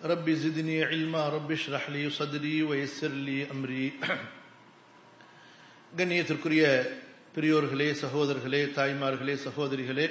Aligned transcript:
رب 0.00 0.26
زدني 0.34 0.84
علما 0.84 1.28
رب 1.30 1.50
اشرح 1.52 1.90
لي 1.90 2.10
صدري 2.10 2.62
ويسر 2.62 3.12
لي 3.20 3.38
أمري 3.46 3.86
கண்ணியத்திற்குரிய 5.92 6.62
பெரியோர்களே 7.34 7.88
சகோதரர்களே 8.00 8.60
தாய்மார்களே 8.76 9.34
சகோதரிகளே 9.44 10.06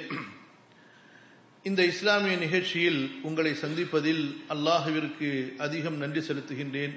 இந்த 1.64 1.80
இஸ்லாமிய 1.84 2.34
நிகழ்ச்சியில் 2.36 3.00
உங்களை 3.22 3.52
சந்திப்பதில் 3.54 4.22
அல்லாஹுவிற்கு 4.54 5.28
அதிகம் 5.58 5.98
நன்றி 5.98 6.22
செலுத்துகின்றேன் 6.28 6.94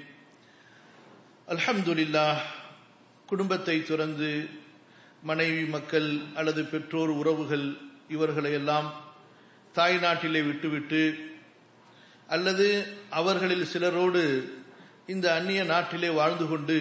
அல்ஹம்துலில்லாஹ் 1.48 2.42
குடும்பத்தை 3.30 3.78
துறந்து 3.84 4.30
மனைவி 5.24 5.64
மக்கள் 5.76 6.10
அல்லது 6.36 6.64
பெற்றோர் 6.72 7.14
உறவுகள் 7.22 7.68
இவர்களையெல்லாம் 8.10 8.88
தாய் 9.76 10.00
நாட்டிலே 10.00 10.42
விட்டுவிட்டு 10.50 11.02
அல்லது 12.35 12.67
அவர்களில் 13.11 13.71
சிலரோடு 13.73 14.23
இந்த 15.07 15.27
அந்நிய 15.35 15.63
நாட்டிலே 15.65 16.11
வாழ்ந்து 16.11 16.47
கொண்டு 16.49 16.79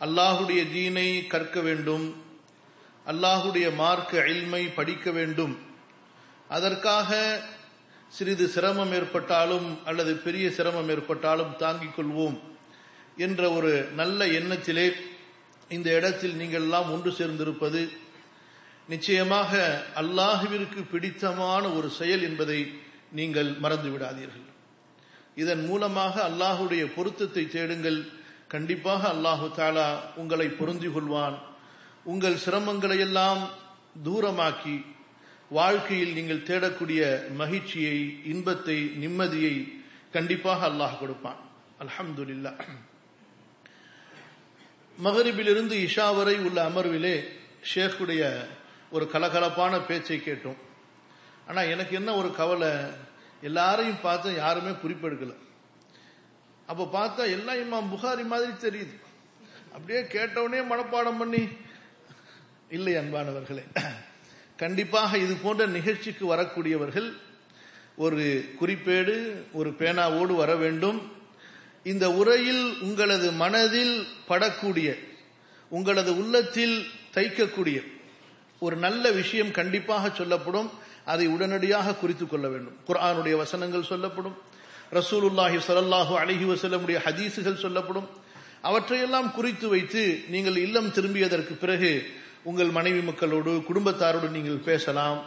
அல்லாஹுடைய 0.00 0.60
தீனை 0.72 1.08
கற்க 1.26 1.60
வேண்டும் 1.60 2.06
அல்லாஹுடைய 3.06 3.66
மார்க்க 3.74 4.28
இல்மை 4.28 4.62
படிக்க 4.78 5.10
வேண்டும். 5.10 5.54
அதற்காக 6.48 7.10
சிறிது 8.08 8.46
சிரமம் 8.48 8.92
ஏற்பட்டாலும் 8.92 9.68
அல்லது 9.84 10.12
பெரிய 10.16 10.46
சிரமம் 10.50 10.88
ஏற்பட்டாலும் 10.88 11.52
தாங்கிக் 11.56 11.96
கொள்வோம் 11.96 12.36
என்ற 13.16 13.42
ஒரு 13.50 13.72
நல்ல 13.94 14.26
எண்ணத்திலே 14.38 14.86
இந்த 15.68 15.88
இடத்தில் 15.98 16.34
நீங்கள் 16.34 16.62
எல்லாம் 16.62 16.88
ஒன்று 16.92 17.10
சேர்ந்திருப்பது 17.10 17.82
நிச்சயமாக 18.88 19.52
அல்லாஹுவிற்கு 19.94 20.80
பிடித்தமான 20.90 21.64
ஒரு 21.68 21.88
செயல் 21.90 22.22
என்பதை 22.22 22.60
நீங்கள் 23.18 23.50
மறந்து 23.62 23.88
விடாதீர்கள் 23.92 24.46
இதன் 25.42 25.62
மூலமாக 25.68 26.14
அல்லாஹுடைய 26.28 26.82
பொருத்தத்தை 26.96 27.44
தேடுங்கள். 27.56 28.00
கண்டிப்பாக 28.54 29.02
அல்லாஹு 29.14 29.46
தாலா 29.58 29.88
உங்களை 30.20 30.46
பொருந்தி 30.60 30.88
கொள்வான் 30.94 31.36
உங்கள் 32.12 32.38
சிரமங்களை 32.44 32.98
எல்லாம் 33.06 33.42
தூரமாக்கி 34.06 34.76
வாழ்க்கையில் 35.58 36.16
நீங்கள் 36.18 36.46
தேடக்கூடிய 36.48 37.02
மகிழ்ச்சியை 37.40 37.96
இன்பத்தை 38.32 38.78
நிம்மதியை 39.02 39.54
கண்டிப்பாக 40.16 40.60
அல்லாஹ் 40.70 40.98
கொடுப்பான். 41.02 41.40
அல்ஹம்துலில்லா. 41.82 42.52
மகரிபிலிருந்து 44.98 45.76
இஷா 45.86 46.08
வரை 46.16 46.36
உள்ள 46.46 46.58
அமர்விலே 46.70 47.14
ஷேக்குடைய 47.72 48.22
ஒரு 48.94 49.04
கலகலப்பான 49.12 49.72
பேச்சை 49.88 50.18
கேட்டோம். 50.28 50.60
ஆனா 51.50 51.60
எனக்கு 51.74 51.94
என்ன 52.00 52.10
ஒரு 52.14 52.28
கவலை? 52.40 52.72
எல்லாரையும் 53.48 54.02
பார்த்தா 54.02 54.30
யாருமே 54.34 54.72
குறிப்பெடுக்கல. 54.82 55.34
அப்ப 56.70 56.88
பார்த்தா 56.96 57.22
எல்லாம் 57.36 57.60
இமாம் 57.62 57.88
புகாரி 57.92 58.24
மாதிரி 58.32 58.52
தெரியுது. 58.66 58.94
அப்படியே 59.74 60.00
கேட்டவுடனே 60.14 60.60
மனப்பாடம் 60.72 61.18
பண்ணி 61.22 61.42
இல்லை 62.76 62.92
அன்பானவர்களே 63.00 63.64
கண்டிப்பாக 64.62 65.18
இது 65.24 65.34
போன்ற 65.44 65.66
நிகழ்ச்சிக்கு 65.76 66.24
வரக்கூடியவர்கள் 66.32 67.08
ஒரு 68.04 68.24
குறிப்பேடு 68.60 69.14
ஒரு 69.52 69.70
பேனாவோடு 69.80 70.34
வர 70.42 70.50
வேண்டும். 70.64 70.98
இந்த 71.92 72.06
உரையில் 72.20 72.64
உங்களது 72.88 73.28
மனதில் 73.42 73.96
படக்கூடிய 74.28 74.88
உங்களது 75.70 76.12
உள்ளத்தில் 76.22 76.76
தைக்கக்கூடிய 77.16 77.78
ஒரு 78.58 78.76
நல்ல 78.76 79.04
விஷயம் 79.18 79.52
கண்டிப்பாக 79.58 80.10
சொல்லப்படும். 80.20 80.70
அதை 81.12 81.26
உடனடியாக 81.26 81.94
குறித்துக் 81.94 82.30
கொள்ள 82.30 82.46
வேண்டும். 82.48 82.76
குரானுடைய 82.88 83.34
வசனங்கள் 83.42 83.90
சொல்லப்படும். 83.92 84.36
ரசூலுல்லாஹி 84.92 85.58
சலல்லாஹு 85.68 86.12
அலஹி 86.22 86.46
வசல்லமுடைய 86.52 86.98
ஹதீசுகள் 87.06 87.62
சொல்லப்படும். 87.64 88.08
அவற்றையெல்லாம் 88.68 89.28
குறித்து 89.32 89.66
வைத்து 89.68 90.02
நீங்கள் 90.28 90.56
இல்லம் 90.56 90.88
திரும்பியதற்கு 90.88 91.54
பிறகு 91.64 91.90
உங்கள் 92.42 92.70
மனைவி 92.78 93.00
மக்களோடு 93.00 93.52
குடும்பத்தாரோடு 93.68 94.28
நீங்கள் 94.30 94.64
பேசலாம். 94.70 95.20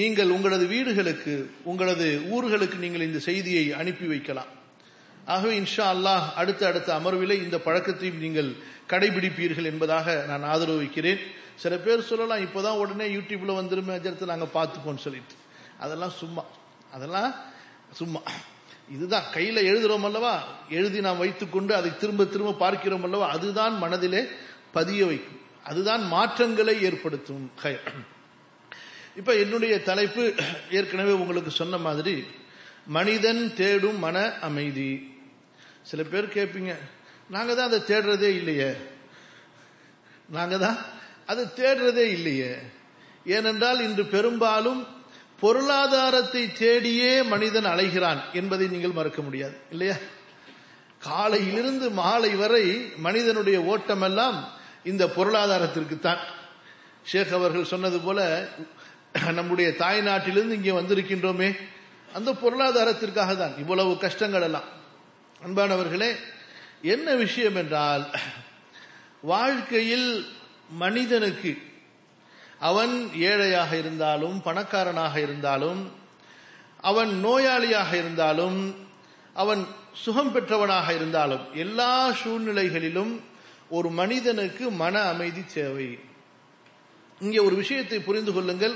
நீங்கள் 0.00 0.30
உங்களது 0.30 0.66
வீடுகளுக்கு 0.66 1.34
உங்களது 1.70 2.08
ஊர்களுக்கு 2.34 2.76
நீங்கள் 2.78 3.06
இந்த 3.08 3.18
செய்தியை 3.18 3.64
அனுப்பி 3.72 4.06
வைக்கலாம். 4.06 4.50
ஆகவே 5.24 5.52
இன்ஷா 5.58 5.86
அல்லாஹ் 5.94 6.24
அடுத்த 6.34 6.62
அடுத்த 6.66 6.90
அமர்விலே 6.94 7.34
இந்த 7.46 7.58
பழக்கத்தையும் 7.66 8.22
நீங்கள் 8.24 8.50
கடைபிடிப்பீர்கள் 8.88 9.64
என்பதாக 9.64 10.24
நான் 10.28 10.42
ஆதரவு 10.42 10.76
வைக்கிறேன். 10.76 11.18
சில 11.54 11.76
பேர் 11.76 12.02
சொல்லலாம் 12.02 12.38
இப்போதான் 12.38 12.78
உடனே 12.78 13.14
யூடியூப்ல 13.14 13.54
வந்துருமே 13.54 13.94
அஜரத்தை 13.94 14.24
நாங்கள் 14.24 14.54
பார்த்துப்போம்னு 14.54 14.96
சொல்லிட்டு. 14.96 15.34
அதெல்லாம் 15.78 16.10
சும்மா. 16.10 16.44
அதெல்லாம் 16.92 17.34
சும்மா. 17.92 18.20
இதுதான் 18.92 19.24
கையில 19.34 19.58
எழுதுறோம் 19.62 20.04
அல்லவா? 20.04 20.46
எழுதி 20.70 21.00
நாம் 21.00 21.18
வைத்துக்கொண்டு 21.18 21.74
அதை 21.74 21.96
திரும்ப 21.96 22.24
திரும்ப 22.24 22.52
பார்க்கிறோம் 22.52 23.04
அல்லவா? 23.04 23.28
அதுதான் 23.28 23.78
மனதிலே 23.78 24.24
பதிய 24.72 25.06
வைக்கும். 25.06 25.40
அதுதான் 25.64 26.06
மாற்றங்களை 26.06 26.82
ஏற்படுத்தும். 26.82 27.50
இப்ப 29.16 29.34
என்னுடைய 29.34 29.82
தலைப்பு 29.82 30.34
ஏற்கனவே 30.70 31.10
உங்களுக்கு 31.10 31.50
சொன்ன 31.50 31.78
மாதிரி 31.78 32.26
மனிதன் 32.86 33.54
தேடும் 33.54 33.98
மன 33.98 34.38
அமைதி. 34.40 35.14
சில 35.82 36.02
பேர் 36.02 36.26
கேட்பீங்க 36.26 36.76
நாங்கள் 37.32 37.56
தான் 37.56 37.68
அதை 37.68 37.80
தேடுறதே 37.86 38.30
இல்லையே. 38.40 38.70
நாங்கள் 40.28 40.58
தான் 40.58 40.78
அதை 41.26 41.44
தேடுறதே 41.58 42.06
இல்லையே. 42.16 42.52
ஏனென்றால் 43.26 43.80
இன்று 43.80 44.04
பெரும்பாலும் 44.06 44.80
பொருளாதாரத்தை 45.42 46.42
தேடியே 46.58 47.12
மனிதன் 47.24 47.64
அலைகிறான் 47.64 48.20
என்பதை 48.32 48.66
நீங்கள் 48.68 48.98
மறக்க 48.98 49.20
முடியாது 49.22 49.56
இல்லையா? 49.70 49.96
காலையிலிருந்து 51.00 51.86
மாலை 51.92 52.32
வரை 52.34 52.64
மனிதனுடைய 52.98 53.58
ஓட்டமெல்லாம் 53.72 54.36
இந்த 54.84 55.04
பொருளாதாரத்திற்கு 55.08 55.96
தான் 55.98 56.20
ஷேக் 57.06 57.32
அவர்கள் 57.32 57.70
சொன்னது 57.72 57.98
போல 58.00 58.20
நம்முடைய 59.32 59.68
தாய் 59.76 60.00
நாட்டிலிருந்து 60.00 60.54
இங்கே 60.54 60.72
வந்திருக்கின்றோமே 60.72 61.48
அந்த 62.08 62.30
பொருளாதாரத்திற்காக 62.42 63.32
தான் 63.36 63.54
இவ்வளவு 63.58 63.92
கஷ்டங்கள் 63.98 64.42
எல்லாம். 64.42 64.68
அன்பானவர்களே 65.40 66.10
என்ன 66.82 67.14
விஷயம் 67.14 67.54
என்றால் 67.54 68.10
வாழ்க்கையில் 69.22 70.26
மனிதனுக்கு 70.70 71.56
அவன் 72.58 73.10
ஏழையாக 73.14 73.76
இருந்தாலும் 73.76 74.42
பணக்காரனாக 74.42 75.20
இருந்தாலும் 75.20 75.90
அவன் 76.80 77.24
நோயாளியாக 77.24 77.92
இருந்தாலும் 77.92 78.74
அவன் 79.32 79.66
சுகம் 79.92 80.32
பெற்றவனாக 80.32 80.94
இருந்தாலும் 80.94 81.54
எல்லா 81.54 82.10
சூழ்நிலைகளிலும் 82.10 83.20
ஒரு 83.68 83.90
மனிதனுக்கு 83.90 84.70
மன 84.70 85.02
அமைதி 85.02 85.44
தேவை. 85.54 85.98
இங்கே 87.20 87.38
ஒரு 87.38 87.54
விஷயத்தை 87.54 87.98
புரிந்து 88.00 88.32
கொள்ளுங்கள். 88.32 88.74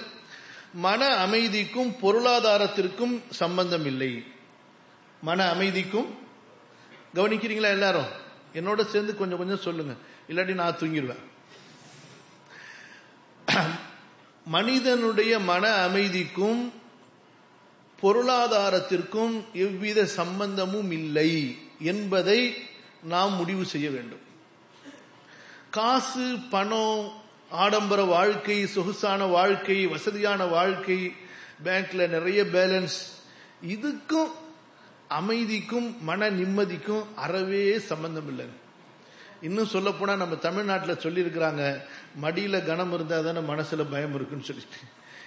மன 0.72 1.16
அமைதிக்கும் 1.16 1.94
பொருளாதாரத்திற்கும் 2.02 3.22
சம்பந்தம் 3.30 3.86
இல்லை. 3.86 4.24
மன 5.20 5.48
அமைதிக்கும் 5.48 6.24
கவனிக்கிறீங்களா 7.16 7.70
எல்லாரும்? 7.70 8.24
என்னோட 8.54 8.84
சேர்ந்து 8.84 9.16
கொஞ்சம் 9.16 9.38
கொஞ்சம் 9.38 9.60
சொல்லுங்க. 9.60 9.94
இல்லாட்டி 10.28 10.54
நான் 10.54 10.76
தூங்கிடுவேன். 10.76 11.24
மனிதனுடைய 14.46 15.38
மன 15.38 15.72
அமைதிக்கும் 15.72 16.72
பொருளாதாரத்திற்கும் 18.02 19.44
எவ்வித 19.52 20.06
சம்பந்தமும் 20.06 20.90
இல்லை 20.90 21.58
என்பதை 21.80 22.56
நாம் 23.02 23.32
முடிவு 23.32 23.64
செய்ய 23.64 23.90
வேண்டும். 23.90 24.24
காசு 25.70 26.36
பணம் 26.50 27.12
ஆடம்பர 27.50 28.02
வாழ்க்கை 28.02 28.66
சொகுசான 28.66 29.24
வாழ்க்கை 29.24 29.86
வசதியான 29.86 30.44
வாழ்க்கை 30.44 31.12
பேங்க்ல 31.64 32.08
நிறைய 32.08 32.42
பேலன்ஸ் 32.42 32.98
இதுக்கும் 33.68 34.30
அமைதிக்கும் 35.08 35.96
மன 36.02 36.30
நிம்மதிக்கும் 36.30 37.04
அறவே 37.16 37.78
சம்பந்தம் 37.78 38.28
இல்லை 38.28 38.46
இன்னும் 39.40 39.66
சொல்ல 39.66 39.90
போனா 39.90 40.14
நம்ம 40.14 40.34
தமிழ்நாட்டில் 40.34 41.02
சொல்லியிருக்கிறாங்க 41.02 41.82
மடியில 42.22 42.64
கனம் 42.64 42.92
இருந்தா 42.92 43.20
தானே 43.20 43.38
மனசுல 43.38 43.90
பயம் 43.90 44.14
இருக்குன்னு 44.14 44.44
சொல்லிட்டு. 44.44 44.76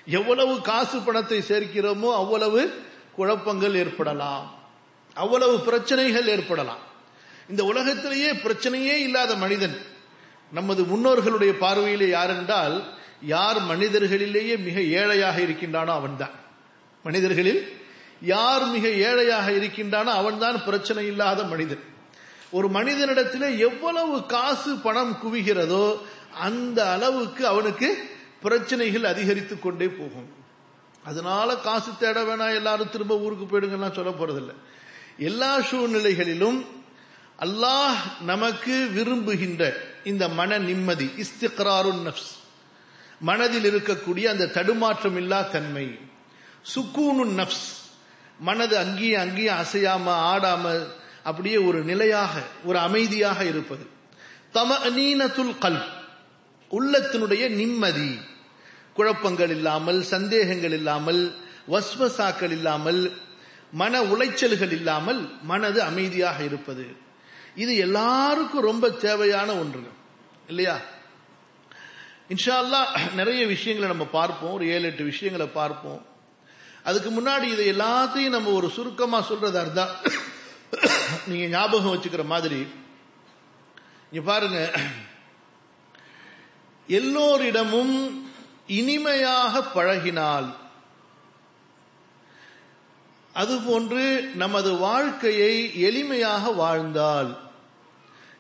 எவ்வளவு 0.06 0.62
காசு 0.62 1.00
பணத்தை 1.00 1.40
சேர்க்கிறோமோ 1.40 2.14
அவ்வளவு 2.14 2.81
குழப்பங்கள் 3.16 3.76
ஏற்படலாம். 3.76 4.58
அவ்வளவு 5.14 5.60
பிரச்சனைகள் 5.60 6.28
ஏற்படலாம். 6.28 6.80
இந்த 7.50 7.64
உலகத்திலேயே 7.64 8.31
பிரச்சனையே 8.31 8.96
இல்லாத 8.98 9.36
மனிதன் 9.36 9.78
நமது 10.52 10.84
முன்னோர்களுடைய 10.84 11.52
பார்வையிலே 11.52 12.10
யார் 12.10 12.30
என்றால் 12.30 12.94
யார் 13.22 13.58
மனிதர்களிலேயே 13.62 14.58
மிக 14.58 14.81
ஏழையாக 14.81 15.40
இருக்கின்றானோ 15.42 15.94
அவன்தான். 15.94 16.31
மனிதர்களில் 17.04 17.79
யார் 18.21 18.66
மிக 18.66 18.88
ஏழையாக 18.88 19.51
இருக்கின்றானோ 19.51 20.12
அவன்தான் 20.21 20.63
பிரச்சனை 20.63 21.06
இல்லாத 21.06 21.44
மனிதன். 21.44 21.83
ஒரு 22.51 22.68
மனிதனிடத்திலே 22.68 23.57
எவ்வளவு 23.57 24.25
காசு 24.25 24.75
பணம் 24.75 25.18
குவிகிறதோ 25.24 25.98
அந்த 26.39 26.92
அளவுக்கு 26.92 27.48
அவனுக்கு 27.48 28.10
பிரச்சனைகள் 28.42 29.04
அதிகரித்து 29.04 29.60
கொண்டே 29.60 29.88
போகும். 29.88 30.27
அதனால 31.04 31.56
காசு 31.56 31.92
தேட 32.00 32.24
வேணாம் 32.24 32.56
எல்லாரும் 32.56 32.89
திரும்ப 32.89 33.18
ஊருக்கு 33.18 33.45
போயிடுங்கலாம் 33.45 33.95
சொல்ல 33.95 34.12
போறதில்லை. 34.12 34.56
எல்லா 35.18 35.60
சூழ்நிலைகளிலும் 35.60 36.66
அல்லாஹ் 37.39 38.21
நமக்கு 38.21 38.88
விரும்புகின்ற 38.94 39.74
இந்த 40.04 40.27
மன 40.27 40.57
நிம்மதி 40.57 41.10
இஸ்திக்ராரு 41.18 41.92
நப்ஸ் 42.06 42.31
மனதில் 43.19 43.75
இருக்கக்கூடிய 43.75 44.24
அந்த 44.24 44.45
தடுமாற்றம் 44.45 45.18
இல்லா 45.18 45.42
தன்மை. 45.42 46.00
சுக்கூனு 46.75 47.25
நப்ஸ் 47.25 47.79
மனது 48.40 48.78
அங்கேயும் 48.78 49.22
அங்கேயும் 49.22 49.58
அசையாம 49.58 50.06
ஆடாம 50.32 50.88
அப்படியே 51.24 51.58
ஒரு 51.58 51.84
நிலையாக 51.84 52.42
ஒரு 52.64 52.78
அமைதியாக 52.78 53.46
இருப்பது. 53.46 53.86
தம 54.54 54.78
நீனத்துல் 54.90 55.58
கல் 55.58 55.82
உள்ளத்தினுடைய 56.72 57.50
நிம்மதி. 57.50 58.20
குழப்பங்கள் 58.94 59.50
இல்லாமல் 59.50 60.04
சந்தேகங்கள் 60.04 60.72
இல்லாமல் 60.72 61.36
வஸ்வசாக்கள் 61.70 62.52
இல்லாமல் 62.52 63.18
மன 63.72 64.02
உளைச்சல்கள் 64.02 64.72
இல்லாமல் 64.72 65.30
மனது 65.44 65.82
அமைதியாக 65.82 66.44
இருப்பது. 66.44 66.86
இது 67.56 67.76
எல்லாருக்கும் 67.76 68.62
ரொம்ப 68.62 68.90
தேவையான 68.90 69.56
ஒன்று 69.56 69.92
இல்லையா? 70.48 70.80
இன்ஷா 72.30 72.56
அல்லா 72.64 72.82
நிறைய 73.16 73.46
விஷயங்களை 73.46 73.96
நம்ம 73.96 74.12
பார்ப்போம். 74.12 74.54
ஒரு 74.54 74.68
ஏழு 74.68 74.84
எட்டு 74.84 75.04
விஷயங்களை 75.04 75.48
பார்ப்போம். 75.54 76.06
அதுக்கு 76.90 77.10
முன்னாடி 77.12 77.48
இதை 77.54 77.66
எல்லாத்தையும் 77.72 78.36
நம்ம 78.36 78.54
ஒரு 78.60 78.68
சுருக்கமா 78.76 79.20
சொல்றதா 79.30 79.62
இருந்தா 79.66 79.86
நீங்க 81.28 81.46
ஞாபகம் 81.56 81.94
வச்சுக்கிற 81.94 82.24
மாதிரி 82.34 82.60
இங்க 84.12 84.22
பாருங்க. 84.32 84.60
எல்லோரிடமும் 86.88 87.96
இனிமையாக 88.80 89.62
பழகினால் 89.76 90.50
அதுபோன்று 93.36 94.04
நமது 94.44 94.72
வாழ்க்கையை 94.88 95.54
எளிமையாக 95.88 96.54
வாழ்ந்தால் 96.62 97.32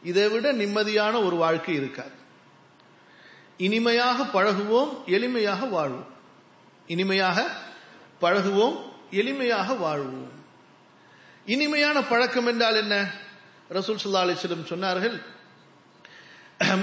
இதை 0.09 0.25
விட 0.29 0.47
நிம்மதியான 0.61 1.13
ஒரு 1.25 1.35
வாழ்க்கை 1.43 1.75
இருக்காது. 1.75 2.15
இனிமையாக 3.67 4.27
பழகுவோம் 4.35 4.91
எளிமையாக 5.17 5.61
வாழ்வோம். 5.75 6.09
இனிமையாக 6.93 7.39
பழகுவோம் 8.21 8.77
எளிமையாக 9.19 9.77
வாழ்வோம். 9.83 10.33
இனிமையான 11.45 11.97
பழக்கம் 12.11 12.49
என்றால் 12.51 12.79
என்ன? 12.83 12.95
ரசூல் 13.75 14.01
சுல்லா 14.03 14.23
அலிஸ்லம் 14.25 14.71
சொன்னார்கள் 14.73 15.15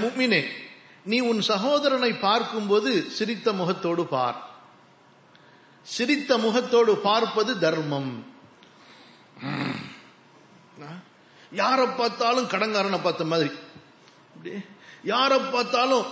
முக்மினே 0.01 0.41
நீ 1.11 1.17
உன் 1.29 1.41
சகோதரனை 1.49 2.11
பார்க்கும்போது 2.27 2.91
சிரித்த 3.17 3.47
முகத்தோடு 3.59 4.03
பார். 4.13 4.39
சிரித்த 5.85 6.31
முகத்தோடு 6.45 6.93
பார்ப்பது 7.07 7.51
தர்மம். 7.65 8.11
யாரை 11.61 11.85
பார்த்தாலும் 11.99 12.49
கடங்காரனை 12.53 12.99
பார்த்த 13.03 13.31
மாதிரி. 13.31 13.51
யாரை 15.11 15.37
பார்த்தாலும் 15.55 16.07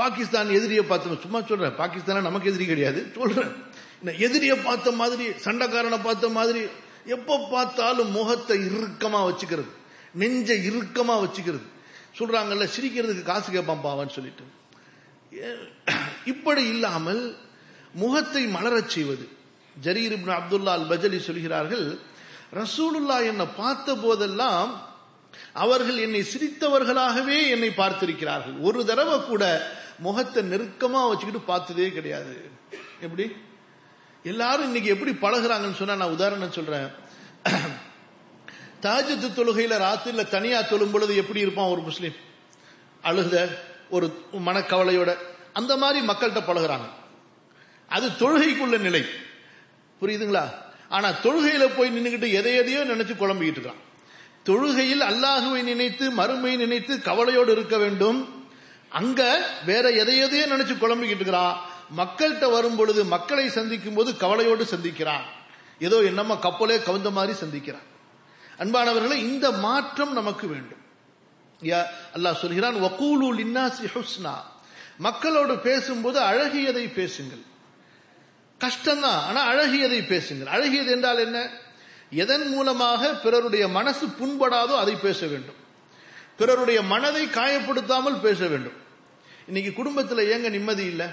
பாகிஸ்தான் 0.00 0.56
எதிரியை 0.58 0.84
பார்த்த 0.84 1.22
சும்மா 1.26 1.40
சொல்றேன் 1.50 1.78
பாகிஸ்தான் 1.82 2.28
நமக்கு 2.28 2.50
எதிரி 2.52 2.66
கிடையாது 2.70 3.00
சொல்றேன். 3.18 3.52
எதிரியை 4.12 4.56
பார்த்த 4.56 4.90
மாதிரி 4.90 5.28
சண்டைக்காரனை 5.44 6.02
பார்த்த 6.02 6.28
மாதிரி 6.28 6.62
எப்ப 7.06 7.38
பார்த்தாலும் 7.50 8.10
முகத்தை 8.10 8.58
இறுக்கமா 8.58 9.20
வச்சுக்கிறது. 9.28 9.70
நெஞ்ச 10.12 10.54
இறுக்கமா 10.54 11.14
வச்சுக்கிறது. 11.24 11.66
சொல்றாங்கல்ல 12.18 12.66
சிரிக்கிறதுக்கு 12.76 13.22
காசு 13.22 13.52
கேட்பான் 13.52 13.84
பாவன்னு 13.84 14.16
சொல்லிட்டு. 14.16 14.44
இப்படி 16.24 16.62
இல்லாமல் 16.66 17.36
முகத்தை 17.92 18.46
மலரச் 18.46 18.88
செய்வது. 18.88 19.28
ஜரீர் 19.82 20.14
இப்னு 20.16 20.36
அப்துல்லா 20.40 20.74
அல் 20.78 20.90
பஜலி 20.90 21.18
சொல்கிறார்கள் 21.18 21.98
ரசூலுல்லா 22.54 23.16
என்னை 23.26 23.46
பார்த்த 23.56 23.94
போதெல்லாம் 23.94 24.92
அவர்கள் 25.52 25.96
என்னை 25.96 26.20
சிரித்தவர்களாகவே 26.20 27.48
என்னை 27.48 27.68
பார்த்திருக்கிறார்கள். 27.68 28.60
ஒரு 28.60 28.84
தடவை 28.84 29.20
கூட 29.20 29.44
முகத்தை 29.98 30.42
நெருக்கமா 30.50 31.00
வச்சுக்கிட்டு 31.08 31.40
பார்த்ததே 31.40 31.90
கிடையாது. 31.90 32.36
எப்படி? 33.00 33.36
எல்லாரும் 34.24 34.64
இன்னைக்கு 34.64 34.90
எப்படி 34.90 35.10
பழகுறாங்கன்னு 35.10 35.74
சொன்னா 35.74 35.94
நான் 35.94 36.10
உதாரணம் 36.10 36.52
சொல்றேன். 36.52 36.86
தாஜத்து 38.82 39.38
தொழுகையில 39.38 39.76
ராத்திரில 39.76 40.28
தனியா 40.28 40.60
தொழும் 40.60 40.90
பொழுது 40.90 41.16
எப்படி 41.16 41.40
இருப்பான் 41.40 41.68
ஒரு 41.68 41.80
முஸ்லீம்? 41.80 42.14
அழுத 43.02 43.62
ஒரு 43.90 44.22
மனக்கவலையோட 44.46 45.16
அந்த 45.52 45.76
மாதிரி 45.76 46.06
மக்கள்கிட்ட 46.06 46.42
பழகுறாங்க. 46.46 46.88
அது 47.88 48.08
தொழுகைக்குள்ள 48.08 48.78
நிலை. 48.78 49.04
புரியுதுங்களா? 50.00 50.48
ஆனா 50.88 51.08
தொழுகையில 51.08 51.76
போய் 51.76 51.98
நின்றுகிட்டு 51.98 52.32
எதை 52.32 52.54
எதையோ 52.54 52.84
நினைச்சு 52.84 53.16
குழம்பிக்கிட்டு 53.16 53.64
இருக்கான். 53.64 53.82
தொழுகையில் 54.44 55.00
அல்லாஹுவை 55.00 55.62
நினைத்து 55.62 56.10
மறுமை 56.10 56.56
நினைத்து 56.56 57.02
கவலையோடு 57.02 57.52
இருக்க 57.52 57.78
வேண்டும். 57.78 58.43
அங்க 58.98 59.20
வேற 59.66 59.90
எதை 60.02 60.16
நினைச்சு 60.22 60.74
குழம்பிக்கிட்டு 60.82 61.20
இருக்கிறான் 61.20 61.56
மக்கள்கிட்ட 61.98 62.46
வரும் 62.50 62.76
பொழுது 62.76 63.00
மக்களை 63.04 63.46
சந்திக்கும் 63.48 63.96
போது 63.96 64.10
கவலையோடு 64.16 64.64
சந்திக்கிறான். 64.64 65.24
ஏதோ 65.86 65.96
என்னம்மா 66.10 66.34
கப்பலே 66.34 66.76
கவுந்த 66.82 67.10
மாதிரி 67.10 67.34
சந்திக்கிறான். 67.40 67.86
அன்பானவர்களே 68.58 69.16
இந்த 69.30 69.46
மாற்றம் 69.66 70.12
நமக்கு 70.12 70.46
வேண்டும். 70.46 70.82
அல்லாஹ் 72.16 72.40
சொல்கிறான் 72.42 72.78
வக்கூலு 72.84 73.26
லின்னாசி 73.40 73.86
ஹுஸ்னா. 73.94 74.34
மக்களோடு 74.98 75.54
பேசும்போது 75.58 76.18
அழகியதை 76.30 76.84
பேசுங்கள். 76.98 77.42
கஷ்டம்தான் 78.60 79.20
ஆனா 79.28 79.40
அழகியதை 79.52 80.00
பேசுங்கள். 80.06 80.50
அழகியது 80.54 80.90
என்றால் 80.96 81.22
என்ன? 81.26 81.38
எதன் 82.22 82.46
மூலமாக 82.54 83.12
பிறருடைய 83.24 83.64
மனசு 83.78 84.06
புண்படாதோ 84.20 84.74
அதை 84.84 84.94
பேச 85.06 85.20
வேண்டும். 85.26 85.60
பிறருடைய 86.36 86.78
மனதை 86.94 87.24
காயப்படுத்தாமல் 87.26 88.22
பேச 88.26 88.40
வேண்டும். 88.54 88.78
இன்னைக்கு 89.46 89.72
குடும்பத்தில் 89.72 90.18
ஏங்க 90.18 90.50
நிம்மதி 90.50 90.84
இல்லை? 90.84 91.06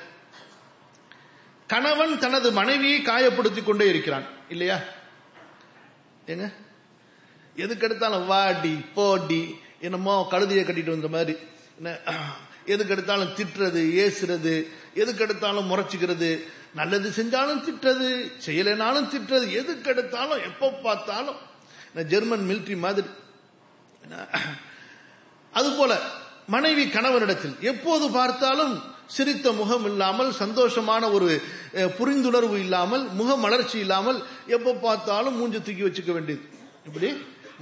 கணவன் 1.68 2.20
தனது 2.20 2.52
மனைவியை 2.52 3.02
காயப்படுத்திக் 3.02 3.66
கொண்டே 3.66 3.88
இருக்கிறான். 3.88 4.24
இல்லையா? 4.50 4.80
ஏங்க? 6.28 6.54
எதுக்கு 7.56 7.86
எடுத்தாலும் 7.86 8.26
வாடி 8.26 8.76
போடி 8.94 9.60
என்னமோ 9.82 10.28
கழுதியை 10.32 10.64
கட்டிட்டு 10.64 10.90
வந்த 10.90 11.08
மாதிரி. 11.08 11.38
என்ன? 11.76 11.98
எதுக்கு 12.66 12.94
எடுத்தாலும் 12.94 13.36
திட்டுறது 13.36 13.82
ஏசுறது 14.04 14.68
எதுக்கு 14.94 15.24
எடுத்தாலும் 15.24 15.72
முறைச்சிக்கிறது. 15.72 16.48
நல்லது 16.76 17.10
செஞ்சாலும் 17.10 17.64
திட்டுறது 17.64 18.32
செய்யலைனாலும் 18.46 19.10
திட்டுறது. 19.10 19.52
எதுக்கு 19.52 19.90
எடுத்தாலும் 19.90 20.44
எப்ப 20.44 20.70
பார்த்தாலும். 20.70 21.38
ஜெர்மன் 22.06 22.50
மிலிட்ரி 22.50 22.78
மாதிரி. 22.78 23.08
அதுபோல 25.52 26.00
மனைவி 26.53 26.84
கணவனிடத்தில் 26.96 27.55
எப்போது 27.72 28.05
பார்த்தாலும் 28.17 28.74
சிரித்த 29.15 29.48
முகம் 29.60 29.86
இல்லாமல் 29.89 30.31
சந்தோஷமான 30.41 31.03
ஒரு 31.15 31.27
புரிந்துணர்வு 31.98 32.58
இல்லாமல் 32.65 33.03
முக 33.20 33.36
மலர்ச்சி 33.43 33.77
இல்லாமல் 33.86 34.20
எப்ப 34.55 34.75
பார்த்தாலும் 34.86 35.38
மூஞ்ச 35.39 35.55
தூக்கி 35.67 35.84
வச்சுக்க 35.88 36.12
வேண்டியது. 36.17 36.43
இப்படி 36.88 37.10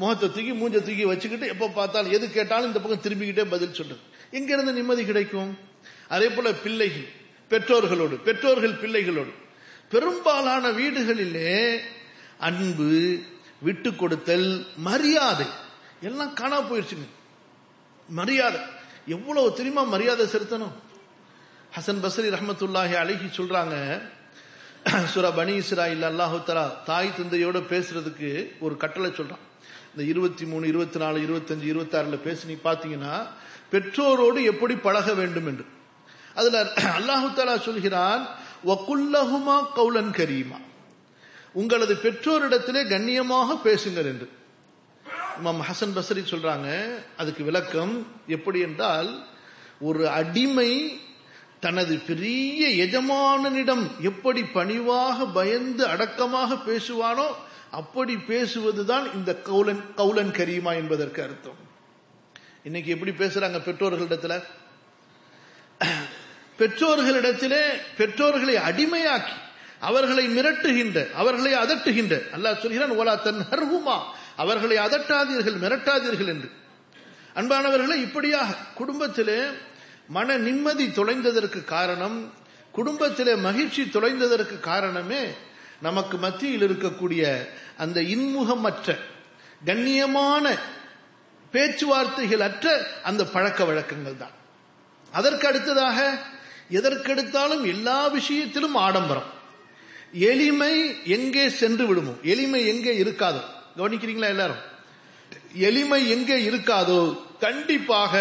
முகத்தை 0.02 0.28
தூக்கி 0.36 0.54
மூஞ்ச 0.62 0.78
தூக்கி 0.88 1.06
வச்சுக்கிட்டு 1.12 1.52
எப்ப 1.54 1.72
பார்த்தாலும் 1.80 2.14
எது 2.18 2.26
கேட்டாலும் 2.38 2.70
இந்த 2.72 2.82
பக்கம் 2.84 3.04
திரும்பிக்கிட்டே 3.06 3.46
பதில் 3.56 3.78
சொல்றது. 3.80 4.02
எங்க 4.38 4.50
இருந்து 4.56 4.78
நிம்மதி 4.80 5.04
கிடைக்கும்? 5.12 5.52
அதே 6.16 6.28
போல 6.36 6.48
பிள்ளைகள் 6.66 7.08
பெற்றோர்களோடு 7.52 8.16
பெற்றோர்கள் 8.28 8.80
பிள்ளைகளோடு. 8.84 9.32
பெரும்பாலான 9.94 10.66
வீடுகளிலே 10.80 11.54
அன்பு 12.48 12.90
விட்டு 13.68 13.90
கொடுத்தல் 14.02 14.50
மரியாதை 14.88 15.48
எல்லாம் 16.10 16.36
காணா 16.40 16.60
போயிடுச்சுங்க 16.68 17.08
மரியாதை. 18.20 18.60
எவ்வளவு 19.16 19.54
தெரியுமா 19.58 19.84
மரியாதை 19.94 20.26
செலுத்தணும்? 20.36 20.76
ஹசன் 21.76 22.02
பசரி 22.06 22.30
ரஹமத்துல்லாஹி 22.38 22.96
அழகி 23.04 23.28
சொல்றாங்க 23.40 23.76
சுரா 25.14 25.30
பனி 25.40 25.54
இஸ்ரா 25.62 25.86
இல்ல 25.94 26.06
அல்லாஹுத்தரா 26.12 26.64
தாய் 26.90 27.16
தந்தையோட 27.18 27.58
பேசுறதுக்கு 27.72 28.30
ஒரு 28.66 28.76
கட்டளை 28.84 29.10
சொல்றான். 29.12 29.44
இந்த 29.92 30.04
இருபத்தி 30.12 30.46
மூணு 30.52 30.66
இருபத்தி 30.72 31.00
நாலு 31.04 31.20
இருபத்தஞ்சு 31.26 31.68
இருபத்தி 31.74 31.96
ஆறுல 32.00 32.18
பேசி 32.28 32.48
நீ 32.52 32.56
பாத்தீங்கன்னா 32.64 33.14
பெற்றோரோடு 33.74 34.40
எப்படி 34.52 34.76
பழக 34.88 35.14
வேண்டும் 35.20 35.48
என்று. 35.52 35.66
அதுல 36.40 36.64
அல்லாஹுத்தாலா 37.00 37.56
சொல்கிறான் 37.68 38.24
வக்குல்லஹுமா 38.70 39.58
கவுலன் 39.78 40.12
கரீமா. 40.20 40.60
உங்களது 41.60 41.94
பெற்றோரிடத்திலே 42.06 42.82
கண்ணியமாக 42.94 43.58
பேசுங்கள் 43.68 44.10
என்று. 44.14 44.28
இமாம் 45.40 45.62
ஹசன் 45.70 45.96
பசரி 45.96 46.22
சொல்றாங்க 46.24 46.70
அதுக்கு 47.18 47.44
விளக்கம் 47.44 48.08
எப்படி 48.28 48.60
என்றால் 48.60 49.28
ஒரு 49.80 50.10
அடிமை 50.10 51.00
தனது 51.60 51.98
பெரிய 51.98 52.68
எஜமானனிடம் 52.86 53.84
எப்படி 54.02 54.44
பணிவாக 54.44 55.26
பயந்து 55.26 55.86
அடக்கமாக 55.86 56.56
பேசுவானோ 56.56 57.28
அப்படி 57.72 58.16
பேசுவதுதான் 58.16 59.14
இந்த 59.14 59.42
கவுலன் 59.46 59.84
கவுலன் 59.98 60.32
கரீமா 60.32 60.74
என்பதற்கு 60.76 61.24
அர்த்தம். 61.24 61.60
இன்னைக்கு 62.64 62.92
எப்படி 62.92 63.12
பேசுறாங்க 63.12 63.60
பெற்றோர்களிடத்துல? 63.60 64.44
பெற்றோர்களிடத்திலே 66.60 67.62
பெற்றோர்களை 67.98 68.56
அடிமையாக்கி 68.56 69.38
அவர்களை 69.80 70.28
மிரட்டுகின்ற 70.28 71.12
அவர்களை 71.12 71.54
அதட்டுகின்ற 71.54 72.16
அல்லாஹ் 72.36 72.60
சொல்கிறான் 72.60 72.92
ஓலா 72.92 73.22
தன் 73.22 73.46
ஹர்ஹுமா 73.52 73.98
அவர்களை 74.42 74.78
அதட்டாதீர்கள் 74.86 75.62
மிரட்டாதீர்கள் 75.64 76.32
என்று. 76.34 76.50
அன்பானவர்களை 77.40 77.98
இப்படியாக 78.08 78.58
குடும்பத்திலே 78.80 79.40
மன 80.16 80.38
நிம்மதி 80.48 80.86
தொலைந்ததற்கு 81.00 81.60
காரணம் 81.76 82.18
குடும்பத்திலே 82.78 83.34
மகிழ்ச்சி 83.48 83.84
தொலைந்ததற்கு 83.96 84.56
காரணமே 84.72 85.22
நமக்கு 85.88 86.16
மத்தியில் 86.18 86.66
இருக்கக்கூடிய 86.68 87.24
அந்த 87.84 88.00
இன்முகமற்ற 88.16 88.88
கண்ணியமான 89.66 90.46
பேச்சுவார்த்தைகள் 91.54 92.44
அற்ற 92.48 92.66
அந்த 93.10 93.22
பழக்க 93.36 93.60
வழக்கங்கள் 93.70 94.20
தான். 94.24 94.36
அதற்கு 95.12 95.46
அடுத்ததாக 95.48 96.00
எதற்கெடுத்தாலும் 96.80 97.64
எல்லா 97.74 98.00
விஷயத்திலும் 98.18 98.78
ஆடம்பரம். 98.88 99.30
எளிமை 100.32 100.74
எங்கே 101.16 101.46
சென்று 101.62 101.86
விடுமோ 101.90 102.14
எளிமை 102.34 102.62
எங்கே 102.74 102.94
இருக்காதோ 103.04 103.42
கவனிக்கிறீங்களா 103.78 104.28
எல்லாரும்? 104.28 104.62
எளிமை 105.54 106.10
எங்கே 106.10 106.38
இருக்காதோ 106.50 107.02
கண்டிப்பாக 107.40 108.14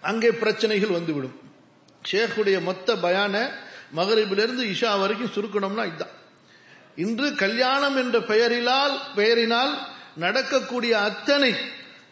அங்கே 0.00 0.30
பிரச்சனைகள் 0.30 0.90
வந்துவிடும். 0.90 1.36
ஷேக்குடைய 2.10 2.62
மொத்த 2.62 2.94
பயான 2.94 3.34
மகரிபிலிருந்து 3.96 4.64
இஷா 4.74 5.00
வரைக்கும் 5.00 5.34
சுருக்கணும்னா 5.34 5.84
இதுதான். 5.86 6.14
இன்று 6.96 7.34
கல்யாணம் 7.34 7.96
என்ற 7.96 8.18
பெயரிலால் 8.18 8.94
பெயரினால் 9.14 9.72
நடக்கக்கூடிய 10.16 10.92
அத்தனை 11.00 11.52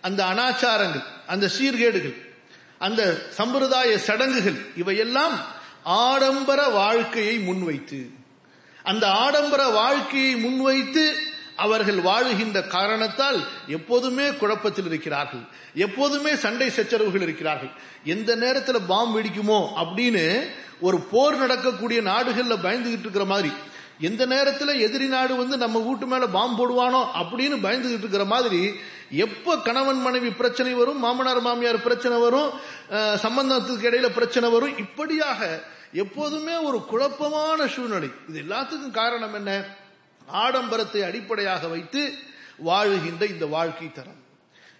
அந்த 0.00 0.25
அனாச்சாரங்கள் 0.25 1.04
அந்த 1.26 1.50
சீர்கேடுகள் 1.58 2.16
அந்த 2.78 3.02
சம்பிரதாய 3.37 3.99
சடங்குகள் 3.99 4.58
இவையெல்லாம் 4.76 5.37
ஆடம்பர 5.85 6.68
வாழ்க்கையை 6.68 7.38
முன்வைத்து 7.38 8.00
அந்த 8.82 9.04
ஆடம்பர 9.08 9.68
வாழ்க்கையை 9.68 10.35
முன்வைத்து 10.37 11.04
அவர்கள் 11.64 12.00
வாழுகின்ற 12.08 12.58
காரணத்தால் 12.76 13.38
எப்போதுமே 13.76 14.26
குழப்பத்தில் 14.40 14.88
இருக்கிறார்கள். 14.90 15.44
எப்போதுமே 15.86 16.32
சண்டை 16.44 16.68
சச்சரவுகள் 16.78 17.25
இருக்கிறார்கள். 17.26 17.72
எந்த 18.14 18.30
நேரத்தில் 18.42 18.88
பாம்பு 18.92 19.14
வெடிக்குமோ 19.16 19.60
அப்படின்னு 19.82 20.25
ஒரு 20.86 20.98
போர் 21.12 21.36
நடக்கக்கூடிய 21.44 22.00
நாடுகள்ல 22.10 22.56
பயந்துகிட்டு 22.66 23.06
இருக்கிற 23.06 23.26
மாதிரி 23.32 23.52
எந்த 24.08 24.22
நேரத்தில் 24.32 24.80
எதிரி 24.86 25.06
நாடு 25.12 25.34
வந்து 25.36 25.56
நம்ம 25.62 25.78
வீட்டு 25.84 26.06
மேல 26.06 26.25
பாம் 26.34 26.56
போடுவானோ 26.58 27.00
அப்படின்னு 27.20 27.56
பயந்துகிட்டு 27.62 28.04
இருக்கிற 28.04 28.25
மாதிரி 28.32 28.60
எப்ப 29.26 29.56
கணவன் 29.68 30.02
மனைவி 30.06 30.30
பிரச்சனை 30.40 30.72
வரும் 30.80 31.00
மாமனார் 31.04 31.40
மாமியார் 31.46 31.78
பிரச்சனை 31.86 32.16
வரும் 32.25 32.50
சம்பந்தத்துக்கு 33.25 33.88
இடையில 33.90 34.10
பிரச்சனை 34.18 34.50
வரும் 34.56 34.76
இப்படியாக 34.84 35.40
எப்போதுமே 36.04 36.54
ஒரு 36.68 36.78
குழப்பமான 36.92 37.68
சூழ்நிலை. 37.75 38.10
இது 38.28 38.38
எல்லாத்துக்கும் 38.44 38.96
காரணம் 39.00 39.36
என்ன? 39.40 39.52
ஆடம்பரத்தை 40.26 41.02
அடிப்படையாக 41.02 41.66
வைத்து 41.66 42.14
வாழுகின்ற 42.66 43.23
இந்த 43.28 43.47
வாழ்க்கை 43.47 43.92
தரம். 43.92 44.25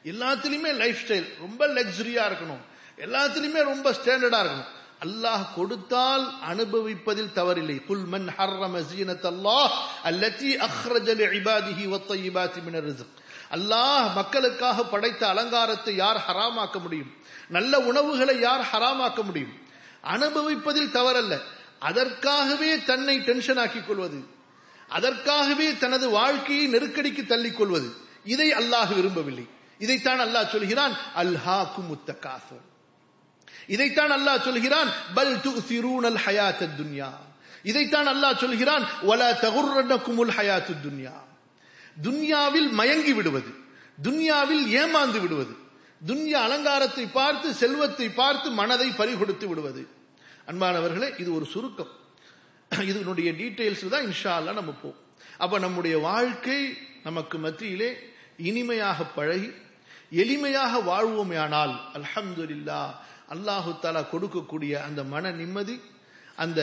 எல்லாத்திலுமே 0.05 0.75
லைஃப் 0.75 0.99
ஸ்டைல் 1.07 1.29
ரொம்ப 1.39 1.67
லக்ஸரியா 1.67 2.33
இருக்கணும். 2.33 2.63
எல்லாத்திலுமே 2.97 3.63
ரொம்ப 3.63 3.93
ஸ்டாண்டர்டா 3.93 4.47
இருக்கணும். 4.47 4.75
அல்லாஹ் 5.05 5.47
கொடுத்தால் 5.55 6.33
அனுபவிப்பதில் 6.49 7.33
தவறில்லை. 7.35 7.85
குல் 7.85 8.05
மன் 8.05 8.29
ஹர்ரம 8.39 8.85
ஜீனத் 8.97 9.27
அல்லாஹ் 9.27 9.71
அல்லதி 10.03 10.57
இபாதிஹி 10.57 11.15
லிஇபாதிஹி 11.15 11.89
வத்தய்யிபாத்தி 11.89 12.63
மினர் 12.69 12.91
ரிஸ்க். 12.91 13.07
அல்லாஹ் 13.51 14.13
மக்களுக்காக 14.13 14.85
படைத்த 14.85 15.29
அலங்காரத்தை 15.29 15.95
யார் 15.95 16.25
ஹராமாக்க 16.29 16.81
முடியும்? 16.81 17.15
நல்ல 17.49 17.79
உணவுகளை 17.79 18.41
யார் 18.41 18.69
ஹராமாக்க 18.73 19.23
முடியும்? 19.23 19.53
அனுபவிப்பதில் 20.05 20.93
தவறல்ல. 20.93 21.41
அதற்காகவே 21.79 22.83
தன்னை 22.83 23.21
டென்ஷன் 23.21 23.57
ஆக்கிக் 23.57 23.87
கொள்வது. 23.87 24.35
அதற்காகவே 24.89 25.77
தனது 25.77 26.09
வாழ்க்கையை 26.11 26.67
நெருக்கடிக்கு 26.67 27.27
தள்ளிக் 27.27 27.57
கொள்வது. 27.57 27.89
இதை 28.25 28.49
அல்லாஹ் 28.53 28.95
விரும்பவில்லை. 28.95 29.47
இதைத்தான் 29.79 30.21
அல்லாஹ் 30.21 30.49
சொல்கிறான் 30.49 30.97
அல்ஹாக்கு 31.17 31.81
முத்தகாசர் 31.91 32.65
இதைத்தான் 33.67 34.11
அல்லாஹ் 34.11 34.43
சொல்கிறான் 34.43 34.91
பல் 35.15 35.37
துசிரூனல் 35.37 36.19
ஹயாத் 36.25 36.69
துன்யா. 36.79 37.11
இதைத்தான் 37.63 38.07
அல்லாஹ் 38.07 38.37
சொல்கிறான் 38.37 38.85
வல 39.03 39.23
தகுர்ரன்னக்குமுல் 39.45 40.33
ஹயாத்து 40.37 40.75
துன்யா. 40.87 41.17
துன்யாவில் 42.03 42.71
மயங்கி 42.71 43.13
விடுவது 43.13 43.51
துன்யாவில் 44.03 44.65
ஏமாந்து 44.81 45.21
விடுவது 45.21 45.55
துன்யா 46.07 46.41
அலங்காரத்தை 46.47 47.07
பார்த்து 47.07 47.55
செல்வத்தை 47.55 48.09
பார்த்து 48.09 48.51
மனதை 48.51 48.89
பறிகொடுத்து 48.89 49.47
விடுவது. 49.47 49.89
அன்பானவர்களே 50.47 51.21
இது 51.21 51.35
ஒரு 51.35 51.45
சுருக்கம். 51.45 51.93
இதனுடைய 52.91 53.29
டீட்டெயில்ஸ் 53.41 53.85
தான் 53.95 54.07
இன்ஷால்லா 54.11 54.53
நம்ம 54.61 54.73
போவோம். 54.83 55.01
அப்ப 55.45 55.59
நம்முடைய 55.59 55.99
வாழ்க்கை 55.99 56.61
நமக்கு 57.03 57.37
மத்தியிலே 57.39 57.91
இனிமையாக 58.49 59.05
பழகி 59.17 59.51
எளிமையாக 60.23 60.73
வாழ்வோமேயானால் 60.91 61.75
அல்ஹம்துலில்லா 61.99 62.83
அல்லாஹு 63.35 63.71
தாலா 63.85 64.03
கொடுக்கக்கூடிய 64.13 64.73
அந்த 64.89 65.01
மன 65.15 65.31
நிம்மதி 65.41 65.77
அந்த 66.45 66.61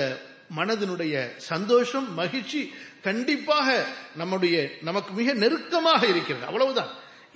மனதினுடைய 0.58 1.16
சந்தோஷம் 1.52 2.08
மகிழ்ச்சி 2.14 2.62
கண்டிப்பாக 3.08 3.68
நம்முடைய 4.22 4.56
நமக்கு 4.88 5.12
மிக 5.20 5.34
நெருக்கமாக 5.34 6.02
இருக்கிறது. 6.08 6.46
அவ்வளவுதான். 6.50 6.92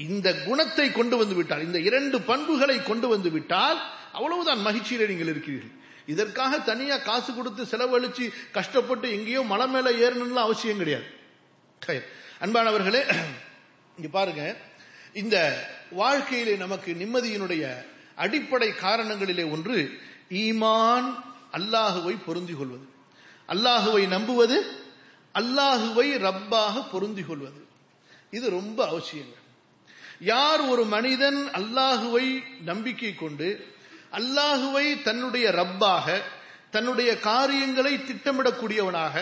இந்த 0.07 0.27
குணத்தை 0.47 0.88
கொண்டு 0.91 1.15
வந்து 1.17 1.36
விட்டால் 1.36 1.65
இந்த 1.67 1.79
இரண்டு 1.89 2.17
பண்புகளை 2.29 2.77
கொண்டு 2.83 3.07
வந்து 3.13 3.29
விட்டால் 3.36 3.79
அவ்வளவுதான் 4.17 4.62
மகிழ்ச்சியில் 4.67 5.09
நீங்கள் 5.12 5.31
இருக்கிறீர்கள். 5.33 5.75
இதற்காக 6.11 6.59
தனியா 6.69 6.97
காசு 7.09 7.31
கொடுத்து 7.33 7.63
செலவழிச்சு 7.71 8.25
கஷ்டப்பட்டு 8.57 9.07
எங்கேயோ 9.17 9.41
மலை 9.51 9.67
மேல 9.73 9.87
ஏறணும்னு 10.03 10.45
அவசியம் 10.47 10.81
கிடையாது. 10.81 11.07
அன்பானவர்களே 12.45 13.01
இங்க 13.97 14.09
பாருங்க. 14.17 14.43
இந்த 15.21 15.37
வாழ்க்கையிலே 16.01 16.53
நமக்கு 16.63 16.89
நிம்மதியினுடைய 17.01 17.63
அடிப்படை 18.23 18.69
காரணங்களிலே 18.85 19.45
ஒன்று 19.55 19.77
ஈமான் 20.43 21.07
அல்லாஹுவை 21.57 22.15
பொருந்தி 22.27 22.53
கொள்வது. 22.59 22.85
அல்லாஹுவை 23.53 24.03
நம்புவது 24.15 24.57
அல்லாஹுவை 25.41 26.07
ரப்பாக 26.27 26.75
பொருந்தி 26.93 27.23
கொள்வது. 27.29 27.61
இது 28.37 28.45
ரொம்ப 28.59 28.79
அவசியங்கள் 28.91 29.43
யார் 30.31 30.61
ஒரு 30.71 30.83
மனிதன் 30.95 31.39
அல்லாஹுவை 31.59 32.25
நம்பிக்கை 32.69 33.11
கொண்டு 33.15 33.47
அல்லாஹுவை 34.19 34.86
தன்னுடைய 35.07 35.45
ரப்பாக 35.59 36.05
தன்னுடைய 36.75 37.12
காரியங்களை 37.19 37.93
திட்டமிடக்கூடியவனாக 38.09 39.15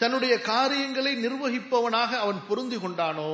தன்னுடைய 0.00 0.34
காரியங்களை 0.52 1.12
நிர்வகிப்பவனாக 1.24 2.10
அவன் 2.24 2.40
பொருந்தி 2.48 2.76
கொண்டானோ 2.76 3.30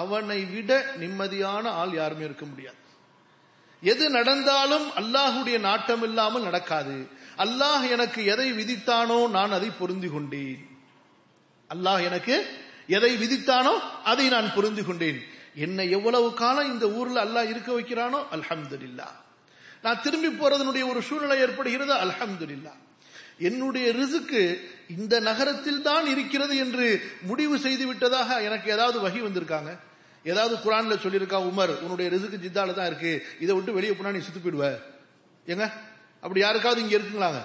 அவனை 0.00 0.40
விட 0.54 0.70
நிம்மதியான 1.02 1.64
ஆள் 1.80 1.92
யாருமே 1.98 2.24
இருக்க 2.24 2.44
முடியாது. 2.46 2.80
எது 3.82 4.04
நடந்தாலும் 4.16 4.86
அல்லாஹுடைய 5.00 5.56
நாட்டம் 5.68 6.02
இல்லாமல் 6.02 6.46
நடக்காது. 6.48 6.96
அல்லாஹ் 7.44 7.84
எனக்கு 7.94 8.20
எதை 8.32 8.48
விதித்தானோ 8.58 9.18
நான் 9.36 9.52
அதை 9.58 9.70
பொருந்தி 9.80 10.08
கொண்டேன். 10.08 10.60
அல்லாஹ் 11.70 12.02
எனக்கு 12.08 12.34
எதை 12.96 13.12
விதித்தானோ 13.22 13.74
அதை 14.12 14.26
நான் 14.34 14.54
பொருந்தி 14.56 14.82
கொண்டேன். 14.82 15.20
என்னை 15.66 15.86
எவ்வளவு 15.96 16.28
காலம் 16.42 16.70
இந்த 16.72 16.86
ஊர்ல 16.98 17.24
அல்லாஹ் 17.26 17.50
இருக்க 17.52 17.70
வைக்கிறானோ? 17.78 18.20
அல்ஹம்துலில்லா 18.36 19.08
நான் 19.88 20.04
திரும்பி 20.06 20.30
போறதனுடைய 20.40 20.84
ஒரு 20.92 21.00
சூழ்நிலை 21.08 21.36
ஏற்படுகிறது? 21.44 21.92
அல்ஹம்துலில்லா. 22.04 22.72
என்னுடைய 23.48 23.86
ரிசுக்கு 23.98 24.40
இந்த 24.98 25.14
நகரத்தில் 25.26 25.84
தான் 25.88 26.06
இருக்கிறது 26.12 26.54
என்று 26.62 26.86
முடிவு 27.30 27.56
செய்து 27.64 27.84
விட்டதாக 27.86 28.38
எனக்கு 28.46 28.68
ஏதாவது 28.76 28.98
வகி 29.04 29.20
வந்திருக்காங்க? 29.26 29.70
ஏதாவது 30.24 30.54
குரான்ல 30.64 30.94
சொல்லியிருக்கா 31.02 31.38
உமர் 31.50 31.72
உன்னுடைய 31.84 32.06
ரிசுக்கு 32.14 32.38
ஜித்தால 32.44 32.74
தான் 32.78 32.88
இருக்கு 32.90 33.12
இதை 33.40 33.52
விட்டு 33.56 33.76
வெளியே 33.76 33.92
போனா 33.92 34.14
நீ 34.16 34.22
சுத்து 34.24 34.40
போயிடுவ? 34.44 34.66
அப்படி 36.22 36.40
யாருக்காவது 36.40 36.82
இங்க 36.84 36.94
இருக்குங்களாங்க? 36.96 37.40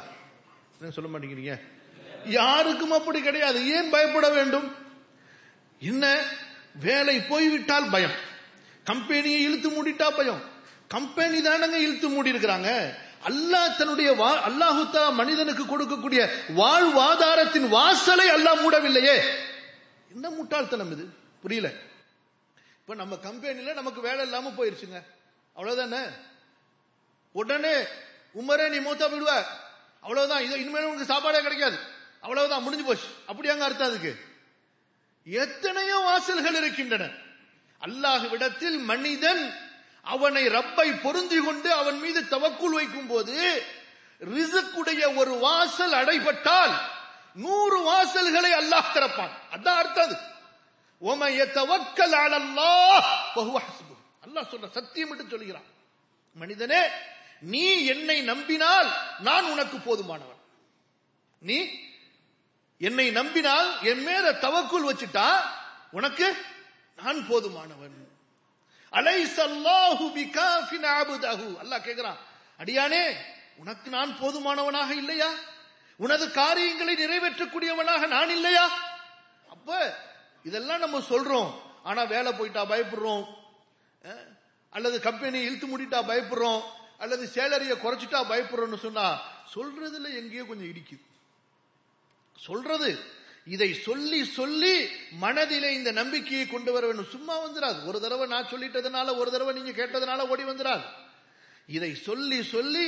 சொல்ல 0.98 1.10
மாட்டேங்கிறீங்க? 1.12 1.56
யாருக்கும் 2.40 2.96
அப்படி 3.00 3.22
கிடையாது. 3.22 3.60
ஏன் 3.76 3.92
பயப்பட 3.94 4.30
வேண்டும்? 4.38 4.68
என்ன 5.92 6.06
வேலை 6.88 7.16
போய்விட்டால் 7.32 7.92
பயம். 7.96 8.18
கம்பெனியை 8.90 9.40
இழுத்து 9.48 9.70
மூடிட்டா 9.70 10.10
பயம். 10.18 10.42
கம்பெனி 10.94 11.40
தானங்க 11.42 11.78
இழுத்து 11.86 12.08
மூடி 12.10 12.32
இருக்கிறாங்க 12.32 12.70
அல்லாஹ் 13.30 13.76
தன்னுடைய 13.78 14.10
அல்லாஹுத்தா 14.50 15.14
மனிதனுக்கு 15.14 15.64
கொடுக்கக்கூடிய 15.64 16.22
வாழ்வாதாரத்தின் 16.60 17.68
வாசலை 17.68 18.28
அல்லாஹ் 18.30 18.62
மூடவில்லையே. 18.64 19.16
என்ன 20.12 20.30
முட்டாள்தனம் 20.30 20.92
இது? 20.92 21.06
புரியல. 21.42 21.68
இப்ப 22.80 22.96
நம்ம 22.96 23.16
கம்பெனில 23.16 23.74
நமக்கு 23.74 24.02
வேலை 24.02 24.22
இல்லாம 24.24 24.50
போயிருச்சுங்க. 24.50 25.00
அவ்வளவுதானே? 25.56 26.04
உடனே 27.32 27.76
உமரே 28.36 28.66
நீ 28.70 28.78
மூத்தா 28.78 29.06
விடுவ 29.10 29.32
அவ்வளவுதான். 30.02 30.44
இது 30.44 30.60
இனிமேல் 30.60 30.84
உனக்கு 30.84 31.06
சாப்பாடே 31.06 31.42
கிடைக்காது. 31.42 31.78
அவ்வளவுதான். 32.22 32.64
முடிஞ்சு 32.64 32.86
போச்சு. 32.86 33.08
அப்படியாங்க 33.28 33.66
அர்த்தம் 33.68 33.88
அதுக்கு? 33.88 34.16
எத்தனையோ 35.24 35.98
வாசல்கள் 35.98 36.56
இருக்கின்றன. 36.56 37.10
அல்லாஹ் 37.82 38.30
விடத்தில் 38.30 38.78
மனிதன் 38.78 39.44
அவனை 40.04 40.44
ரப்பை 40.48 40.88
பொருந்தி 41.04 41.38
கொண்டு 41.46 41.70
அவன் 41.74 42.00
மீது 42.00 42.22
தவக்குள் 42.34 42.76
வைக்கும் 42.80 43.08
போது 43.08 43.36
ரிசுக்குடைய 44.22 45.04
ஒரு 45.16 45.34
வாசல் 45.46 45.96
அடைபட்டால் 46.02 46.74
நூறு 47.44 47.78
வாசல்களை 47.90 48.52
அல்லாஹ் 48.62 48.94
திறப்பான். 48.96 49.34
அதான் 49.56 49.80
அர்த்தம் 49.82 50.06
அது. 50.08 50.18
ஓம 51.02 51.22
எத்தவக்கல் 51.44 52.16
அல்லாஹ் 52.24 53.08
அல்லாஹ் 54.26 54.52
சொல்ற 54.52 54.70
சத்தியம் 54.70 55.12
என்று 55.12 55.26
சொல்கிறான். 55.30 55.68
மனிதனே 56.36 56.82
நீ 57.54 57.66
என்னை 57.86 58.18
நம்பினால் 58.22 58.90
நான் 59.20 59.46
உனக்கு 59.54 59.78
போதுமானவன். 59.78 60.42
நீ 61.42 61.58
என்னை 62.78 63.08
நம்பினால் 63.12 63.70
என் 63.82 64.04
மேல 64.04 64.26
தவக்குள் 64.46 64.88
வச்சுட்டா 64.90 65.28
உனக்கு 65.92 66.28
நான் 66.96 67.20
போதுமானவன். 67.30 67.96
அலைசல்லாஹு 68.94 70.06
பிகாஃபின் 70.20 70.88
அபுதஹு. 71.00 71.48
அல்லாஹ் 71.62 71.86
கேக்குறான் 71.88 72.20
அடியானே 72.60 73.06
உனக்கு 73.62 73.90
நான் 73.90 74.12
போதுமானவனாக 74.22 74.92
இல்லையா? 75.02 75.30
உனது 76.00 76.26
காரியங்களை 76.32 76.94
நிறைவேற்றக்கூடியவனாக 76.96 78.08
நான் 78.08 78.30
இல்லையா? 78.30 78.66
அப்ப 79.50 79.70
இதெல்லாம் 80.44 80.80
நம்ம 80.80 81.00
சொல்றோம். 81.00 81.52
ஆனா 81.84 82.04
வேலை 82.04 82.32
போயிட்டா 82.34 82.62
பயப்படுறோம். 82.66 83.26
அல்லது 84.70 85.00
கம்பெனி 85.00 85.40
இழுத்து 85.40 85.68
முடிட்டா 85.68 86.00
பயப்படுறோம். 86.12 86.62
அல்லது 86.98 87.24
சேலரிய 87.36 87.74
குறைச்சிட்டா 87.84 88.20
பயப்படுறோம்னு 88.32 88.80
சொன்னா 88.86 89.06
சொல்றதுல 89.56 90.08
எங்கேயோ 90.20 90.44
கொஞ்சம் 90.44 90.72
இடிக்குது. 90.74 91.04
சொல்றது 92.36 92.90
இதை 93.48 93.74
சொல்லி 93.88 94.26
சொல்லி 94.26 94.76
மனதிலே 95.18 95.70
இந்த 95.74 95.92
நம்பிக்கையை 95.92 96.48
கொண்டு 96.48 96.72
வர 96.72 96.84
வேண்டும் 96.88 97.14
சும்மா 97.16 97.36
வந்துடாது 97.38 97.80
ஒரு 97.88 98.00
தடவை 98.00 98.28
நான் 98.28 98.52
சொல்லிட்டதுனால 98.52 99.18
ஒரு 99.18 99.32
தடவை 99.32 99.54
நீங்க 99.54 99.72
கேட்டதுனால 99.72 100.28
ஓடி 100.28 100.44
வந்துடாது 100.44 100.86
இதை 101.70 101.96
சொல்லி 101.96 102.44
சொல்லி 102.44 102.88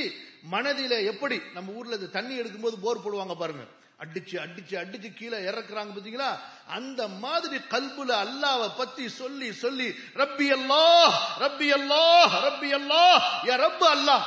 மனதில 0.52 0.94
எப்படி 1.04 1.42
நம்ம 1.54 1.72
ஊர்ல 1.72 1.96
இது 1.96 2.08
தண்ணி 2.10 2.40
எடுக்கும்போது 2.40 2.78
போர் 2.78 3.04
போடுவாங்க 3.04 3.36
பாருங்க. 3.36 3.66
அடிச்சு 4.00 4.36
அடிச்சு 4.40 4.76
அடிச்சு 4.78 5.10
கீழே 5.14 5.38
இறக்குறாங்க 5.50 5.92
பாத்தீங்களா? 5.92 6.32
அந்த 6.68 7.08
மாதிரி 7.24 7.58
கல்புல 7.74 8.12
அல்லாவை 8.24 8.68
பத்தி 8.78 9.06
சொல்லி 9.22 9.50
சொல்லி 9.54 9.88
ரப்பி 10.16 10.48
அல்லாஹ் 10.52 11.14
ரப்பி 11.40 11.70
அல்லாஹ் 11.72 12.34
ரப்பி 12.48 12.72
அல்லாஹ் 12.72 13.20
என் 13.52 13.62
ரப்பு 13.68 13.88
அல்லாஹ் 13.90 14.26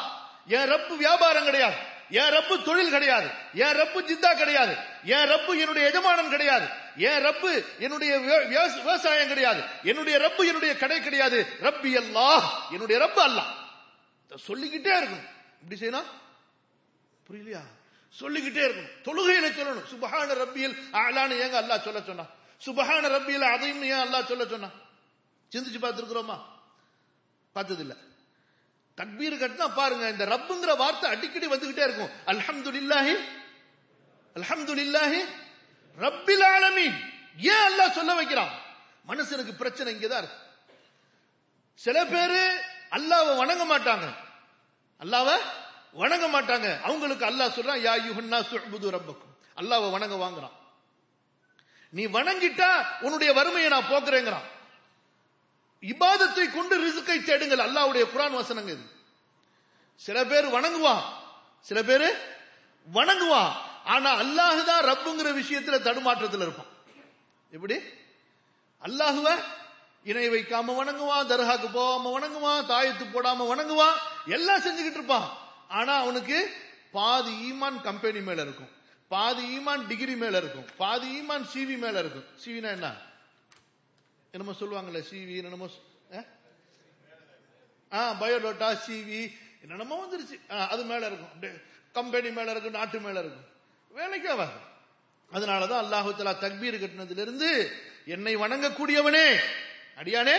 என் 0.48 0.68
ரப்பு 0.68 0.94
வியாபாரம் 0.96 1.44
கிடையாது. 1.44 1.78
என் 2.10 2.32
ரப்பு 2.32 2.62
தொழில் 2.62 2.90
கிடையாது. 2.90 3.28
என் 3.54 3.76
ரப்பு 3.76 4.10
ஜித்தா 4.10 4.36
கிடையாது. 4.36 4.76
என் 5.04 5.28
ரப்பு 5.28 5.48
என்னுடைய 5.48 5.88
எஜமானன் 5.88 6.28
கிடையாது. 6.28 6.66
என் 6.96 7.24
ரப்பு 7.24 7.78
என்னுடைய 7.78 8.18
விவசாயம் 8.76 9.28
கிடையாது. 9.28 9.62
என்னுடைய 9.82 10.18
ரப்பு 10.18 10.38
என்னுடைய 10.38 10.76
கடை 10.76 11.00
கிடையாது. 11.00 11.46
ரப்பி 11.60 11.94
அல்லா 11.94 12.40
என்னுடைய 12.70 13.04
ரப்பு 13.04 13.18
அல்லாஹ் 13.18 14.36
சொல்லிக்கிட்டே 14.36 15.00
இருக்கணும். 15.00 15.28
இப்படி 15.62 15.80
செய்யணும்? 15.80 16.04
புரியலையா? 17.28 17.60
சொல்லிக்கிட்டே 18.08 18.66
இருக்கணும். 18.66 18.90
தொழுகையில 19.04 19.48
சொல்லணும். 19.48 19.84
சுபஹான 19.94 20.34
ரப்பியல் 20.34 20.76
ஆலான்னு 20.92 21.34
ஏங்க 21.34 21.58
அல்லாஹ் 21.62 21.80
சொல்ல 21.80 22.00
சொன்னா? 22.00 22.26
சுபஹான 22.66 23.08
ரப்பியல் 23.08 23.52
அதையும் 23.52 23.82
ஏன் 23.82 24.06
அல்லாஹ் 24.08 24.24
சொல்ல 24.24 24.44
சொன்னா? 24.46 24.68
சிந்திச்சு 25.54 25.82
பார்த்துருக்குறோமா? 25.82 26.38
பார்த்தது 27.52 27.96
தக்பீர் 28.98 29.40
கட்டினா 29.42 29.66
பாருங்க 29.74 30.04
இந்த 30.14 30.24
ரப்புங்கிற 30.34 30.76
வார்த்தை 30.76 31.10
அடிக்கடி 31.10 31.46
வந்துகிட்டே 31.46 31.82
இருக்கும். 31.88 32.10
அல்ஹம்து 32.32 32.70
இல்லாஹி 32.82 33.14
அல்ஹம்து 34.36 34.72
இல்லாஹி 34.86 35.20
ரப்பில் 35.98 36.44
ஆலமீன். 36.54 36.96
ஏன் 37.52 37.64
அல்லாஹ் 37.68 37.96
சொல்ல 37.98 38.14
வைக்கிறான்? 38.14 38.52
மனுஷனுக்கு 39.08 39.52
பிரச்சனை 39.62 39.88
இங்கதான் 39.94 40.22
இருக்கு. 40.22 40.38
சில 41.74 42.04
பேரு 42.04 42.42
அல்லாவை 42.96 43.32
வணங்க 43.36 43.64
மாட்டாங்க. 43.64 44.06
அல்லாஹ்வை 45.00 45.36
வணங்க 45.92 46.26
மாட்டாங்க. 46.28 46.80
அவங்களுக்கு 46.82 47.24
அல்லாஹ் 47.26 47.54
சொல்றான் 47.56 47.82
யா 47.86 47.94
யுஹன்னா 48.08 48.38
சுஹ்புது 48.52 48.86
ரப்பக்கும். 48.96 49.34
அல்லாவை 49.60 49.90
வணங்க 49.90 50.14
வாங்குறான். 50.24 50.54
நீ 51.90 52.06
வணங்கிட்டா 52.06 52.70
உன்னுடைய 53.00 53.32
வறுமையை 53.32 53.68
நான் 53.70 53.90
போக்குறேங்கிறான். 53.90 54.46
இபாதத்தை 55.80 56.50
கொண்டு 56.50 56.86
ரிசுக்கை 56.86 57.22
தேடுங்கள். 57.22 57.72
அல்லாவுடைய 57.72 58.06
குரான் 58.16 58.34
வசனங்க 58.34 58.62
இது. 58.62 58.90
சில 59.96 60.24
பேர் 60.24 60.46
வணங்குவா. 60.46 61.00
சில 61.60 61.82
பேர் 61.82 62.36
வணங்குவா. 62.94 63.52
ஆனா 63.84 64.20
அல்லாஹுதான் 64.20 64.84
ரப்புங்கிற 64.84 65.32
விஷயத்துல 65.38 65.82
தடுமாற்றத்தில் 65.82 66.40
இருப்பான். 66.40 66.66
எப்படி? 67.50 67.78
அல்லாஹுவ 68.82 69.42
இணை 70.04 70.28
வைக்காம 70.28 70.74
வணங்குவான் 70.74 71.26
தர்காக்கு 71.26 71.68
போகாம 71.72 72.20
வணங்குவான் 72.20 72.66
தாயத்து 72.66 73.06
போடாம 73.12 73.56
வணங்குவான் 73.56 73.92
எல்லாம் 74.26 74.60
செஞ்சுக்கிட்டு 74.60 74.90
இருப்பான். 74.90 75.38
ஆனா 75.68 75.98
அவனுக்கு 75.98 76.54
பாதி 76.92 77.52
ஈமான் 77.52 77.80
கம்பெனி 77.80 78.20
மேல 78.20 78.42
இருக்கும். 78.42 78.68
பாதி 79.08 79.58
ஈமான் 79.58 79.86
டிகிரி 79.86 80.16
மேல 80.16 80.36
இருக்கும். 80.36 80.64
பாதி 80.76 81.20
ஈமான் 81.20 81.46
சிவி 81.54 81.78
மேல 81.78 81.98
இருக்கும். 81.98 82.24
சிவினா 82.44 82.70
என்ன? 82.70 82.92
என்னமோ 84.34 84.52
சொல்லுவாங்கல்ல 84.60 85.00
சிவி 85.10 85.34
என்னமோ 85.40 85.68
ஆ? 86.14 86.20
ஆ 87.92 88.00
பயோடோட்டா 88.20 88.68
சிவி 88.84 89.20
என்னென்னமோ 89.62 89.96
வந்துருச்சு. 90.02 90.36
ஆ, 90.52 90.56
அது 90.68 90.82
மேல 90.84 91.06
இருக்கும். 91.06 91.54
கம்பெனி 91.94 92.30
மேல 92.30 92.50
இருக்கும் 92.50 92.72
நாட்டு 92.72 92.98
மேல 93.00 93.18
இருக்கும். 93.20 93.46
வேலைக்கு 93.90 94.28
ஆகாது. 94.30 94.58
அதனாலதான் 95.30 95.82
அல்லாஹு 95.84 96.10
தலா 96.16 96.32
தக்பீர் 96.44 96.80
கட்டினதிலிருந்து 96.82 97.48
என்னை 98.06 98.34
வணங்கக்கூடியவனே 98.36 99.26
அடியானே 100.00 100.36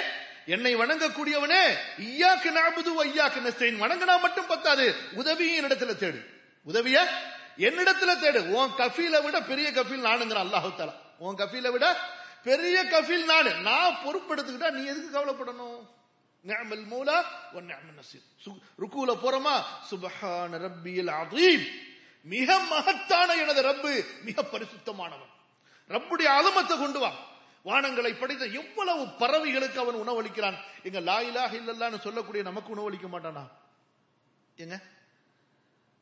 என்னை 0.47 0.71
வணங்கக்கூடியவனே 0.75 1.63
ஐயாக்கு 2.06 2.49
நாபுது 2.52 2.91
ஐயாக்கு 3.04 3.39
நஸ்தைன். 3.47 3.82
வணங்கினா 3.84 4.15
மட்டும் 4.21 4.47
பத்தாது. 4.47 4.86
உதவியும் 5.13 5.58
என்னிடத்துல 5.60 5.93
தேடு. 6.04 6.19
உதவிய 6.67 6.97
என்னிடத்துல 7.67 8.12
தேடு. 8.23 8.39
உன் 8.56 8.73
கஃபீல 8.80 9.15
விட 9.23 9.38
பெரிய 9.52 9.67
கஃபீல் 9.71 10.08
நானுங்கிறான் 10.10 10.45
அல்லாஹு 10.47 10.71
தலா 10.80 10.95
உன் 11.19 11.38
கஃபீல 11.38 11.67
விட 11.71 11.86
பெரிய 12.43 12.84
கஃபீல் 12.84 13.23
நான். 13.23 13.62
நான் 13.62 13.95
பொறுப்பெடுத்துக்கிட்டா 14.06 14.71
நீ 14.71 14.86
எதுக்கு 14.86 15.19
கவலைப்படணும்? 15.19 15.88
நிஅமல் 16.47 16.86
மூலா 16.86 17.23
ஒன் 17.54 17.67
நிஅமன் 17.67 17.99
நசீர். 17.99 18.23
சு- 18.45 18.62
ருக்குல 18.80 19.17
போறோமா? 19.17 19.62
சுபஹான 19.91 20.58
ரப்பியல் 20.58 21.10
அதீம் 21.10 21.67
மிக 22.23 22.60
மகத்தான 22.60 23.34
எனது 23.34 23.62
ரப்பு 23.62 24.06
மிக 24.21 24.41
பரிசுத்தமானவன். 24.41 25.30
ரப்புடைய 25.88 26.25
அலமத்தை 26.25 26.80
கொண்டு 26.80 26.99
வா. 26.99 27.12
வானங்களை 27.65 28.19
படைத்த 28.19 28.45
எவ்வளவு 28.45 29.06
பறவைகளுக்கு 29.06 29.80
அவன் 29.80 29.95
உணவளிக்கிறான். 29.95 30.58
எங்க 30.84 30.99
லா 30.99 31.21
இல்லல்லான்னு 31.21 31.99
சொல்லக்கூடிய 31.99 32.43
நமக்கு 32.43 32.75
உணவளிக்க 32.75 33.08
மாட்டானா? 33.08 33.47
ஏங்க? 34.58 34.82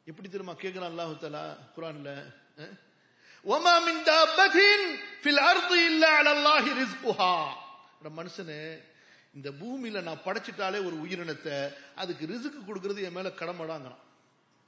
எப்படி 0.06 0.30
தெரியுமா 0.30 0.60
கேட்கிறான் 0.60 0.91
அல்லாஹு 0.91 1.17
தலா 1.17 1.56
குரான்ல? 1.76 2.36
ஒமா 3.45 3.84
மின் 3.86 4.04
தாபத்தின் 4.04 5.00
ஃபில் 5.23 5.39
அர்து 5.39 5.86
இல்ல 5.86 6.21
அலல்லாஹி 6.21 6.71
ரிஸ்குஹா. 6.84 7.54
மனுஷனு 8.15 8.80
இந்த 9.34 9.52
பூமியில 9.52 10.02
நான் 10.02 10.26
படைச்சிட்டாலே 10.26 10.86
ஒரு 10.86 10.95
உயிரினத்தை 11.04 11.73
அதுக்கு 11.95 12.26
ரிசுக்கு 12.26 12.60
கொடுக்கறது 12.65 13.02
என் 13.02 13.13
மேல 13.13 13.30
கடமடாங்கிறான். 13.30 14.04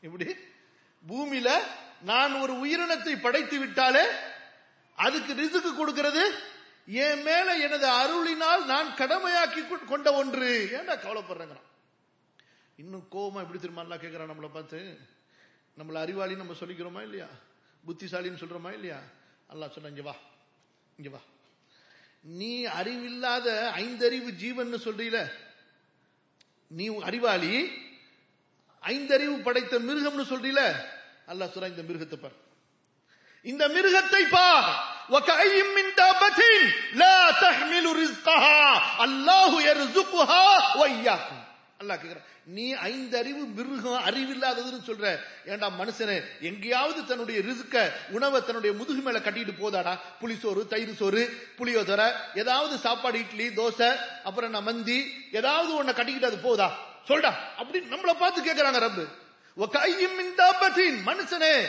எப்படி? 0.02 0.36
பூமியில 1.10 1.50
நான் 2.02 2.42
ஒரு 2.42 2.54
உயிரினத்தை 2.54 3.22
படைத்து 3.22 3.60
விட்டாலே 3.60 4.06
அதுக்கு 4.98 5.34
ரிசுக்கு 5.34 5.76
கொடுக்கிறது 5.76 6.24
என் 6.86 7.22
மேல 7.22 7.58
எனது 7.58 7.88
அருளினால் 7.88 8.66
நான் 8.66 8.96
கடமையாக்கி 8.98 9.86
கொண்ட 9.86 10.14
ஒன்று. 10.14 10.70
ஏன்டா 10.80 10.96
கவலைப்படுறேங்கிறான். 11.06 11.68
இன்னும் 12.76 13.08
கோபமா 13.12 13.42
எப்படி 13.42 13.60
திரும்ப 13.60 13.98
கேட்கிறான் 13.98 14.32
நம்மளை 14.32 14.50
பார்த்து? 14.54 15.00
நம்மள 15.78 15.94
அறிவாளி 15.94 16.36
நம்ம 16.36 16.54
சொல்லிக்கிறோமா 16.60 17.02
இல்லையா? 17.02 17.28
புத்திசாலின்னு 17.88 18.40
சொல்றோமா 18.40 18.74
இல்லையா? 18.74 19.00
அல்லா 19.50 19.70
சொல்ல 19.70 19.90
இங்க 19.90 20.02
வா 20.02 20.16
இங்க 20.98 21.10
வா. 21.10 21.20
நீ 22.22 22.66
அறிவில்லாத 22.66 23.72
ஐந்தறிவு 23.76 24.30
ஜீவன் 24.32 24.74
சொல்றீல? 24.74 25.32
நீ 26.68 26.98
அறிவாளி 26.98 27.72
ஐந்தறிவு 28.82 29.42
படைத்த 29.44 29.80
மிருகம்னு 29.80 30.24
சொல்றீல? 30.24 30.60
அல்லா 31.28 31.46
சொல்ற 31.46 31.68
இந்த 31.68 31.82
மிருகத்தை 31.82 32.16
பார். 32.16 32.34
இந்த 33.42 33.68
மிருகத்தை 33.68 34.30
பார். 34.30 34.98
அல்லாஹு 39.00 39.58
அல்லாஹ் 41.84 41.92
கேட்கிறான் 41.92 42.24
நீ 42.44 42.72
ஐந்து 42.72 43.18
அறிவு 43.18 43.46
மிருகம் 43.46 44.06
அறிவில்லாததுன்னு 44.06 44.90
சொல்ற. 44.90 45.20
ஏண்டா 45.46 45.70
மனுஷனே 45.70 46.24
எங்கேயாவது 46.42 47.06
தன்னுடைய 47.06 47.40
ரிசுக்க 47.40 47.92
உணவை 48.10 48.42
தன்னுடைய 48.42 48.76
முதுகு 48.76 49.02
மேல 49.02 49.20
கட்டிட்டு 49.20 49.54
போதாடா. 49.62 50.00
புளிசோறு 50.22 50.68
தயிர் 50.68 50.96
சோறு 50.96 51.48
புளியோதரை 51.58 52.12
ஏதாவது 52.36 52.78
சாப்பாடு 52.78 53.20
இட்லி 53.20 53.48
தோசை 53.48 53.96
அப்புறம் 54.24 54.54
என்ன 54.54 54.62
மந்தி 54.62 55.28
ஏதாவது 55.32 55.84
ஒன்ன 55.84 55.94
கட்டிக்கிட்டு 55.94 56.28
அது 56.28 56.38
போதா? 56.38 56.78
சொல்டா. 57.08 57.34
அப்படின்னு 57.58 57.96
நம்மள 57.96 58.14
பார்த்து 58.14 58.44
கேட்கிறாங்க 58.44 58.90
ரப்பு. 58.90 59.08
மனுஷனே 61.06 61.66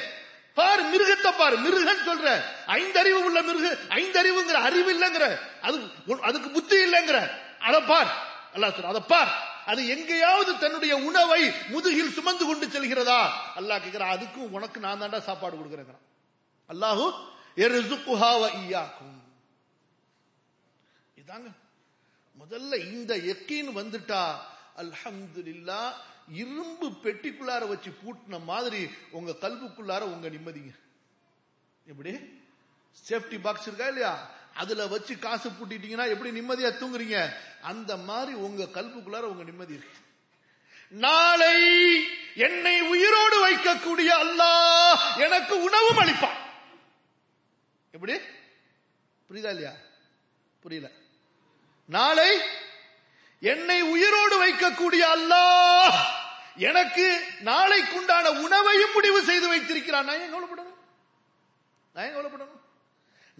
பாரு 0.54 0.82
மிருகத்தை 0.82 1.32
பாரு. 1.38 1.56
மிருகன் 1.56 2.08
சொல்ற. 2.08 2.40
ஐந்தறிவு 2.66 3.24
உள்ள 3.24 3.42
மிருக 3.42 3.76
ஐந்தறிவுங்கிற 3.88 4.52
அறிவு 4.52 4.92
இல்லைங்கிற. 4.92 5.38
அது 5.60 5.80
அதுக்கு 6.20 6.50
புத்தி 6.50 6.76
இல்லைங்கிற. 6.76 7.30
அதை 7.58 7.80
பார். 7.80 8.16
அல்லா 8.54 8.58
சொல்ற 8.58 8.82
அதை 8.82 9.00
பார். 9.06 9.49
அது 9.70 9.80
எங்கேயாவது 9.94 10.52
தன்னுடைய 10.62 10.94
உணவை 11.08 11.42
முதுகில் 11.74 12.14
சுமந்து 12.16 12.44
கொண்டு 12.46 12.66
செல்கிறதா? 12.74 13.20
அல்லாஹ் 13.58 13.82
கேட்கிற 13.84 14.04
அதுக்கும் 14.14 14.54
உனக்கு 14.56 14.78
நான் 14.84 15.02
தாண்டா 15.02 15.20
சாப்பாடு 15.28 15.56
கொடுக்குறேன் 15.56 16.04
அல்லாஹு 16.70 17.06
ஈயாக்கும். 18.60 19.18
இதாங்க 21.20 21.48
முதல்ல 22.36 22.72
இந்த 22.92 23.12
எக்கின்னு 23.32 23.72
வந்துட்டா 23.80 24.22
அல்ஹம்துலில்லா 24.82 25.80
இரும்பு 26.42 26.88
பெட்டிக்குள்ளார 27.04 27.62
வச்சு 27.68 27.90
பூட்டின 28.02 28.38
மாதிரி 28.50 28.80
உங்க 29.18 29.30
கல்புக்குள்ளார 29.44 30.02
உங்க 30.14 30.26
நிம்மதிங்க. 30.28 30.72
எப்படி? 31.86 32.12
சேஃப்டி 33.06 33.38
பாக்ஸ் 33.46 33.66
இருக்கா 33.68 33.88
இல்லையா? 33.92 34.12
அதுல 34.60 34.86
வச்சு 34.86 35.18
காசு 35.18 35.48
பூட்டிட்டீங்கன்னா 35.48 36.06
எப்படி 36.08 36.30
நிம்மதியா 36.40 36.68
தூங்குறீங்க? 36.68 37.16
அந்த 37.60 37.96
மாதிரி 37.96 38.32
உங்க 38.46 38.64
கல்புக்குள்ளார 38.64 39.26
உங்க 39.32 39.44
நிம்மதி 39.44 39.72
இருக்கு. 39.72 39.98
நாளை 40.88 41.56
என்னை 42.34 42.80
உயிரோடு 42.80 43.36
வைக்கக்கூடிய 43.46 44.10
அல்லாஹ் 44.22 45.02
எனக்கு 45.16 45.54
உணவும் 45.62 46.00
அளிப்பான். 46.00 46.38
எப்படி? 47.90 48.14
புரியுதா 49.28 49.52
இல்லையா? 49.54 49.72
புரியல. 50.60 50.90
நாளை 51.86 52.40
என்னை 53.40 53.82
உயிரோடு 53.82 54.36
வைக்கக்கூடிய 54.44 55.04
அல்லாஹ் 55.16 55.98
எனக்கு 56.56 57.06
நாளைக்குண்டான 57.44 58.26
உணவையும் 58.42 58.92
முடிவு 58.92 59.22
செய்து 59.22 59.48
வைத்திருக்கிறான். 59.48 60.04
நான் 60.04 60.20
ஏன் 60.20 60.34
கவலைப்படணும்? 60.34 60.78
நான் 61.94 62.04
ஏன் 62.04 62.16
கவலைப்படணும்? 62.16 62.59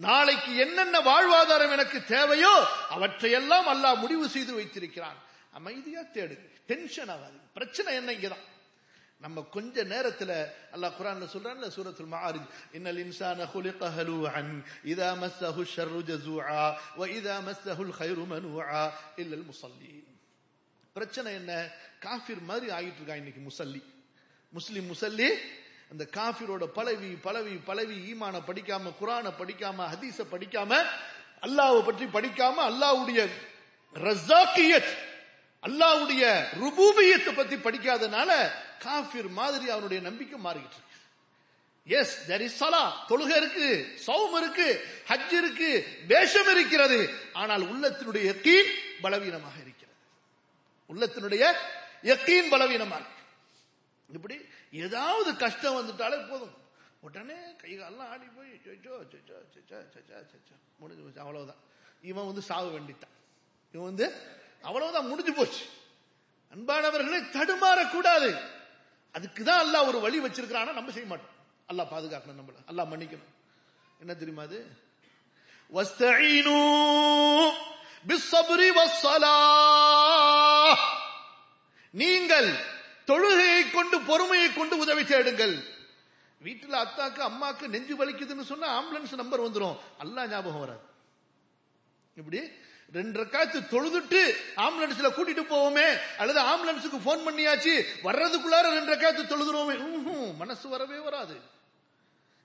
நாளைக்கு 0.00 0.50
என்னென்ன 0.64 0.96
வாழ்வாதாரம் 1.06 1.74
எனக்கு 1.76 1.98
தேவையோ 2.14 2.54
அவற்றையெல்லாம் 2.96 3.68
அல்லாஹ் 3.74 4.02
முடிவு 4.02 4.26
செய்து 4.34 4.52
வைத்திருக்கிறான் 4.58 5.18
அமைதியா 5.58 6.02
தேடு 6.16 6.34
டென்ஷன் 6.70 7.12
ஆகாது 7.14 7.38
பிரச்சனை 7.56 7.90
என்ன 8.00 8.10
இங்கதான் 8.16 8.44
நம்ம 9.20 9.42
கொஞ்ச 9.54 9.84
நேரத்துல 9.92 10.32
அல்லாஹ் 10.74 10.96
குரான்ல 10.98 11.26
சொல்றான்ல 11.34 11.68
சூரத்துல் 11.76 12.12
மஆரிஜ் 12.14 12.48
இன்னல் 12.76 13.00
இன்சான 13.04 13.38
خلق 13.54 13.80
هلوعا 13.96 14.42
اذا 14.84 15.08
مسه 15.14 15.56
الشر 15.60 15.94
جزوعا 16.02 16.66
واذا 16.96 17.34
مسه 17.40 17.78
الخير 17.80 18.18
منوعا 18.26 18.84
الا 19.20 19.34
المصلين 19.40 20.04
பிரச்சனை 20.96 21.30
என்ன 21.40 21.52
காஃபிர் 22.04 22.42
மாதிரி 22.50 22.66
ஆயிட்டு 22.76 23.00
இருக்கா 23.00 23.16
இன்னைக்கு 23.16 23.42
முசல்லி 23.48 23.82
முஸ்லிம் 24.52 24.86
முசல்லி 24.92 25.28
அந்த 25.91 26.03
காஃபிரோட 26.17 26.65
பலவி 26.75 27.09
பலவி 27.23 27.53
பலவி 27.69 27.95
ஈமான 28.11 28.35
படிக்காம 28.49 28.91
குரான 28.99 29.31
படிக்காம 29.39 29.87
ஹதீஸ 29.93 30.19
படிக்காம 30.33 30.71
அல்லாவை 31.45 31.79
பற்றி 31.87 32.05
படிக்காம 32.17 32.57
அல்லாவுடைய 32.69 33.21
ரசாக்கியத் 33.95 34.91
அல்லாஹ்வுடைய 35.63 36.23
ருபூபியத்தை 36.61 37.31
பத்தி 37.39 37.57
படிக்காதனால 37.65 38.29
காஃபிர் 38.85 39.29
மாதிரி 39.39 39.65
அவனுடைய 39.73 39.99
நம்பிக்கை 40.07 40.37
மாறிக்கிட்டு 40.45 40.77
இருக்கு. 40.79 40.97
எஸ் 41.87 42.15
தெர் 42.29 42.45
இஸ் 42.47 42.57
சலா 42.63 42.83
தொழுகை 43.09 43.35
இருக்கு 43.41 43.67
சௌம் 44.07 44.37
இருக்கு 44.41 44.67
ஹஜ் 45.09 45.35
இருக்கு 45.41 45.69
வேஷம் 46.07 46.51
இருக்கிறது. 46.55 46.99
ஆனால் 47.33 47.63
உள்ளத்தினுடைய 47.71 48.23
யக்கீன் 48.31 48.71
பலவீனமாக 49.01 49.57
இருக்கிறது. 49.65 49.99
உள்ளத்தினுடைய 50.89 51.43
எக்கீன் 52.15 52.51
பலவீனமாக 52.55 53.03
இருக்கு. 53.03 53.23
இப்படி 54.09 54.37
ஏதாவது 54.73 55.29
கஷ்டம் 55.43 55.77
வந்துட்டாலே 55.77 56.17
போதும் 56.29 56.55
உடனே 57.03 57.37
கை 57.61 57.71
காலெல்லாம் 57.73 58.11
ஆடி 58.13 58.27
போய் 58.35 58.49
சொச்சோ 58.65 58.93
சொச்சோ 59.11 59.37
சொச்சோ 59.53 59.77
சொச்சோ 59.93 60.17
சொச்சோ 60.31 60.55
முடிஞ்சு 60.79 61.03
போச்சு 61.03 61.19
அவ்வளவுதான் 61.19 61.61
இவன் 62.09 62.29
வந்து 62.29 62.43
சாவு 62.49 62.69
வேண்டித்தான் 62.75 63.15
இவன் 63.73 63.89
வந்து 63.89 64.07
அவ்வளவுதான் 64.63 65.09
முடிஞ்சு 65.09 65.33
போச்சு 65.33 65.63
அன்பானவர்களே 66.51 67.19
தடுமாறக்கூடாது 67.35 68.31
அதுக்கு 69.15 69.43
தான் 69.43 69.61
அல்லாஹ் 69.63 69.87
ஒரு 69.87 69.99
வழி 70.05 70.19
வச்சிருக்கிறானா 70.19 70.73
நம்ம 70.73 70.91
செய்ய 70.91 71.07
மாட்டோம் 71.07 71.35
அல்லாஹ் 71.69 71.91
பாதுகாக்கணும் 71.93 72.39
நம்மள 72.39 72.63
அல்லாஹ் 72.71 72.91
மன்னிக்கணும் 72.91 73.31
என்ன 73.99 74.13
தெரியுமா 74.15 74.43
அது 74.49 74.59
வஸ்தஈனு 75.71 76.57
பிஸ்ஸப்ரி 78.05 78.69
வஸ்ஸலாஹ் 78.77 80.83
நீங்கள் 81.93 82.49
தொழுகையை 83.11 83.71
கொண்டு 83.71 84.01
பொறுமையை 84.01 84.53
கொண்டு 84.53 84.77
உதவி 84.77 85.05
தேடுங்கள். 85.05 85.55
வீட்டில் 86.47 86.81
அத்தாக்கு 86.83 87.21
அம்மாக்கு 87.29 87.67
நெஞ்சு 87.67 87.95
வலிக்குதுன்னு 87.95 88.49
சொன்னா 88.51 88.67
ஆம்புலன்ஸ் 88.77 89.15
நம்பர் 89.15 89.41
வந்துடும் 89.41 89.77
எல்லாம் 89.99 90.29
ஞாபகம் 90.29 90.59
வராது. 90.59 90.83
இப்படி 92.15 92.39
ரெண்டரை 92.93 93.23
ரக்காத்து 93.23 93.59
தொழுதுட்டு 93.73 94.21
ஆம்புலன்ஸ்ல 94.63 95.09
கூட்டிட்டு 95.17 95.43
போவோமே 95.51 95.85
அல்லது 96.17 96.39
ஆம்புலன்ஸுக்கு 96.51 96.99
போன் 97.03 97.25
பண்ணியாச்சு 97.27 97.73
வர்றதுக்குள்ளார 98.03 98.65
ரெண்டரை 98.73 98.95
ரக்காத்து 98.95 99.23
தொழுதுருவோமே. 99.31 100.35
மனசு 100.35 100.69
வரவே 100.69 100.97
வராது. 100.97 101.37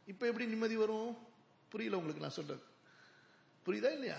இப்ப 0.06 0.26
எப்படி 0.26 0.46
நிம்மதி 0.46 0.76
வரும்? 0.76 1.18
புரியல 1.68 1.96
உங்களுக்கு 1.96 2.24
நான் 2.26 2.38
சொல்றது. 2.38 2.62
புரியுதா 3.66 3.92
இல்லையா? 3.98 4.18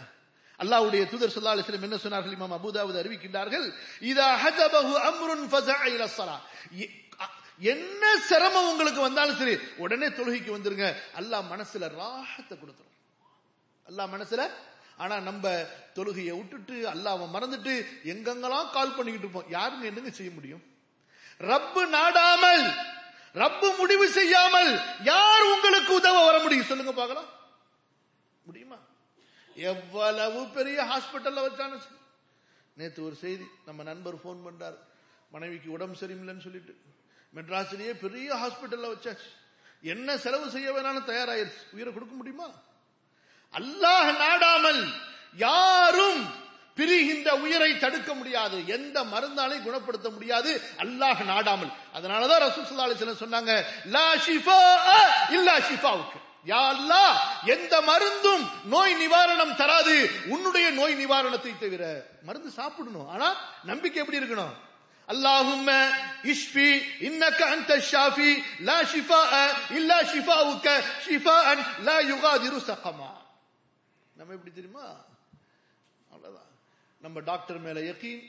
அல்லாவுடைய 0.59 1.01
தூதர் 1.11 1.35
சொல்லா 1.35 1.53
அலிஸ்லம் 1.55 1.87
என்ன 1.87 1.97
சொன்னார்கள்? 2.05 2.35
இமாம் 2.37 2.55
அபூதாவுத் 2.59 3.01
அறிவிக்கின்றார்கள் 3.01 3.65
இதா 4.11 4.27
ஹஜபஹு 4.43 4.93
அம்ருன் 5.09 5.45
ஃபஸா 5.51 5.75
இலா 5.95 6.07
ஸலா 6.19 6.37
என்ன 7.73 8.03
சிரமம் 8.29 8.69
உங்களுக்கு 8.71 9.01
வந்தாலும் 9.05 9.37
சரி 9.41 9.53
உடனே 9.83 10.07
தொழுகைக்கு 10.17 10.51
வந்துருங்க. 10.55 10.87
அல்லாஹ் 11.19 11.45
மனசுல 11.53 11.87
ராகத்தை 11.99 12.55
கொடுத்துரும். 12.61 12.95
அல்லாஹ் 13.87 14.11
மனசுல 14.15 14.41
ஆனா 15.03 15.15
நம்ம 15.29 15.45
தொழுகையை 15.97 16.33
விட்டுட்டு 16.37 16.75
அல்லாஹ் 16.93 17.23
மறந்துட்டு 17.35 17.73
எங்கெங்கெல்லாம் 18.11 18.69
கால் 18.75 18.95
பண்ணிக்கிட்டு 18.97 19.27
இருப்போம் 19.27 19.49
யாருங்க 19.55 19.85
என்னங்க 19.91 20.11
செய்ய 20.19 20.31
முடியும்? 20.37 20.63
ரப்பு 21.51 21.81
நாடாமல் 21.95 22.63
ரப்பு 23.43 23.67
முடிவு 23.79 24.05
செய்யாமல் 24.19 24.71
யார் 25.11 25.43
உங்களுக்கு 25.55 25.91
உதவ 25.99 26.21
வர 26.27 26.37
முடியும்? 26.45 26.69
சொல்லுங்க 26.69 26.93
பார்க்கலாம். 27.01 27.29
எவ்வளவு 29.57 30.45
பெரிய 30.47 30.83
ஹாஸ்பிட்டல்ல 30.83 31.43
வச்சானு 31.45 31.77
நேற்று 31.77 31.95
நேத்து 32.73 33.05
ஒரு 33.05 33.15
செய்தி 33.15 33.45
நம்ம 33.65 33.83
நண்பர் 33.83 34.15
ஃபோன் 34.15 34.41
பண்றார். 34.47 34.77
மனைவிக்கு 35.31 35.71
உடம்பு 35.71 35.97
சரியில்லைன்னு 35.99 36.41
சொல்லிட்டு. 36.41 36.75
மெட்ராஸ்லயே 37.35 37.93
பெரிய 37.99 38.35
ஹாஸ்பிட்டல்ல 38.35 38.91
வச்சாச்சு. 38.93 39.29
என்ன 39.81 40.17
செலவு 40.17 40.49
செய்ய 40.49 40.71
வேணாலும் 40.71 41.09
தயாராயிருச்சு. 41.09 41.61
உயிரை 41.73 41.93
கொடுக்க 41.93 42.15
முடியுமா? 42.15 42.47
அல்லாஹ் 43.53 44.17
நாடாமல் 44.17 44.87
யாரும் 45.35 46.45
பிரிகின்ற 46.75 47.29
உயிரை 47.35 47.77
தடுக்க 47.77 48.13
முடியாது. 48.13 48.67
எந்த 48.67 49.03
மருந்தாலையும் 49.03 49.63
குணப்படுத்த 49.63 50.09
முடியாது. 50.09 50.61
அல்லாஹ் 50.77 51.23
நாடாமல். 51.23 51.71
அதனாலதான் 51.93 52.43
ரசூல் 52.45 53.23
சொன்னாங்க 53.23 53.65
லா 53.85 54.15
ஷிஃபா 54.15 54.59
இல்லா 55.29 55.59
ஷிஃபாவுக்கு. 55.59 56.19
யாழ்லா 56.51 57.03
எந்த 57.55 57.73
மருந்தும் 57.89 58.43
நோய் 58.73 58.95
நிவாரணம் 59.01 59.55
தராது. 59.62 59.95
உன்னுடைய 60.27 60.67
நோய் 60.79 60.95
நிவாரணத்தை 61.01 61.53
தவிர 61.57 61.83
மருந்து 62.23 62.49
சாப்பிடணும். 62.60 63.10
ஆனா 63.10 63.27
நம்பிக்கை 63.63 63.99
எப்படி 64.03 64.19
இருக்கணும்? 64.19 64.55
அல்லாஹும்ம 65.07 65.69
இஷ்பி 66.33 66.67
இன்னக்க 67.07 67.41
அந்த 67.55 67.73
ஷாஃபி 67.91 68.31
லா 68.69 68.77
ஷிஃபா 68.93 69.19
இல்லா 69.77 69.97
ஷிஃபாவுக்க 70.13 70.67
ஷிஃபா 71.07 71.36
அண்ட் 71.49 71.65
லா 71.88 71.97
யுகாதிரு 72.13 72.60
சகமா 72.71 73.12
நம்ம 74.15 74.33
எப்படி 74.33 74.51
தெரியுமா? 74.55 74.86
அவ்வளவுதான். 76.12 76.51
நம்ம 77.01 77.19
டாக்டர் 77.19 77.60
மேல 77.60 77.79
யக்கீன். 77.79 78.23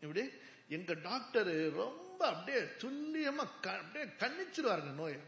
எப்படி? 0.00 0.22
எங்க 0.68 0.94
டாக்டர் 1.08 1.50
ரொம்ப 1.72 2.20
அப்படியே 2.26 2.60
துல்லியமா 2.82 3.44
அப்படியே 3.62 4.04
கண்ணிச்சிருவாருங்க 4.22 4.92
நோயை. 5.00 5.20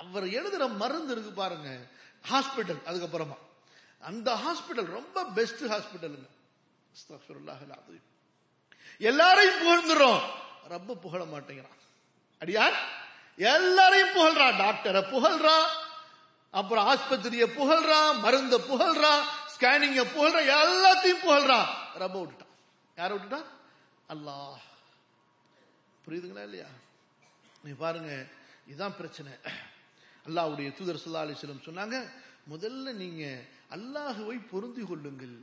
அவர் 0.00 0.26
எழுதுற 0.38 0.76
மருந்து 0.76 1.12
இருக்கு 1.12 1.30
பாருங்க 1.30 1.68
ஹாஸ்பிட்டல் 2.30 2.82
அதுக்கப்புறமா. 2.90 3.36
அந்த 4.00 4.28
ஹாஸ்பிட்டல் 4.44 4.90
ரொம்ப 4.98 5.24
பெஸ்ட் 5.24 5.64
ஹாஸ்பிட்டலுங்க 5.64 6.28
எல்லாரையும் 8.98 9.60
புகழ்ந்துடும் 9.62 10.20
ரப்ப 10.68 10.94
புகழ 10.94 11.24
மாட்டேங்கிறான். 11.24 11.78
அடியார் 12.40 12.76
எல்லாரையும் 13.36 14.14
புகழ்றான் 14.16 14.58
டாக்டரை 14.62 15.02
புகழ்றான் 15.14 15.68
அப்புறம் 16.50 16.86
ஆஸ்பத்திரிய 16.86 17.44
புகழ்றான் 17.58 18.18
மருந்த 18.20 18.58
புகழ்றான் 18.70 19.22
ஸ்கேனிங்க 19.52 20.02
புகழ்றான் 20.16 20.50
எல்லாத்தையும் 20.56 21.22
புகழ்றான் 21.26 21.68
ரப்ப 21.98 22.16
விட்டுட்டான். 22.22 22.54
யார 22.96 23.10
விட்டுட்டான்? 23.14 23.48
அல்லாஹ். 24.08 24.58
புரியுதுங்களா 26.06 26.44
இல்லையா? 26.48 26.66
நீ 27.62 27.70
பாருங்க 27.72 28.26
இதுதான் 28.66 28.96
பிரச்சனை. 28.96 29.32
அல்லாஹ்வுடைய 30.29 30.67
தூதர் 30.77 30.99
ஸல்லல்லாஹு 31.01 31.25
அலைஹி 31.27 31.37
வஸல்லம் 31.39 31.67
சொன்னாங்க 31.69 31.95
முதல்ல 32.53 32.87
நீங்க 33.03 33.23
அல்லாஹுவை 33.75 34.37
பொருந்தி 34.51 34.83
கொள்ளுங்கள் 34.83 35.35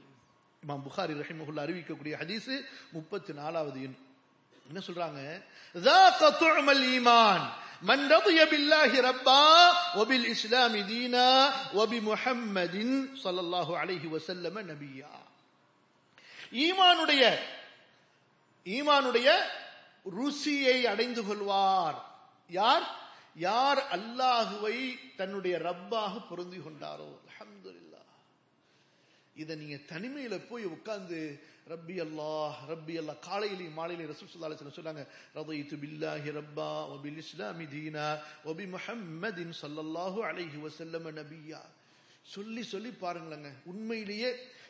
இமாம் 0.63 0.83
புகாரி 0.87 1.13
ரஹிமஹுல்லா 1.21 1.65
அறிவிக்கக்கூடிய 1.67 2.15
ஹதீஸ் 2.23 2.51
முப்பத்தி 2.97 3.33
நாலாவது 3.41 3.79
எண் 3.87 3.99
என்ன 4.69 4.81
சொல்றாங்க 4.89 5.21
ذاق 5.75 6.21
طعم 6.41 6.67
الإيمان 6.71 7.43
من 7.83 7.99
رضي 8.11 8.41
بالله 8.47 8.91
ربا 9.03 9.47
وبالإسلام 9.99 10.75
دينا 10.87 11.29
وبمحمد 11.75 12.77
صلى 13.17 13.41
الله 13.41 13.69
عليه 13.81 14.05
وسلم 14.15 14.55
نبيا 14.73 15.15
ஈமானுடைய 16.59 17.23
ஈமானுடைய 18.67 19.29
ருசியை 20.07 20.79
அடைந்து 20.87 21.23
கொள்வார் 21.23 21.99
யார் 22.51 22.85
யார் 23.38 23.82
அல்லாஹுவை 23.92 24.78
தன்னுடைய 25.18 25.56
ரப்பாக 25.60 26.14
பொருந்தி 26.30 26.60
கொண்டாரோ? 26.60 27.10
அஹமதுல்லா 27.30 28.04
இதை 29.36 29.54
நீங்க 29.56 29.78
தனிமையில 29.92 30.36
போய் 30.50 30.66
உட்கார்ந்து 30.66 31.20
ரப்பி 31.68 31.96
அல்லாஹ் 32.06 32.58
ரப்பி 32.70 32.94
அல்லா 33.02 33.14
காலையிலேயும் 33.28 33.78
மாலையிலையும் 33.80 34.12
ரசூல் 34.14 34.32
சுல்லா 34.32 34.78
சொன்னாங்க 34.78 35.04
ரதைத்து 35.38 35.76
பில்லாஹி 35.84 36.30
ரப்பா 36.40 36.70
ஒபில் 36.94 37.20
இஸ்லாமி 37.24 37.66
தீனா 37.66 38.06
ஒபி 38.46 38.66
முஹம்மதின் 38.76 39.54
சல்லல்லாஹு 39.62 40.20
அலைஹி 40.30 40.58
வசல்லம் 40.58 41.08
நபியா. 41.20 41.62
சொல்லி 42.26 42.64
சொல்லி 42.64 42.92
பாருங்களேங்க. 43.04 43.50
உண்மையிலேயே 43.66 44.30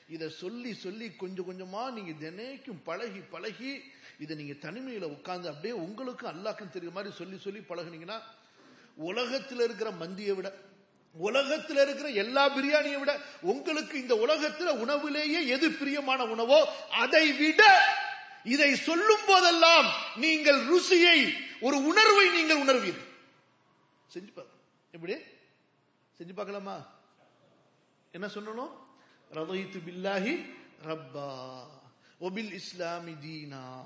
இதை 0.10 0.28
சொல்லி 0.42 0.72
சொல்லி 0.76 1.08
கொஞ்சம் 1.16 1.48
கொஞ்சமா 1.50 1.84
நீங்க 1.92 2.14
தினைக்கும் 2.20 2.82
பழகி 2.86 3.22
பழகி 3.34 3.72
இதை 4.20 4.34
நீங்க 4.36 4.56
தனிமையில 4.66 5.06
உட்காந்து 5.16 5.48
அப்படியே 5.52 5.76
உங்களுக்கும் 5.86 6.32
அல்லாக்கும் 6.34 6.74
தெரியுற 6.76 6.94
மாதிரி 6.94 7.12
சொல்லி 7.22 7.38
சொல்லி 7.38 7.62
பழகுனீங்கன்னா 7.72 8.20
உலகத்தில் 8.98 9.60
இருக்கிற 9.60 9.92
மந்தியை 9.92 10.36
விட 10.36 10.54
உலகத்தில் 11.14 11.78
இருக்கிற 11.78 12.10
எல்லா 12.10 12.58
பிரியாணியை 12.58 13.00
விட 13.00 13.20
உங்களுக்கு 13.42 14.02
இந்த 14.02 14.16
உலகத்தில் 14.16 14.68
உணவிலேயே 14.68 15.48
எது 15.48 15.72
பிரியமான 15.72 16.26
உணவோ 16.26 16.60
அதை 16.90 17.34
விட 17.34 17.64
இதை 18.44 18.76
சொல்லும் 18.76 19.26
போதெல்லாம் 19.28 19.94
நீங்கள் 20.16 20.60
ருசியை 20.66 21.34
ஒரு 21.62 21.84
உணர்வை 21.84 22.30
நீங்கள் 22.30 22.62
உணர்வீர்கள். 22.66 23.08
செஞ்சு 24.14 24.32
பார்க்க 24.34 24.56
எப்படி? 24.92 25.14
செஞ்சு 26.20 26.34
பார்க்கலாமா? 26.36 26.96
என்ன 28.12 28.28
சொல்லணும்? 28.28 28.72
ரவைத்து 29.34 29.80
பில்லாஹி 29.88 30.46
ரப்பா. 30.88 31.30
ஒபில் 32.22 32.54
இஸ்லாமி 32.54 33.12
தீனா. 33.12 33.84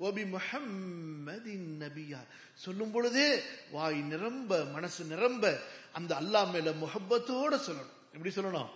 ஒபி 0.00 0.24
முஹம்மதின் 0.26 1.80
நபியா 1.80 2.18
சொல்லும் 2.54 2.90
பொழுதே 2.90 3.42
வாய் 3.70 4.00
நிரம்ப 4.00 4.64
மனசு 4.64 5.04
நிரம்ப 5.04 5.60
அந்த 5.92 6.14
அல்லாஹ் 6.14 6.52
மேல 6.52 6.70
முகப்பத்தோட 6.70 7.60
சொல்லணும். 7.66 7.94
எப்படி 8.12 8.34
சொல்லணும்? 8.34 8.68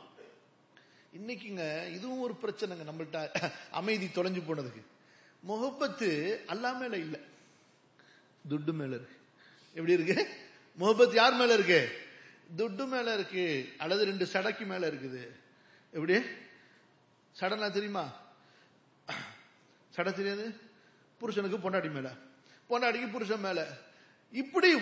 இன்னைக்குங்க 1.18 1.92
இதுவும் 1.92 2.20
ஒரு 2.20 2.34
பிரச்சனைங்க 2.42 2.84
நம்மள்ட்ட. 2.90 3.50
அமைதி 3.70 4.06
தொலைஞ்சு 4.06 4.42
போனதுக்கு. 4.48 4.82
முகப்பத்து 5.40 6.40
அல்லா 6.46 6.78
மேல 6.78 6.96
இல்ல. 6.96 7.18
துட்டு 8.48 8.72
மேல 8.72 8.94
இருக்கு. 8.94 9.16
எப்படி 9.72 9.92
இருக்கு? 9.92 10.28
முகப்பத்து 10.74 11.14
யார் 11.14 11.34
மேல 11.34 11.54
இருக்கு? 11.54 11.98
துட்டு 12.56 12.86
மேல 12.86 13.14
இருக்கு. 13.14 13.72
அல்லது 13.78 14.04
ரெண்டு 14.04 14.28
சடைக்கு 14.32 14.66
மேல 14.66 14.90
இருக்குது. 14.90 15.28
எப்படி? 15.90 16.18
சடனா 17.40 17.70
தெரியுமா? 17.70 18.12
சடை 19.90 20.12
தெரியாது? 20.12 20.68
புருஷனுக்கு 21.20 21.58
பொண்டாடி 21.58 21.90
மேல 21.90 22.10
பொண்டாடிக்கு 22.70 23.10
புருஷன் 23.10 23.40
மேல. 23.40 23.66
இப்படி 24.30 24.74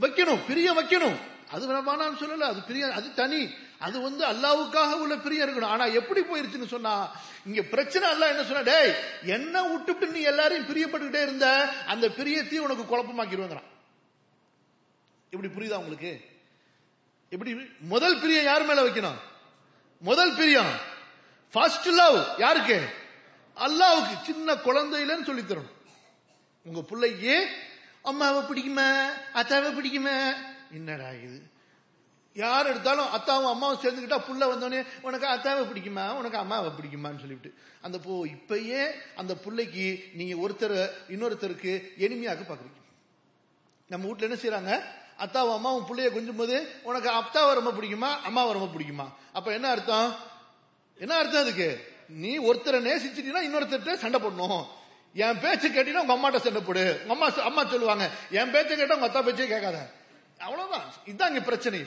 வைக்கணும் 0.00 0.46
பிரிய 0.46 0.68
வைக்கணும். 0.72 1.16
அது 1.50 1.66
நான் 1.66 2.18
சொல்லல 2.18 2.46
அது 2.50 2.62
பிரிய 2.62 2.92
அது 2.92 3.14
தனி. 3.14 3.54
அது 3.78 4.00
வந்து 4.00 4.24
அல்லாவுக்காக 4.26 4.92
உள்ள 4.92 5.16
பிரியம் 5.16 5.48
இருக்கணும். 5.48 5.72
ஆனா 5.74 5.84
எப்படி 5.84 6.20
போயிருச்சுன்னு 6.20 6.66
சொன்னா 6.66 7.16
இங்க 7.46 7.62
பிரச்சனை 7.62 8.08
அல்ல 8.08 8.28
என்ன 8.28 8.44
சொன்ன 8.44 8.62
டேய் 8.62 8.94
என்ன 9.22 9.62
விட்டுட்டு 9.62 10.06
நீ 10.06 10.20
எல்லாரையும் 10.20 10.66
பிரியப்பட்டுக்கிட்டே 10.66 11.22
இருந்த 11.22 11.72
அந்த 11.86 12.08
பிரியத்தையும் 12.08 12.66
உனக்கு 12.68 12.84
குழப்பமாக்கிடுவாங்கிறான். 12.84 13.68
இப்படி 15.30 15.52
புரியுதா 15.52 15.76
உங்களுக்கு? 15.76 16.12
எப்படி 17.28 17.56
முதல் 17.80 18.20
பிரியம் 18.20 18.44
யார் 18.44 18.66
மேல 18.66 18.82
வைக்கணும்? 18.82 19.18
முதல் 20.00 20.34
பிரியம் 20.34 20.72
ஃபர்ஸ்ட் 21.52 21.88
லவ் 21.88 22.38
யாருக்கு? 22.38 22.88
அல்லாவுக்கு. 23.56 24.22
சின்ன 24.22 24.54
குழந்தையிலன்னு 24.54 25.24
சொல்லி 25.24 25.42
தரணும் 25.42 25.74
உங்க 26.66 26.80
பிள்ளைக்கு 26.82 27.34
அம்மாவை 28.02 28.40
பிடிக்குமா? 28.42 28.88
அத்தாவை 29.34 29.68
பிடிக்குமா? 29.76 30.16
என்னடா 30.70 31.10
இது? 31.26 31.38
யார் 32.34 32.66
எடுத்தாலும் 32.66 33.12
அத்தாவும் 33.16 33.52
அம்மாவும் 33.52 33.80
சேர்ந்துக்கிட்டா 33.82 34.18
புள்ள 34.28 34.44
வந்தோடனே 34.52 34.80
உனக்கு 35.00 35.26
அத்தாவை 35.26 35.62
பிடிக்குமா? 35.70 36.14
உனக்கு 36.14 36.38
அம்மாவை 36.38 36.70
பிடிக்குமான்னு 36.70 37.22
சொல்லிவிட்டு. 37.22 37.54
அந்த 37.80 37.98
போ 37.98 38.26
இப்பயே 38.26 38.80
அந்த 39.16 39.34
பிள்ளைக்கு 39.34 39.86
நீங்க 40.14 40.34
ஒருத்தர் 40.44 40.76
இன்னொருத்தருக்கு 41.08 41.72
எளிமையாக 41.96 42.44
பாக்குறீங்க 42.48 42.82
நம்ம 43.90 44.06
வீட்டுல 44.06 44.28
என்ன 44.28 44.38
செய்யறாங்க 44.42 44.72
அத்தாவும் 45.18 45.54
அம்மாவும் 45.54 45.86
பிள்ளைய 45.88 46.12
கொஞ்சம் 46.12 46.36
போது 46.36 46.56
உனக்கு 46.82 47.08
அத்தாவை 47.10 47.52
ரொம்ப 47.54 47.70
பிடிக்குமா? 47.70 48.10
அம்மாவை 48.22 48.52
ரொம்ப 48.52 48.78
பிடிக்குமா? 48.78 49.06
அப்ப 49.32 49.52
என்ன 49.52 49.68
அர்த்தம்? 49.68 50.16
என்ன 50.96 51.14
அர்த்தம் 51.16 51.42
அதுக்கு? 51.42 51.68
நீ 52.08 52.38
ஒருத்தரை 52.38 52.80
நேசிச்சிட்டீங்கன்னா 52.88 53.46
இன்னொருத்தர்கிட்ட 53.48 53.94
சண்டை 53.94 54.20
போடணும். 54.20 54.64
என் 55.16 55.40
பேச்சு 55.40 55.68
கேட்டீங்கன்னா 55.68 56.04
உங்க 56.04 56.14
அம்மாட்ட 56.14 56.38
சண்டை 56.38 56.62
போடு. 56.62 57.00
உங்க 57.02 57.12
அம்மா 57.12 57.42
அம்மா 57.42 57.64
சொல்லுவாங்க 57.64 58.10
என் 58.30 58.50
பேச்சை 58.50 58.76
கேட்டா 58.76 58.96
உங்க 58.96 59.08
அத்தா 59.08 59.24
பேச்சே 59.24 59.46
கேட்காத. 59.46 59.90
அவ்வளவுதான். 60.38 60.92
இதுதான் 61.06 61.28
இங்க 61.28 61.40
பிரச்சனை. 61.40 61.80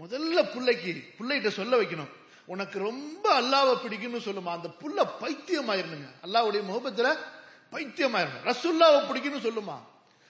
முதல்ல 0.00 0.52
பிள்ளைக்கு 0.52 0.92
பிள்ளைகிட்ட 1.18 1.48
சொல்ல 1.48 1.80
வைக்கணும். 1.80 2.08
உனக்கு 2.44 2.78
ரொம்ப 2.78 3.40
அல்லாவை 3.40 3.76
பிடிக்கும்னு 3.76 4.26
சொல்லுமா 4.28 4.50
அந்த 4.56 4.68
புள்ள 4.80 4.98
பைத்தியமாயிருந்துங்க. 5.20 6.10
அல்லாவுடைய 6.26 6.62
முகபத்துல 6.70 7.16
பைத்தியமாயிரணும் 7.72 8.44
ரசுல்லாவை 8.44 9.00
பிடிக்கும்னு 9.08 9.46
சொல்லுமா? 9.48 9.76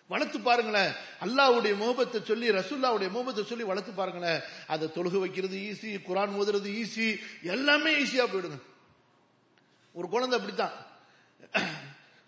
வளர்த்து 0.08 0.40
பாருங்களேன். 0.40 0.92
அல்லாவுடைய 1.20 1.74
முகபத்தை 1.82 2.22
சொல்லி 2.22 2.50
ரசுல்லாவுடைய 2.50 3.10
முகபத்தை 3.10 3.44
சொல்லி 3.44 3.64
வளர்த்து 3.64 3.92
பாருங்களேன். 3.92 4.40
அதை 4.66 4.90
தொழுகு 4.94 5.18
வைக்கிறது 5.18 5.56
ஈஸி 5.56 6.00
குரான் 6.08 6.36
ஓதுறது 6.40 6.84
ஈஸி 6.84 7.18
எல்லாமே 7.42 7.90
ஈஸியா 7.94 8.26
போயிடுங்க. 8.26 8.60
ஒரு 9.92 10.08
குழந்தை 10.08 10.38
அப்படித்தான். 10.38 10.90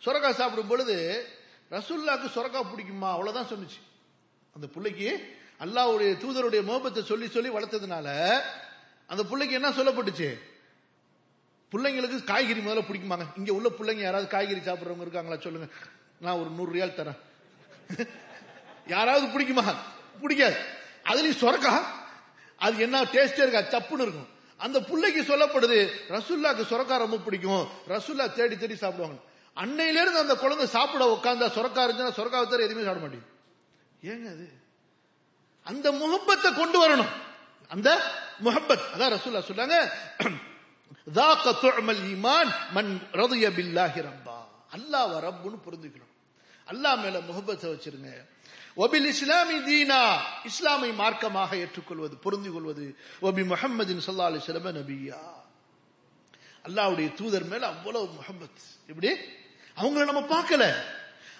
சுரக்கா 0.05 0.31
சாப்பிடும் 0.31 0.67
பொழுது 0.67 1.27
ரசுல்லாக்கு 1.71 2.29
சுரக்கா 2.35 2.61
பிடிக்குமா? 2.63 3.11
அவ்வளவுதான் 3.11 3.47
சொன்னிச்சு. 3.47 3.81
அந்த 4.55 4.67
பிள்ளைக்கு 4.67 5.37
அல்லாவுடைய 5.61 6.11
தூதருடைய 6.23 6.63
மோபத்தை 6.65 7.03
சொல்லி 7.03 7.29
சொல்லி 7.29 7.49
வளர்த்ததுனால 7.49 8.41
அந்த 9.07 9.25
பிள்ளைக்கு 9.25 9.55
என்ன 9.55 9.71
சொல்லப்பட்டுச்சு? 9.71 10.39
பிள்ளைங்களுக்கு 11.73 12.25
காய்கறி 12.25 12.61
முதல்ல 12.61 12.85
பிடிக்குமாங்க. 12.89 13.27
இங்க 13.37 13.53
உள்ள 13.53 13.69
பிள்ளைங்க 13.69 14.03
யாராவது 14.09 14.29
காய்கறி 14.29 14.61
சாப்பிடுறவங்க 14.61 15.01
இருக்காங்களா 15.01 15.41
சொல்லுங்க. 15.41 15.69
நான் 16.21 16.39
ஒரு 16.39 16.51
நூறு 16.51 16.73
ரியால் 16.73 16.97
தரேன். 16.99 18.09
யாராவது 18.87 19.27
பிடிக்குமா? 19.27 19.75
பிடிக்காது. 20.21 20.57
அதுலயும் 21.05 21.43
சொரக்கா 21.43 21.85
அது 22.57 22.79
என்ன 22.79 23.03
டேஸ்டே 23.03 23.47
இருக்கா? 23.47 23.79
சப்புன்னு 23.79 24.05
இருக்கும். 24.07 24.29
அந்த 24.57 24.81
பிள்ளைக்கு 24.81 25.23
சொல்லப்படுது 25.23 25.91
ரசுல்லாக்கு 26.09 26.65
சொரக்கா 26.71 26.97
ரொம்ப 26.99 27.17
பிடிக்கும். 27.17 27.69
ரசுல்லா 27.89 28.33
தேடி 28.33 28.57
தேடி 28.57 28.77
சாப்பிடுவாங்க. 28.77 29.21
அன்னையில 29.58 30.02
இருந்து 30.02 30.24
அந்த 30.24 30.36
குழந்தை 30.44 30.66
சாப்பிட 30.76 31.04
உட்காந்தா 31.16 31.48
சொரக்கா 31.58 31.84
இருந்துச்சுன்னா 31.84 32.18
சொரக்காவை 32.20 32.46
தவிர 32.46 32.68
எதுவுமே 32.68 32.86
சாப்பிட 32.86 33.04
மாட்டேங்குது 33.06 33.36
ஏங்க 34.04 34.28
அது 34.36 34.48
அந்த 35.66 35.88
முகப்பத்தை 36.02 36.50
கொண்டு 36.54 36.78
வரணும் 36.84 37.14
அந்த 37.72 37.90
முகப்பத் 38.46 38.86
அதான் 38.94 39.14
ரசூல்லா 39.16 39.48
சொன்னாங்க 39.50 39.78
ذاق 41.18 41.46
طعم 41.64 41.88
الايمان 41.90 42.48
من 42.76 42.86
رضي 43.16 43.44
بالله 43.58 43.94
ربا 44.08 44.40
அல்லாஹ் 44.76 45.14
ரப்புன்னு 45.26 45.58
புரிஞ்சுக்கணும் 45.66 46.14
அல்லாஹ் 46.68 46.98
மேல 47.04 47.16
முகப்பத்தை 47.30 47.68
வச்சிருங்க 47.70 48.10
ஒபில் 48.78 49.08
இஸ்லாமி 49.14 49.58
தீனா 49.68 50.02
இஸ்லாமை 50.50 50.90
மார்க்கமாக 51.02 51.52
ஏற்றுக்கொள்வது 51.64 52.16
பொருந்தி 52.26 52.50
கொள்வது 52.52 52.86
ஒபி 53.28 53.42
முஹம்மதின் 53.52 54.04
சல்லா 54.06 54.28
அலி 54.30 54.42
சிலம 54.48 54.72
நபியா 54.78 55.20
அல்லாவுடைய 56.66 57.08
தூதர் 57.20 57.48
மேல 57.52 57.64
அவ்வளவு 57.74 58.06
முகப்பத் 58.18 58.62
எப்படி 58.92 59.10
அவங்கள 59.81 60.05
நம்ம 60.05 60.21
பார்க்கல. 60.21 60.75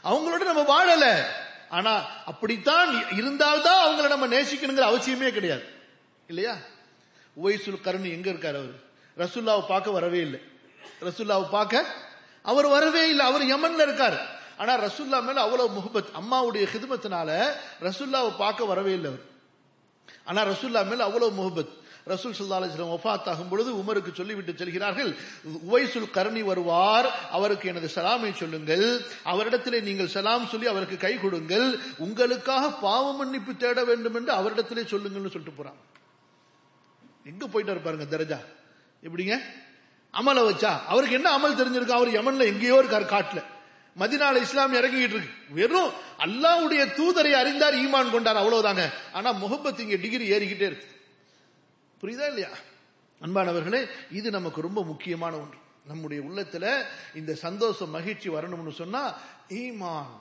அவங்களோட 0.05 0.45
நம்ம 0.45 0.63
வாழல. 0.63 1.25
ஆனா 1.69 2.07
அப்படித்தான் 2.25 3.11
இருந்தால்தான் 3.17 3.87
அவங்கள 3.87 4.09
நம்ம 4.09 4.27
நேசிக்கணுங்கிற 4.27 4.95
அவசியமே 4.95 5.31
கிடையாது. 5.31 5.65
இல்லையா? 6.27 6.57
உவைசுல் 7.45 7.81
கருண் 7.81 8.05
எங்க 8.05 8.31
இருக்காரு 8.31 8.49
அவர்? 8.49 8.93
ரசுல்லாவை 9.19 9.67
பார்க்க 9.67 9.91
வரவே 9.91 10.19
இல்லை. 10.19 10.41
ரசுல்லாவை 11.01 11.49
பார்க்க 11.49 11.85
அவர் 12.43 12.67
வரவே 12.67 13.09
இல்லை. 13.09 13.27
அவர் 13.27 13.43
யமன்ல 13.43 13.91
இருக்காரு. 13.91 14.19
ஆனா 14.57 14.79
ரசுல்லா 14.79 15.23
மேல 15.23 15.41
அவ்வளவு 15.41 15.81
முகபத் 15.81 16.11
அம்மாவுடைய 16.15 16.67
ஹிதமத்தினால 16.67 17.53
ரசுல்லாவை 17.81 18.37
பார்க்க 18.37 18.65
வரவே 18.65 18.93
இல்லை 18.93 19.11
அவர். 19.11 19.33
ஆனா 20.25 20.43
ரசுல்லா 20.43 20.87
மேல 20.87 21.05
அவ்வளவு 21.05 21.31
முகபத். 21.31 21.83
ரசூல் 22.07 22.35
சல்லா 22.39 22.59
அலிஸ்லாம் 22.61 22.99
ஒஃபாத் 22.99 23.27
ஆகும் 23.27 23.49
பொழுது 23.49 23.75
உமருக்கு 23.75 24.15
சொல்லிவிட்டு 24.15 24.55
செல்கிறார்கள் 24.57 25.17
உவைசுல் 25.73 26.11
கரணி 26.11 26.43
வருவார் 26.43 27.29
அவருக்கு 27.31 27.69
எனது 27.69 27.87
சலாமை 27.95 28.35
சொல்லுங்கள் 28.35 29.01
அவரிடத்திலே 29.25 29.83
நீங்கள் 29.83 30.09
சலாம் 30.09 30.47
சொல்லி 30.47 30.67
அவருக்கு 30.67 30.97
கை 30.97 31.15
கொடுங்கள் 31.15 31.79
உங்களுக்காக 31.97 32.71
பாவ 32.71 33.13
மன்னிப்பு 33.13 33.57
தேட 33.57 33.85
வேண்டும் 33.85 34.15
என்று 34.15 34.35
அவரிடத்திலே 34.35 34.83
சொல்லுங்கள்னு 34.85 35.31
சொல்லிட்டு 35.31 35.51
போறான். 35.57 35.75
எங்க 37.25 37.47
போயிட்டு 37.47 37.81
பாருங்க 37.81 38.17
தரஜா. 38.17 38.39
எப்படிங்க? 39.07 39.41
அமலை 40.13 40.51
வச்சா. 40.51 40.85
அவருக்கு 40.87 41.15
என்ன 41.15 41.39
அமல் 41.39 41.57
தெரிஞ்சிருக்கு? 41.57 41.89
அவர் 41.89 42.09
யமன்ல 42.09 42.45
எங்கேயோ 42.45 42.85
இருக்கார் 42.85 43.05
காட்டுல. 43.05 43.45
மதினால 43.99 44.41
இஸ்லாம் 44.41 44.75
இறங்கிட்டு 44.75 44.99
இருக்கு. 44.99 45.29
வெறும் 45.49 45.91
அல்லாவுடைய 46.19 46.87
தூதரை 46.95 47.31
அறிந்தார் 47.31 47.75
ஈமான் 47.75 48.11
கொண்டார் 48.11 48.37
அவ்வளவுதாங்க. 48.37 48.93
ஆனா 49.13 49.33
முகப்பத் 49.33 49.81
இங்க 49.81 49.97
டிகிரி 49.97 50.31
ஏறிக்கிட்டே 50.31 50.67
இருக்கு. 50.67 50.94
புரியுதா 52.03 52.27
இல்லையா? 52.27 52.51
அன்பானவர்களே 53.21 53.81
இது 54.11 54.31
நமக்கு 54.31 54.61
ரொம்ப 54.61 54.85
முக்கியமான 54.85 55.37
ஒன்று. 55.37 55.59
நம்முடைய 55.87 56.23
உள்ளத்துல 56.23 56.67
இந்த 57.15 57.35
சந்தோஷம் 57.35 57.91
மகிழ்ச்சி 57.91 58.29
வரணும்னு 58.29 58.73
சொன்னா 58.73 59.03
ஈமான் 59.49 60.13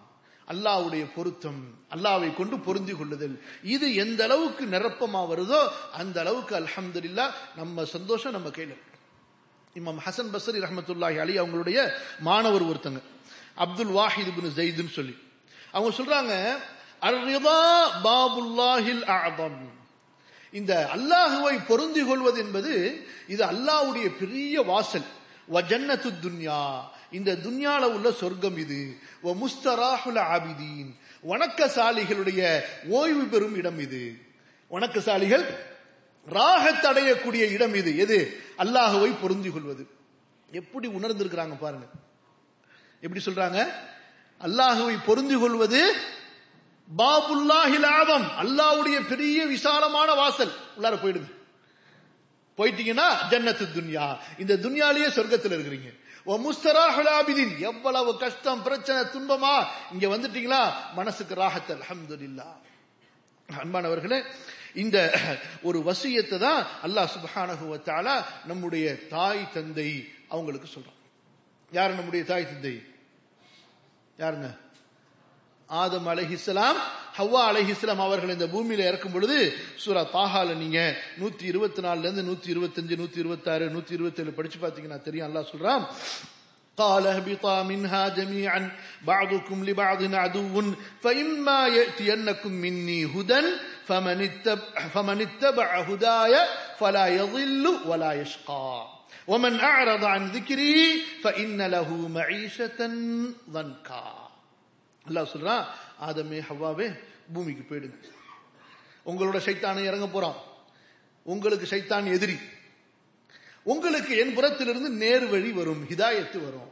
அல்லாவுடைய 0.47 1.03
பொருத்தம் 1.15 1.62
அல்லாவை 1.89 2.29
கொண்டு 2.36 2.59
பொருந்தி 2.59 2.93
கொள்ளுதல். 2.93 3.36
இது 3.63 3.95
எந்த 3.95 4.23
அளவுக்கு 4.23 4.63
நிரப்பமா 4.65 5.21
வருதோ 5.29 5.59
அந்த 5.91 6.19
அளவுக்கு 6.19 6.53
அல்ஹம்துலில்லா 6.62 7.25
நம்ம 7.55 7.86
சந்தோஷம் 7.86 8.31
நம்ம 8.31 8.49
கையில 8.49 8.73
இமாம் 9.75 9.99
ஹசன் 10.05 10.33
பசரி 10.33 10.57
ரஹமத்துல்லாஹி 10.65 11.17
அலி 11.17 11.39
அவங்களுடைய 11.39 11.77
மாணவர் 12.19 12.63
ஒருத்தங்க 12.63 13.01
அப்துல் 13.55 13.93
வாஹித் 13.99 14.33
பின் 14.36 14.53
ஜெயிதுன்னு 14.57 14.93
சொல்லி. 14.99 15.15
அவங்க 15.71 15.91
சொல்றாங்க 15.97 16.33
அர்ரிதா 17.01 17.59
பாபுல்லாஹில் 18.03 19.05
ஆதம் 19.05 19.62
இந்த 20.53 20.89
அல்லாஹுவை 20.95 21.59
பொருந்தி 21.67 22.05
கொள்வது 22.05 22.39
என்பது 22.39 23.05
இது 23.27 23.45
அல்லாஹுடைய 23.45 24.09
பெரிய 24.19 24.61
வாசல். 24.61 25.01
வ 25.53 25.61
துன்யா. 26.23 26.79
இந்த 27.11 27.33
துன்யால 27.33 27.79
உள்ள 27.79 28.11
சொர்க்கம் 28.11 28.57
இது. 28.57 28.97
வ 29.23 29.35
முஸ்தராஹுல 29.35 30.21
ஆபிதீன். 30.35 30.95
வணக்கசாலிகளுடைய 31.29 32.61
ஓய்வு 32.87 33.23
பெறும் 33.23 33.55
இடம் 33.55 33.79
இது. 33.79 34.17
வணக்கசாலிகள் 34.71 35.45
ராகத்தடையக்கூடிய 36.29 37.51
இடம் 37.51 37.73
இது. 37.73 37.97
எது? 37.97 38.41
அல்லாஹுவை 38.57 39.13
பொருந்தி 39.21 39.49
கொள்வது. 39.49 39.87
எப்படி 40.51 40.87
உணர்ந்திருக்கிறாங்க 40.87 41.57
பாருங்க. 41.59 41.85
எப்படி 43.01 43.23
சொல்றாங்க? 43.25 43.67
அல்லாஹுவை 44.41 44.97
பொருந்தி 45.05 45.39
கொள்வது 45.39 45.95
பாபுல்லாஹி 46.97 47.77
லாபம் 47.79 48.25
அல்லாவுடைய 48.43 49.08
பெரிய 49.08 49.45
விசாலமான 49.45 50.13
வாசல் 50.13 50.53
உள்ளார 50.77 50.95
போயிடுது. 51.03 51.29
போயிட்டீங்கன்னா 52.58 53.08
ஜன்னத்து 53.32 53.65
துன்யா. 53.77 54.17
இந்த 54.38 54.53
துன்யாலேயே 54.56 55.08
சொர்க்கத்தில் 55.17 55.56
இருக்கிறீங்க. 55.56 55.91
ஓ 56.25 56.38
முஸ்தராஹுல் 56.38 57.60
எவ்வளவு 57.60 58.17
கஷ்டம் 58.17 58.62
பிரச்சனை 58.62 59.01
துன்பமா? 59.15 59.67
இங்க 59.91 60.17
வந்துட்டீங்களா 60.17 60.62
மனசுக்கு 60.93 61.36
ராகத்தல் 61.36 61.82
அல்ஹம்துலில்லா. 61.82 62.49
அன்பானவர்களே 63.49 64.23
இந்த 64.73 64.97
ஒரு 65.62 65.79
வசியத்தை 65.79 66.38
தான் 66.38 66.65
அல்லாஹ் 66.84 67.10
சுபஹானகுவத்தால 67.15 68.23
நம்முடைய 68.45 69.08
தாய் 69.10 69.51
தந்தை 69.53 69.89
அவங்களுக்கு 70.29 70.67
சொல்றான். 70.67 70.99
யார் 71.71 71.93
நம்முடைய 71.93 72.25
தாய் 72.25 72.45
தந்தை? 72.45 72.75
யாருங்க? 74.17 74.49
ஆதம் 75.72 76.06
அலைஹிஸ்ஸலாம் 76.12 76.78
ஹவ்வா 77.18 77.40
அலைஹிஸ்ஸலாம் 77.50 78.02
அவர்கள் 78.04 78.34
இந்த 78.37 78.46
பூமியில 78.54 78.87
இறக்கும் 78.90 79.14
பொழுது 79.16 79.38
சூரா 79.82 80.02
தாஹால 80.14 80.54
நீங்க 80.54 80.80
நூத்தி 81.20 81.44
இருபத்தி 81.44 81.82
நாலுல 81.87 82.06
இருந்து 82.06 82.24
நூத்தி 82.30 82.48
இருபத்தஞ்சு 82.54 83.00
நூத்தி 83.02 83.18
இருபத்தி 83.18 83.50
ஆறு 83.50 83.68
நூத்தி 83.74 83.92
இருபத்தி 83.98 84.22
ஏழு 84.24 84.34
படிச்சு 84.38 84.58
பாத்தீங்கன்னா 84.64 85.00
தெரியும் 85.04 85.28
அல்லாஹ் 85.28 85.52
சொல்றான் 85.52 85.84
قال 86.78 87.06
اهبطا 87.06 87.62
منها 87.62 88.08
جميعا 88.08 88.70
بعضكم 89.04 89.64
لبعض 89.64 90.14
عدو 90.14 90.74
فإما 91.02 91.68
يأتينكم 91.68 92.52
مني 92.54 93.04
هدى 93.06 93.42
فمن 93.87 94.22
اتبع, 94.22 94.88
فمن 94.88 95.20
اتبع 95.20 95.80
هداي 95.80 96.34
فلا 96.80 97.06
يضل 97.08 97.64
ولا 97.87 98.12
يشقى 98.12 98.87
ومن 99.28 99.61
أعرض 99.61 100.04
عن 100.04 100.22
ذكري 100.28 101.02
فإن 101.24 101.62
له 101.66 102.08
معيشة 102.08 102.80
ضنكا 103.50 104.21
அல்லாஹ் 105.09 105.31
சொல்றான் 105.33 105.65
ஆதமே 106.01 106.39
ஹவ்வாவே 106.49 106.99
பூமிக்கு 107.33 107.63
போயிடுங்க. 107.69 107.97
உங்களோட 109.05 109.37
சைத்தானை 109.45 109.83
இறங்க 109.83 110.07
போறான். 110.07 110.35
உங்களுக்கு 111.23 111.67
சைத்தான் 111.75 112.05
எதிரி. 112.13 112.37
உங்களுக்கு 113.63 114.17
என் 114.17 114.35
புறத்திலிருந்து 114.37 114.89
நேர் 115.03 115.25
வழி 115.25 115.51
வரும் 115.51 115.85
ஹிதாயத்து 115.89 116.39
வரும். 116.45 116.71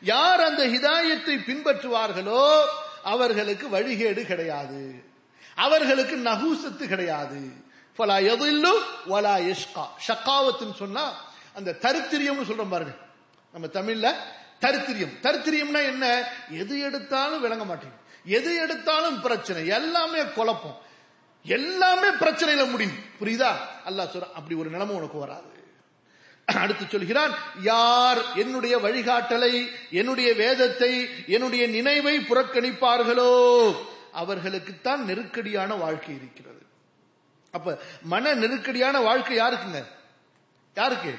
யார் 0.00 0.40
அந்த 0.40 0.66
ஹிதாயத்தை 0.66 1.34
பின்பற்றுவார்களோ 1.48 2.64
அவர்களுக்கு 3.02 3.68
வழிகேடு 3.68 4.26
கிடையாது. 4.26 5.04
அவர்களுக்கு 5.54 6.16
நகூசத்து 6.16 6.86
கிடையாது. 6.88 7.40
ஃபலா 7.98 8.16
எதில்லு 8.32 8.72
வலா 9.08 9.34
எஷ்கா 9.52 9.84
ஷக்காவத்துன்னு 10.08 10.74
சொன்னா 10.74 11.04
அந்த 11.54 11.76
தருத்திரியம்னு 11.80 12.48
சொல்றோம் 12.50 12.74
பாருங்க. 12.74 12.94
நம்ம 13.52 13.66
தமிழ்ல 13.66 14.14
தரித்திரியம். 14.62 15.14
தரித்திரியம்னா 15.22 15.82
என்ன? 15.82 16.28
எது 16.50 16.80
எடுத்தாலும் 16.80 17.40
விளங்க 17.40 17.64
மாட்டேங்குது. 17.64 18.02
எது 18.24 18.56
எடுத்தாலும் 18.56 19.20
பிரச்சனை. 19.20 19.66
எல்லாமே 19.66 20.24
குழப்பம். 20.24 20.78
எல்லாமே 21.44 22.08
பிரச்சனையில 22.08 22.70
முடியும். 22.70 22.98
புரியுதா? 23.20 23.50
அல்லாஹ் 23.88 24.12
சொல்ற 24.14 24.32
அப்படி 24.32 24.54
ஒரு 24.54 24.70
நிலைமை 24.70 24.96
உனக்கு 24.96 25.18
வராது. 25.18 25.50
அடுத்து 26.44 26.84
சொல்கிறான் 26.88 27.34
யார் 27.62 28.18
என்னுடைய 28.36 28.78
வழிகாட்டலை 28.78 29.70
என்னுடைய 29.90 30.34
வேதத்தை 30.34 31.08
என்னுடைய 31.26 31.66
நினைவை 31.66 32.18
புறக்கணிப்பார்களோ 32.18 33.74
அவர்களுக்குத்தான் 34.12 34.96
நெருக்கடியான 34.96 35.74
வாழ்க்கை 35.74 36.14
இருக்கிறது. 36.14 36.62
அப்ப 37.50 37.78
மன 38.02 38.34
நெருக்கடியான 38.34 39.00
வாழ்க்கை 39.00 39.38
யாருக்குங்க? 39.38 39.84
யாருக்கு? 40.74 41.18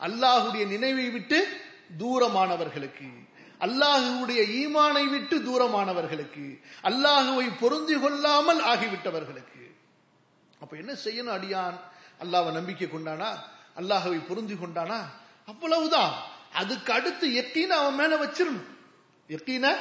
அல்லாஹுடைய 0.00 0.66
நினைவை 0.66 1.10
விட்டு 1.10 1.60
தூரமானவர்களுக்கு. 1.98 3.28
அல்லாஹுடைய 3.60 4.42
ஈமானை 4.42 5.08
விட்டு 5.08 5.38
தூரமானவர்களுக்கு. 5.38 6.60
அல்லாஹுவை 6.82 7.50
பொருந்தி 7.60 8.00
கொள்ளாமல் 8.00 8.64
ஆகிவிட்டவர்களுக்கு. 8.64 9.76
அப்ப 10.60 10.76
என்ன 10.76 10.92
செய்யணும் 10.92 11.36
அடியான்? 11.36 11.80
அல்லாவை 12.20 12.52
நம்பிக்கை 12.52 12.88
கொண்டானா? 12.88 13.36
அல்லாஹுவை 13.76 14.26
பொருந்தி 14.26 14.54
கொண்டானா? 14.54 15.00
அவ்வளவுதான். 15.46 16.12
அதுக்கு 16.52 16.92
அடுத்து 16.92 17.28
எத்தீன 17.28 17.66
அவன் 17.66 17.94
மேல 17.94 18.24
வச்சிடணும் 18.24 18.64
எத்தீன 19.28 19.74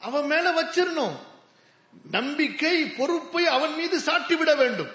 அவன் 0.00 0.26
மேல 0.26 0.62
வச்சிடணும் 0.62 1.16
நம்பிக்கை 2.10 2.86
பொறுப்பை 2.86 3.46
அவன் 3.46 3.74
மீது 3.74 4.00
சாட்டி 4.00 4.36
விட 4.36 4.54
வேண்டும். 4.54 4.90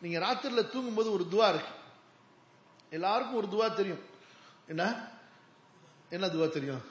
நீங்க 0.00 0.18
ராத்திரில 0.18 0.70
தூங்கும்போது 0.70 1.12
ஒரு 1.12 1.26
துவா 1.32 1.48
இருக்கு. 1.48 1.74
எல்லாருக்கும் 2.90 3.36
ஒரு 3.36 3.46
துவா 3.46 3.74
தெரியும். 3.74 4.04
என்ன? 4.68 5.08
என்ன 6.14 6.26
துவா 6.34 6.46
தெரியும்? 6.56 6.84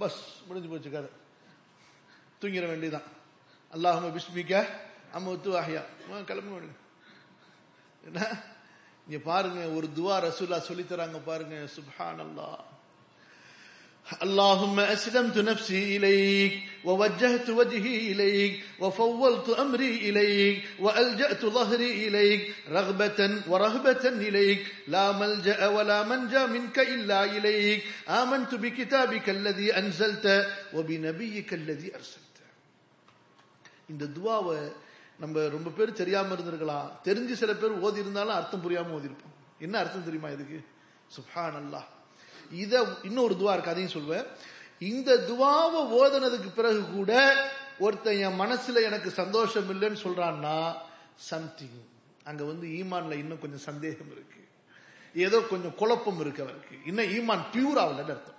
பஸ் 0.00 0.20
முடிஞ்சு 0.46 0.68
போச்சு 0.70 0.90
கதை. 0.94 1.10
தூங்கிட 2.40 2.66
வேண்டியதான் 2.72 3.06
அல்லாஹம 3.74 4.10
பிஸ்மிக்க 4.16 4.54
அம்மத்து 5.16 5.50
ஆஹியா 5.60 5.82
கிளம்ப 6.30 6.58
என்ன? 8.08 8.20
இங்க 9.06 9.18
பாருங்க 9.30 9.60
ஒரு 9.76 9.86
துவா 9.96 10.14
ரசூலா 10.26 10.58
சொல்லித்தராங்க 10.68 11.18
பாருங்க. 11.30 11.56
சுப்ஹான் 11.76 12.22
அல்லாஹ் 12.26 12.60
اللهم 14.21 14.79
أسلمت 14.79 15.37
نفسي 15.41 15.97
إليك 15.97 16.53
ووجهت 16.83 17.49
وجهي 17.49 18.11
إليك 18.11 18.53
وفوضت 18.79 19.49
أمري 19.55 19.95
إليك 20.09 20.57
وألجأت 20.79 21.45
ظهري 21.47 22.07
إليك 22.07 22.41
رغبة 22.69 23.19
ورهبة 23.47 24.05
إليك 24.27 24.61
لا 24.87 25.05
ملجأ 25.13 25.67
ولا 25.67 25.99
منجا 26.03 26.43
منك 26.45 26.77
إلا 26.79 27.19
إليك 27.25 27.79
آمنت 28.11 28.51
بكتابك 28.55 29.29
الذي 29.29 29.67
أنزلت 29.73 30.25
وبنبيك 30.73 31.49
الذي 31.53 31.89
أرسلت 31.95 32.27
இந்த 33.91 34.03
துவாவை 34.17 34.59
நம்ம 35.19 35.35
ரொம்ப 35.55 35.69
பேர் 35.77 35.97
தெரியாம 36.01 36.33
இருந்திருக்கலாம் 36.35 36.91
தெரிஞ்சு 37.07 37.33
சில 37.41 37.51
பேர் 37.61 37.81
ஓதி 37.85 37.99
இருந்தாலும் 38.03 38.37
அர்த்தம் 38.39 38.63
புரியாம 38.65 38.93
ஓதி 38.97 39.09
இருப்போம் 39.09 39.35
என்ன 39.65 39.75
அர்த்தம் 39.83 40.07
தெரியுமா 40.07 40.29
இதுக்கு 40.35 40.59
சுப்ஹான் 41.15 41.57
அல்லாஹ் 41.61 41.87
இத 42.50 42.84
இன்னொரு 43.02 43.34
துவா 43.34 43.52
இருக்கு 43.52 43.70
அதையும் 43.70 43.90
சொல்வேன். 43.90 44.24
இந்த 44.78 45.14
துவாவை 45.14 45.94
ஓதுனதுக்கு 45.94 46.54
பிறகு 46.54 46.90
கூட 46.94 47.34
ஒருத்தன் 47.78 48.18
என் 48.18 48.40
மனசுல 48.40 48.82
எனக்கு 48.82 49.10
சந்தோஷம் 49.10 49.70
இல்லைன்னு 49.70 49.96
சொல்றான்னா 50.02 50.74
சம்திங் 51.14 51.84
அங்க 52.24 52.44
வந்து 52.44 52.68
ஈமான்ல 52.68 53.12
இன்னும் 53.12 53.40
கொஞ்சம் 53.40 53.58
சந்தேகம் 53.58 54.10
இருக்கு. 54.10 54.48
ஏதோ 55.14 55.40
கொஞ்சம் 55.40 55.74
குழப்பம் 55.74 56.20
இருக்கு 56.20 56.42
அவருக்கு. 56.42 56.76
இன்னும் 56.86 57.04
ஈமான் 57.04 57.42
பியூர் 57.52 57.82
ஆகலன்னு 57.82 58.14
அர்த்தம். 58.14 58.34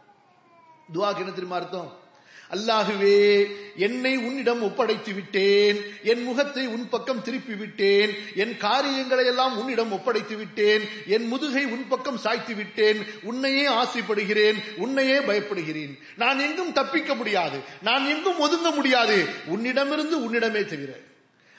துவாக்கு 0.94 1.18
என்ன 1.18 1.30
தெரியுமா 1.30 1.56
அர்த்தம்? 1.56 2.06
அல்லாகுவே 2.52 3.46
என்னை 3.76 4.18
உன்னிடம் 4.18 4.62
ஒப்படைத்து 4.62 5.14
விட்டேன் 5.14 5.82
என் 6.04 6.24
முகத்தை 6.24 6.68
உன் 6.68 6.90
பக்கம் 6.90 7.22
திருப்பி 7.22 7.54
விட்டேன் 7.54 8.14
என் 8.36 8.58
காரியங்களை 8.58 9.26
எல்லாம் 9.26 9.58
உன்னிடம் 9.58 9.92
ஒப்படைத்து 9.92 10.36
விட்டேன் 10.38 10.82
என் 11.08 11.28
முதுகை 11.28 11.66
உன் 11.66 11.88
பக்கம் 11.88 12.18
சாய்த்து 12.18 12.56
விட்டேன் 12.56 13.06
உன்னையே 13.22 13.66
ஆசைப்படுகிறேன். 13.66 14.56
உன்னையே 14.76 15.18
பயப்படுகிறேன். 15.18 16.00
நான் 16.18 16.40
எங்கும் 16.40 16.72
தப்பிக்க 16.72 17.16
முடியாது. 17.16 17.60
நான் 17.82 18.06
எங்கும் 18.06 18.40
ஒதுங்க 18.40 18.74
முடியாது. 18.74 19.26
உன்னிடமிருந்து 19.46 20.18
உன்னிடமே 20.20 20.66
தவிர. 20.66 20.94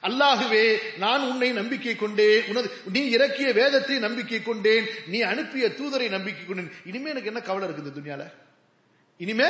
அல்லாகுவே 0.03 0.77
நான் 0.99 1.23
உன்னை 1.31 1.53
நம்பிக்கை 1.53 1.97
கொண்டேன். 1.97 2.43
உனது 2.49 2.71
நீ 2.93 3.11
இறக்கிய 3.11 3.53
வேதத்தை 3.53 3.99
நம்பிக்கை 3.99 4.43
கொண்டேன். 4.43 4.85
நீ 5.07 5.21
அனுப்பிய 5.21 5.67
தூதரை 5.67 6.09
நம்பிக்கை 6.09 6.45
கொண்டேன். 6.47 6.73
இனிமே 6.85 7.11
எனக்கு 7.11 7.29
என்ன 7.29 7.41
கவலை 7.41 7.69
இருக்குது 7.69 7.93
துணியால? 7.97 8.33
இனிமே 9.17 9.45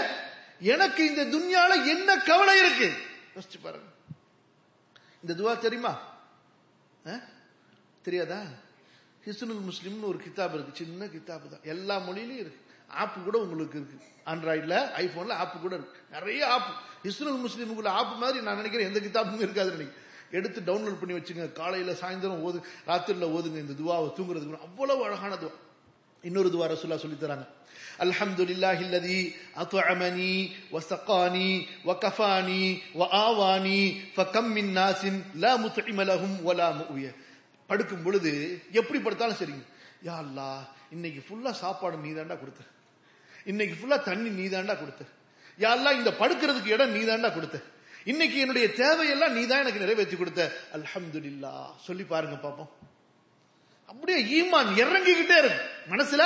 எனக்கு 0.61 1.07
இந்த 1.07 1.25
துன்யால 1.25 1.87
என்ன 1.87 2.19
கவலை 2.19 2.59
இருக்கு? 2.59 2.93
யோசிச்சு 3.35 3.59
பாருங்க. 3.63 3.87
இந்த 5.27 5.43
துவா 5.43 5.59
தெரியுமா? 5.59 6.01
தெரியாதா? 8.03 8.43
ஹிசுனுல் 9.25 9.71
முஸ்லிம்னு 9.71 10.01
ஒரு 10.01 10.19
கிதாப் 10.19 10.55
இருக்கு. 10.55 10.77
சின்ன 10.77 11.05
கிதாப் 11.05 11.49
தான். 11.49 11.61
எல்லா 11.63 11.99
மொழியிலும் 11.99 12.39
இருக்கு. 12.39 12.61
ஆப் 12.89 13.25
கூட 13.25 13.39
உங்களுக்கு 13.39 13.79
இருக்கு. 13.79 14.05
ஆண்ட்ராய்டில் 14.27 15.01
ஐபோன்ல 15.01 15.33
ஆப் 15.33 15.61
கூட 15.61 15.75
இருக்கு. 15.75 15.99
நிறைய 16.11 16.53
ஆப் 16.53 16.83
ஹிஸ்னுல் 17.05 17.45
முஸ்லிமுக்குள்ள 17.45 17.87
ஆப் 17.87 18.17
மாதிரி 18.17 18.41
நான் 18.41 18.55
நினைக்கிறேன் 18.55 18.95
எந்த 18.95 19.01
கிதாப்பும் 19.01 19.37
இருக்காது 19.37 19.71
நினைக்கிறேன். 19.71 20.07
எடுத்து 20.31 20.61
டவுன்லோட் 20.61 21.01
பண்ணி 21.01 21.19
வச்சுங்க. 21.19 21.53
காலையில 21.53 21.93
சாயந்தரம் 21.93 22.43
ஓது 22.49 22.63
ராத்திரில 22.87 23.27
ஓதுங்க 23.37 23.69
இந்த 23.69 23.73
துவாவை 23.73 24.21
தூங்குறதுக்கு 24.21 24.61
அவ்வளவு 24.61 25.05
அழகான 25.05 25.35
துவா. 25.35 25.53
இன்னொரு 26.25 26.49
துவா 26.55 26.67
ரசூல்லா 26.73 26.99
சொல்லி 27.05 27.19
தராங்க. 27.21 27.47
அல்ஹம்துலில்லாஹி 28.05 28.83
அல்லதி 28.89 29.19
அத்அமனி 29.63 30.33
வஸகானி 30.75 31.49
வகஃபானி 31.89 32.63
வஆவானி 33.01 33.81
ஃபகம் 34.17 34.51
மின் 34.57 34.71
நாசின் 34.79 35.19
லா 35.43 35.53
முத்இம 35.65 36.05
லஹும் 36.11 36.37
வலா 36.49 36.69
முவிய 36.79 37.09
படுக்கும் 37.71 38.05
பொழுது 38.07 38.33
எப்படி 38.81 38.99
படுத்தாலும் 39.07 39.41
சரிங்க. 39.41 39.65
யா 40.07 40.17
அல்லா 40.25 40.49
இன்னைக்கு 40.95 41.21
ஃபுல்லா 41.27 41.51
சாப்பாடு 41.63 41.97
நீதாண்டா 42.07 42.37
கொடுத்த. 42.43 42.61
இன்னைக்கு 43.51 43.75
ஃபுல்லா 43.79 43.99
தண்ணி 44.03 44.31
நீதாண்டா 44.41 44.75
கொடுத்த. 44.83 45.03
யா 45.59 45.71
அல்லா 45.77 45.91
இந்த 46.01 46.11
படுக்கிறதுக்கு 46.21 46.75
இடம் 46.77 46.95
நீதாண்டா 46.99 47.31
கொடுத்த. 47.35 47.57
இன்னைக்கு 48.05 48.39
என்னுடைய 48.41 48.67
தேவையெல்லாம் 48.83 49.37
நீதான் 49.39 49.63
எனக்கு 49.65 49.85
நிறைவேற்றி 49.85 50.17
கொடுத்த. 50.17 50.43
அல்ஹம்துலில்லா 50.77 51.55
சொல்லி 51.87 52.05
பாருங்க 52.13 52.37
பாப்போம். 52.47 52.71
அப்படியே 53.91 54.19
ஈமான் 54.39 54.71
இறங்கிக்கிட்டே 54.83 55.37
இருக்கு 55.43 55.63
மனசுல 55.89 56.23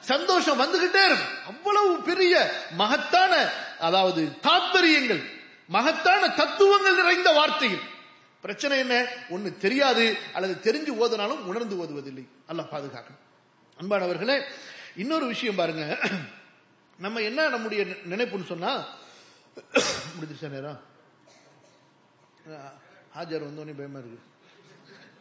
சந்தோஷம் 0.00 0.60
வந்துகிட்டே 0.60 1.02
இருக்கு 1.08 1.26
அவ்வளவு 1.46 2.02
பெரிய 2.02 2.34
மகத்தான 2.70 3.32
அதாவது 3.78 4.22
தாத்பரியங்கள் 4.42 5.22
மகத்தான 5.66 6.22
தத்துவங்கள் 6.28 6.98
நிறைந்த 7.00 7.32
வார்த்தைகள். 7.32 7.84
பிரச்சனை 8.40 8.78
என்ன? 8.78 8.94
ஒண்ணு 9.30 9.50
தெரியாது 9.56 10.04
அல்லது 10.32 10.54
தெரிஞ்சு 10.64 10.92
ஓதுனாலும் 11.02 11.44
உணர்ந்து 11.50 11.76
ஓதுவதில்லை. 11.82 12.24
அல்ல 12.46 12.62
பாதுகாக்கணும். 12.72 13.22
அன்பானவர்களே 13.80 14.36
இன்னொரு 14.96 15.26
விஷயம் 15.26 15.60
பாருங்க. 15.60 15.84
நம்ம 16.98 17.20
என்ன 17.20 17.48
நம்முடைய 17.48 17.84
நினைப்புன்னு 17.84 18.50
சொன்னா 18.52 18.72
முடிஞ்சிச்சா 20.16 20.48
நேரம்? 20.48 20.80
ஹாஜர் 23.16 23.46
வந்தோடனே 23.46 23.76
பயமா 23.76 24.00
இருக்கு. 24.02 24.20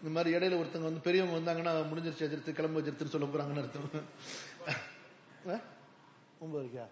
இந்த 0.04 0.14
மாதிரி 0.16 0.32
இடையில 0.36 0.58
ஒருத்தங்க 0.62 0.88
வந்து 0.88 1.06
பெரியவங்க 1.06 1.36
வந்தாங்கன்னா 1.38 1.74
முடிஞ்சிருச்சு 1.90 2.26
எதிர்த்து 2.28 2.56
கிளம்பு 2.56 2.82
எதிர்த்துன்னு 2.82 3.14
சொல்ல 3.14 3.28
போறாங்கன்னு 3.34 3.62
அர்த்தம்? 3.62 4.10
ஒன்பது 6.44 6.64
இருக்கா? 6.64 6.86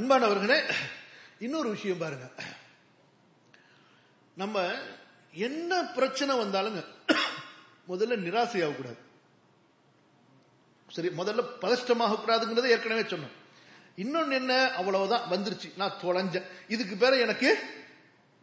அன்பானவர்களே 0.00 0.58
இன்னொரு 1.46 1.68
விஷயம் 1.74 2.02
பாருங்க. 2.04 2.26
நம்ம 4.42 4.64
என்ன 5.48 5.82
பிரச்சனை 5.98 6.32
வந்தாலுங்க 6.42 6.82
முதல்ல 7.92 8.20
நிராசையாக 8.24 8.76
கூடாது 8.78 9.00
சரி 10.96 11.12
முதல்ல 11.20 11.46
பதஷ்டமாக 11.66 12.20
கூடாதுங்கிறத 12.22 12.74
ஏற்கனவே 12.74 13.04
சொன்னோம். 13.12 13.36
இன்னொன்னு 13.96 14.32
என்ன? 14.32 14.70
அவ்வளவுதான். 14.70 15.22
வந்துருச்சு. 15.30 15.72
நான் 15.76 15.92
தொலைஞ்சேன். 16.02 16.46
இதுக்கு 16.68 17.06
பேர 17.06 17.20
எனக்கு 17.20 17.58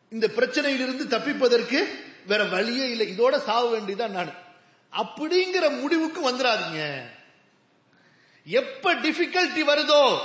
இந்த 0.10 0.28
பிரச்சனையிலிருந்து 0.28 1.08
தப்பிப்பதற்கு 1.08 1.86
வேற 2.28 2.44
வழியே 2.44 2.90
இல்லை. 2.90 3.18
இதோட 3.18 3.40
சாக 3.40 3.78
வேண்டியதான் 3.78 4.10
நான். 4.10 4.34
அப்படிங்கிற 4.92 5.80
முடிவுக்கு 5.80 6.32
வந்துடாதீங்க. 6.32 7.02
எப்ப 8.46 8.96
டிஃபிகல்ட்டி 8.96 9.64
வருதோ 9.64 10.20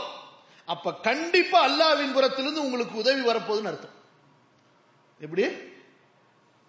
அப்ப 0.66 0.94
கண்டிப்பா 0.94 1.68
அல்லாவின் 1.68 2.12
புறத்திலிருந்து 2.12 2.64
உங்களுக்கு 2.64 2.98
உதவி 2.98 3.20
வரப்போகுதுன்னு 3.20 3.66
அர்த்தம். 3.66 4.02
எப்படி? 5.18 5.48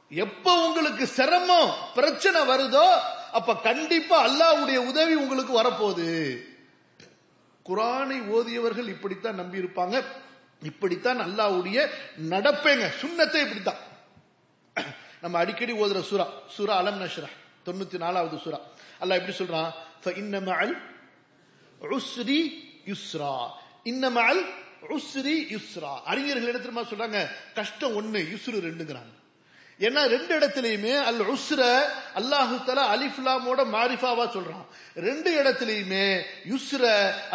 எப்ப 0.09 0.67
உங்களுக்கு 0.67 1.07
சிரமம் 1.07 1.73
பிரச்சனை 1.93 2.41
வருதோ 2.41 2.99
அப்ப 3.31 3.55
கண்டிப்பா 3.55 4.27
அல்லாஹ்வுடைய 4.27 4.75
உதவி 4.75 5.15
உங்களுக்கு 5.15 5.61
வரப்போகுது. 5.61 6.39
குரானை 7.65 8.17
ஓதியவர்கள் 8.29 8.87
இப்படித்தான் 8.87 9.35
நம்பி 9.35 9.57
இருப்பாங்க 9.57 10.03
இப்படித்தான் 10.63 11.19
அல்லாவுடைய 11.19 11.89
நடப்பேங்க. 12.29 12.89
சுண்ணத்தை 13.01 13.41
இப்படித்தான். 13.41 13.93
நம்ம 15.21 15.37
அடிக்கடி 15.37 15.71
ஓதுற 15.71 16.03
சுரா 16.11 16.27
சுரா 16.57 16.75
அலம் 16.81 17.01
நஷ்ரா 17.01 17.29
தொண்ணூத்தி 17.65 17.97
நாலாவது 17.97 18.35
சுரா 18.35 18.59
அல்ல 18.99 19.19
எப்படி 19.19 19.37
சொல்றான்? 19.37 19.71
யுஸ்ரா. 22.85 23.49
இன்னமல் 23.83 24.45
உஸ்ரி 24.89 25.57
யுஸ்ரா. 25.57 25.99
அறிஞர்கள் 26.05 26.53
என்ன 26.53 26.57
தெரியுமா 26.57 26.81
சொல்றாங்க? 26.81 27.27
கஷ்டம் 27.53 27.95
ஒன்னு 27.95 28.19
யுஸ்ரு 28.19 28.53
ரெண்டுங்கிறாங்க. 28.53 29.13
ஏன்னா 29.79 30.01
ரெண்டு 30.07 30.31
இடத்துலயுமே 30.39 31.03
அல் 31.03 31.23
உஸ்ர 31.35 31.61
அல்லாஹு 32.19 32.63
தலா 32.65 32.83
அலிஃப்லாமோட 32.95 33.61
மாரிஃபாவா 33.75 34.25
சொல்றான். 34.35 34.65
ரெண்டு 34.95 35.29
இடத்துலயுமே 35.41 36.05
யுஸ்ர 36.51 36.83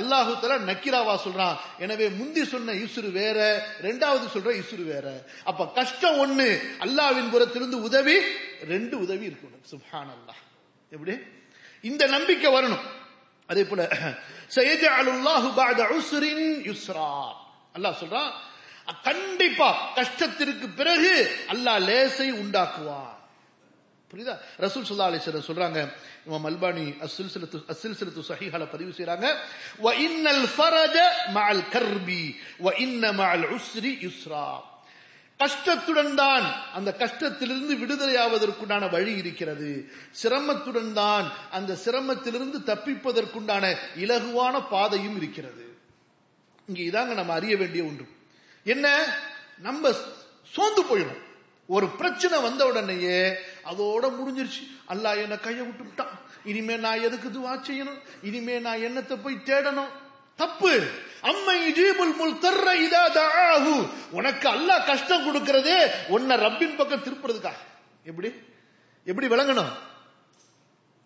அல்லாஹு 0.00 0.32
தலா 0.40 0.56
நக்கிராவா 0.70 1.14
சொல்றான். 1.24 1.56
எனவே 1.78 2.08
முந்தி 2.08 2.44
சொன்ன 2.44 2.72
யுஸ்ரு 2.72 3.12
வேற 3.12 3.38
ரெண்டாவது 3.82 4.26
சொல்ற 4.34 4.50
யுஸ்ரு 4.60 4.84
வேற. 4.84 5.06
அப்ப 5.44 5.66
கஷ்டம் 5.66 6.18
ஒண்ணு 6.24 6.48
அல்லாவின் 6.84 7.30
புறத்திலிருந்து 7.34 7.82
உதவி 7.82 8.16
ரெண்டு 8.72 8.98
உதவி 8.98 9.24
இருக்கணும். 9.30 9.64
சுஹான் 9.72 10.10
அல்லாஹ் 10.16 10.40
எப்படி? 10.90 11.14
இந்த 11.80 12.06
நம்பிக்கை 12.06 12.52
வரணும். 12.56 12.84
அதே 13.46 13.64
போல 13.64 13.82
சையத் 14.56 14.86
அலுல்லாஹு 14.98 15.48
பாத 15.54 15.80
உஸ்ரின் 15.96 16.46
யுஸ்ரா. 16.70 17.10
அல்லாஹ் 17.76 18.00
சொல்றான் 18.02 18.32
கண்டிப்பா 19.04 19.94
கஷ்டத்திற்கு 19.98 20.66
பிறகு 20.76 21.12
அல்லாஹ் 21.52 21.80
லேசை 21.88 22.28
உண்டாக்குவான். 22.42 23.16
புரியுதா? 24.10 24.34
ரசூல் 24.64 24.86
சுல்லா 24.88 25.10
அலிஸ்வரர் 25.10 25.48
சொல்றாங்க 25.48 25.80
இமாம் 26.26 26.46
அல்பானி 26.50 26.86
அசில் 27.04 27.96
சிறுத்து 27.98 28.22
சஹைகளை 28.30 28.66
பதிவு 28.74 28.92
செய்யறாங்க 28.96 29.26
வ 29.84 29.92
இன்னல் 30.06 30.46
ஃபரஜ 30.54 30.96
மஅல் 31.36 31.64
கர்பி 31.74 32.24
வ 32.64 32.72
இன்ன 32.78 33.12
மஅல் 33.12 33.46
உஸ்ரி 33.56 33.92
யுஸ்ரா. 34.06 34.46
கஷ்டத்துடன் 35.40 36.14
தான் 36.14 36.46
அந்த 36.74 36.90
கஷ்டத்திலிருந்து 37.02 37.74
விடுதலையாவதற்குண்டான 37.82 38.90
வழி 38.90 39.12
இருக்கிறது. 39.22 39.70
சிரமத்துடன் 40.22 40.92
தான் 40.92 41.32
அந்த 41.50 41.78
சிரமத்திலிருந்து 41.84 42.58
தப்பிப்பதற்குண்டான 42.70 43.64
இலகுவான 43.96 44.54
பாதையும் 44.68 45.16
இருக்கிறது. 45.16 45.64
இங்க 46.68 46.80
இதாங்க 46.90 47.14
நம்ம 47.14 47.32
அறிய 47.32 47.56
வேண்டிய 47.56 47.84
ஒன்று. 47.84 48.06
என்ன? 48.64 49.14
நம்ம 49.58 49.92
சோர்ந்து 50.52 50.82
போயிடும். 50.84 51.20
ஒரு 51.66 51.88
பிரச்சனை 51.88 52.40
வந்த 52.40 52.66
உடனேயே 52.66 53.36
அதோட 53.64 54.04
முடிஞ்சிருச்சு. 54.18 54.62
அல்லா 54.88 55.22
என்ன 55.22 55.36
கையை 55.36 55.66
விட்டு 55.66 55.82
விட்டான் 55.82 56.20
இனிமே 56.44 56.76
நான் 56.76 57.00
எதுக்கு 57.00 57.28
துவா 57.28 57.52
செய்யணும்? 57.62 57.98
இனிமே 58.22 58.58
நான் 58.58 58.78
என்னத்தை 58.78 59.22
போய் 59.22 59.42
தேடணும்? 59.44 59.88
தப்பு. 60.36 60.90
அம்மை 61.22 61.72
ஜீபுல் 61.72 62.16
முல் 62.16 62.38
தர்ற 62.38 62.66
இதா 62.86 63.02
தஆஹு. 63.12 63.88
உனக்கு 64.10 64.48
அல்லாஹ் 64.48 64.86
கஷ்டம் 64.86 65.26
கொடுக்கறதே 65.26 65.92
உன்னை 66.08 66.36
ரப்பின் 66.36 66.76
பக்கம் 66.76 67.02
திருப்புறதுக்கா 67.02 67.52
எப்படி? 68.04 68.32
எப்படி 69.04 69.26
விளங்கணும்? 69.26 69.72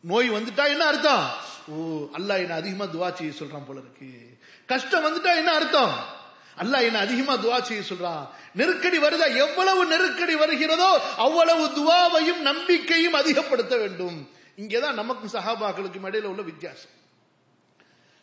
நோய் 0.01 0.31
வந்துட்டா 0.31 0.69
என்ன 0.69 0.85
அர்த்தம்? 0.85 1.31
ஓ 1.69 1.75
அல்லாஹ் 2.19 2.39
என்ன 2.39 2.55
அதிகமா 2.55 2.85
துவா 2.85 3.15
செய்ய 3.15 3.33
சொல்றான் 3.39 3.67
போல 3.67 3.79
இருக்கு. 3.79 4.39
கஷ்டம் 4.67 5.05
வந்துட்டா 5.05 5.37
என்ன 5.37 5.53
அர்த்தம்? 5.53 6.23
அல்ல 6.63 6.83
என்ன 6.83 6.99
அதிகமா 6.99 7.35
துவா 7.35 7.59
செய்ய 7.63 7.83
சொல்றான் 7.89 8.25
நெருக்கடி 8.59 8.99
வருதா? 8.99 9.27
எவ்வளவு 9.45 9.87
நெருக்கடி 9.87 10.35
வருகிறதோ 10.35 10.91
அவ்வளவு 11.27 11.65
துவாவையும் 11.79 12.41
நம்பிக்கையும் 12.49 13.19
அதிகப்படுத்த 13.21 13.77
வேண்டும். 13.77 14.19
இங்கேதான் 14.57 15.01
நமக்கும் 15.01 15.35
சகாபாக்களுக்கும் 15.37 16.07
இடையில 16.09 16.31
உள்ள 16.33 16.43
வித்தியாசம். 16.43 16.95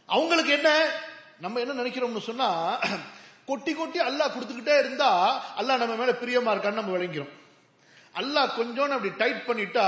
அவங்களுக்கு 0.10 0.52
என்ன? 0.52 0.70
நம்ம 1.40 1.60
என்ன 1.60 1.74
நினைக்கிறோம்னு 1.82 2.30
சொன்னா 2.30 2.50
கொட்டி 3.46 3.74
கொட்டி 3.74 4.00
அல்லாஹ் 4.00 4.34
கொடுத்துக்கிட்டே 4.34 4.76
இருந்தா 4.80 5.12
அல்லாஹ் 5.60 5.82
நம்ம 5.84 5.96
மேல 6.02 6.12
பிரியமா 6.24 6.52
இருக்கான்னு 6.54 6.82
நம்ம 6.82 6.98
விளங்கிறோம். 6.98 7.32
அல்லாஹ் 8.16 8.56
கொஞ்சோன்னு 8.58 8.96
அப்படி 8.98 9.14
டைட் 9.22 9.48
பண்ணிட்டா 9.48 9.88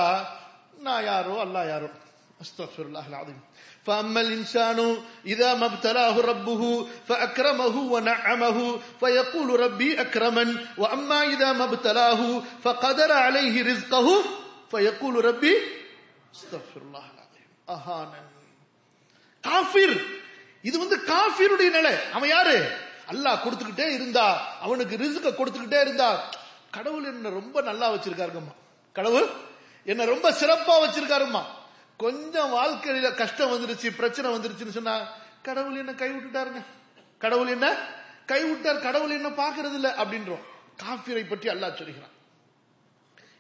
நான் 0.86 1.04
யாரோ 1.04 1.36
அல்லா 1.46 1.62
யாரோ. 1.68 1.90
استغفر 2.43 2.83
الله 2.83 3.09
العظيم 3.09 3.41
فأما 3.87 4.21
الإنسان 4.21 4.79
إذا 5.27 5.55
ما 5.55 5.67
ابتلاه 5.67 6.21
ربه 6.23 6.63
فأكرمه 7.09 7.77
ونعمه 7.95 8.59
فيقول 9.01 9.61
ربي 9.61 10.01
أكرمن 10.01 10.49
وأما 10.79 11.19
إذا 11.25 11.53
ما 11.53 11.65
ابتلاه 11.65 12.21
فقدر 12.63 13.11
عليه 13.15 13.55
رزقه 13.65 14.09
فيقول 14.71 15.25
ربي 15.25 15.55
استغفر 16.35 16.81
الله 16.83 17.05
العظيم 17.09 17.47
أهانن 17.69 18.27
காஃபிர் 19.45 19.97
இது 20.65 20.77
வந்து 20.79 20.97
காஃபிருடைய 21.05 21.69
நிலை 21.71 21.93
அவன் 22.17 22.31
யாரு 22.31 22.57
அல்லாஹ் 23.09 23.43
கொடுத்துக்கிட்டே 23.45 23.87
இருந்தா 23.95 24.25
அவனுக்கு 24.61 24.95
ரிஸ்க 24.97 25.27
கொடுத்துக்கிட்டே 25.35 25.81
இருந்தா 25.81 26.09
கடவுள் 26.71 27.07
என்ன 27.13 27.31
ரொம்ப 27.31 27.57
நல்லா 27.63 27.87
வச்சிருக்காருங்கம்மா 27.95 28.55
கடவுள் 28.97 29.29
என்ன 29.87 30.05
ரொம்ப 30.05 30.27
சிறப்பா 30.41 30.75
வச்சிருக்காருமா 30.85 31.43
கொஞ்சம் 32.04 32.54
வாழ்க்கையில 32.54 33.10
கஷ்டம் 33.16 33.52
வந்துருச்சு 33.52 33.90
பிரச்சனை 34.00 34.28
வந்துருச்சுன்னு 34.36 34.78
சொன்னா 34.78 34.96
கடவுள் 35.48 35.82
என்ன 35.82 35.94
கை 36.02 36.10
விட்டுட்டாருங்க 36.12 36.62
கடவுள் 37.24 37.52
என்ன? 37.56 37.68
கை 38.32 38.40
விட்டார் 38.44 38.86
கடவுள் 38.88 39.16
என்ன 39.18 39.30
பாக்குறது 39.42 39.74
இல்ல 39.74 39.90
அப்படின்றோம். 39.98 40.44
காஃபிரை 40.84 41.24
பற்றி 41.30 41.48
அல்லாஹ் 41.50 41.78
சொல்கிறான். 41.80 42.14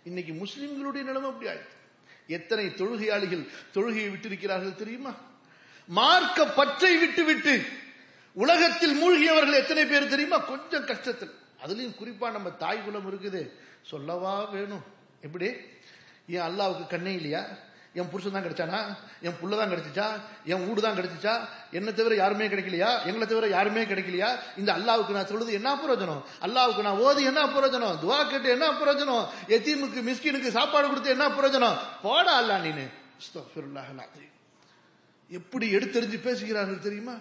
இன்னைக்கு 0.03 0.33
முஸ்லிம்களுடைய 0.33 1.03
நிலைமை 1.09 1.29
அப்படி 1.29 1.49
ஆயிடுச்சு. 1.51 1.77
எத்தனை 2.27 2.65
தொழுகையாளிகள் 2.65 3.43
தொழுகையை 3.73 4.07
விட்டிருக்கிறார்கள் 4.13 4.79
தெரியுமா? 4.81 5.13
மார்க்க 5.87 6.45
பற்றை 6.45 6.97
விட்டு 6.97 7.23
விட்டு 7.23 7.53
உலகத்தில் 8.33 8.95
மூழ்கியவர்கள் 9.01 9.61
எத்தனை 9.61 9.85
பேர் 9.85 10.07
தெரியுமா? 10.07 10.37
கொஞ்சம் 10.37 10.87
கஷ்டத்தில். 10.91 11.33
அதுலயும் 11.65 11.99
குறிப்பா 11.99 12.31
நம்ம 12.31 12.51
தாய் 12.63 12.83
குலம் 12.85 13.09
இருக்குது. 13.11 13.41
சொல்லவா 13.81 14.43
வேணும். 14.55 14.83
எப்படி? 15.21 15.49
ஏன் 16.27 16.47
அல்லாவுக்கு 16.49 16.87
கண்ணே 16.87 17.13
இல்லையா? 17.13 17.43
என் 17.93 18.09
புருஷன் 18.09 18.35
தான் 18.35 18.45
கிடைச்சானா? 18.45 18.79
என் 19.21 19.35
புள்ள 19.39 19.57
தான் 19.57 19.71
கிடைச்சிச்சா? 19.71 20.05
என் 20.51 20.63
வீடு 20.67 20.81
தான் 20.81 20.95
கிடைச்சிச்சா? 20.97 21.33
என்னை 21.77 21.93
தவிர 21.93 22.15
யாருமே 22.15 22.47
கிடைக்கலையா? 22.47 22.91
எங்களை 23.07 23.25
தவிர 23.27 23.47
யாருமே 23.47 23.83
கிடைக்கலையா? 23.83 24.29
இந்த 24.57 24.69
அல்லாவுக்கு 24.77 25.17
நான் 25.17 25.29
சொல்றது 25.31 25.53
என்ன 25.59 25.75
பிரயோஜனம்? 25.75 26.21
அல்லாவுக்கு 26.45 26.81
நான் 26.87 27.01
ஓதி 27.07 27.23
என்ன 27.23 27.45
பிரயோஜனம்? 27.45 27.95
துவா 28.03 28.19
கேட்டு 28.29 28.49
என்ன 28.49 28.71
பிரயோஜனம்? 28.71 29.25
எத்தீமுக்கு 29.47 30.01
மிஸ்கினுக்கு 30.09 30.51
சாப்பாடு 30.59 30.87
கொடுத்து 30.87 31.09
என்ன 31.09 31.27
பிரயோஜனம்? 31.29 31.77
போடா 32.01 32.35
அல்லா 32.41 32.57
நீனு. 32.65 32.85
எப்படி 35.29 35.65
எடுத்தெறிஞ்சு 35.75 36.17
பேசுகிறார்கள் 36.27 36.85
தெரியுமா? 36.87 37.15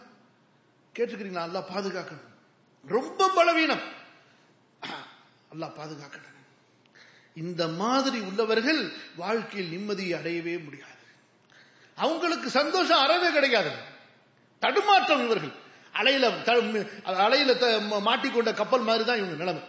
கேட்டுக்கிறீங்களா? 0.96 1.46
அல்லா 1.48 1.60
பாதுகாக்கணும். 1.74 2.28
ரொம்ப 2.84 3.28
பலவீனம். 3.28 3.84
அல்லாஹ் 5.52 5.76
பாதுகாக்கணும். 5.80 6.41
இந்த 7.34 7.68
மாதிரி 7.68 8.18
உள்ளவர்கள் 8.18 8.92
வாழ்க்கையில் 9.16 9.78
நிம்மதியை 9.78 10.18
அடையவே 10.18 10.58
முடியாது. 10.58 10.90
அவங்களுக்கு 11.96 12.50
சந்தோஷம் 12.50 12.98
அறவே 12.98 13.32
கிடைக்காது 13.32 13.70
தடுமாற்றம் 14.58 15.24
இவர்கள். 15.24 15.52
அலையில 15.94 16.42
த- 16.42 16.56
அலையில 17.04 17.58
த- 17.58 18.00
மாட்டிக்கொண்ட 18.10 18.54
கப்பல் 18.54 18.80
மாதிரி 18.80 19.04
தான் 19.04 19.16
இவங்க 19.16 19.36
நிலைமை. 19.36 19.62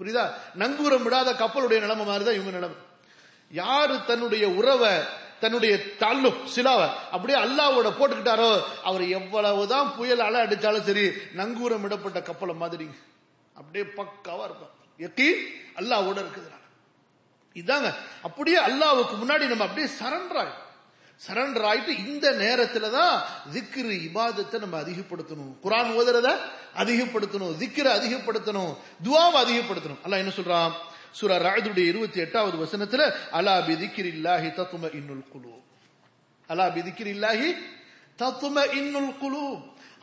புரியுதா? 0.00 0.30
நங்கூரம் 0.58 1.02
விடாத 1.02 1.32
கப்பலுடைய 1.32 1.80
நிலைமை 1.80 2.04
மாதிரி 2.06 2.24
தான் 2.24 2.34
இவங்க 2.34 2.50
நிலைமை. 2.50 2.76
யாரு 3.50 4.04
தன்னுடைய 4.06 4.48
உறவை 4.48 4.90
தன்னுடைய 5.40 5.94
தள்ளு 5.94 6.32
சிலாவை 6.56 6.88
அப்படியே 7.10 7.38
அல்லாவோட 7.38 7.86
போட்டுக்கிட்டாரோ 7.86 8.62
அவர் 8.82 9.08
எவ்வளவுதான் 9.08 9.96
புயல் 9.96 10.20
அலை 10.20 10.40
அடிச்சாலும் 10.40 10.82
சரி 10.82 11.08
நங்கூரம் 11.36 11.80
விடப்பட்ட 11.80 12.22
கப்பலை 12.22 12.54
மாதிரி 12.54 12.88
அப்படியே 13.54 13.84
பக்காவா 13.84 14.44
இருப்பார் 14.44 14.74
எக்கி 14.98 15.28
அல்லாவோட 15.76 16.24
இருக்குதுனால 16.24 16.57
இதாங்க. 17.60 17.90
அப்படியே 18.22 18.58
அல்லாவுக்கு 18.68 19.14
முன்னாடி 19.22 19.44
நம்ம 19.46 19.64
அப்படியே 19.68 19.88
சரண்டர் 20.00 20.40
ஆயிடும் 20.42 20.64
சரண்டர் 21.26 21.64
ஆயிட்டு 21.70 21.92
இந்த 22.06 22.26
நேரத்துல 22.42 22.90
தான் 22.90 23.14
திக்ரு 23.54 23.94
இபாதத்தை 24.08 24.58
நம்ம 24.64 24.76
அதிகப்படுத்தணும். 24.82 25.52
குரான் 25.64 25.90
ஓதுறத 25.98 26.28
அதிகப்படுத்தணும். 26.82 27.54
திக்ரை 27.62 27.90
அதிகப்படுத்தணும். 27.98 28.72
துவாவை 29.04 29.38
அதிகப்படுத்தணும். 29.44 30.02
அல்லாஹ் 30.04 30.22
என்ன 30.24 30.32
சொல்றான்? 30.36 30.72
சூரா 31.18 31.36
ராஜுடைய 31.36 31.86
இருபத்தி 31.92 32.20
எட்டாவது 32.20 32.56
வசனத்துல 32.64 33.02
அலா 33.38 33.54
பிதிக்கிர் 33.68 34.08
இல்லாஹி 34.14 34.48
தத்தும 34.54 34.90
இன்னுல் 34.98 35.26
குழு 35.32 35.54
அலா 36.48 36.66
பிதிக்கிர் 36.76 37.10
இல்லாஹி 37.16 37.48
தத்தும 38.16 38.64
இன்னுல் 38.80 39.12
குழு 39.18 39.44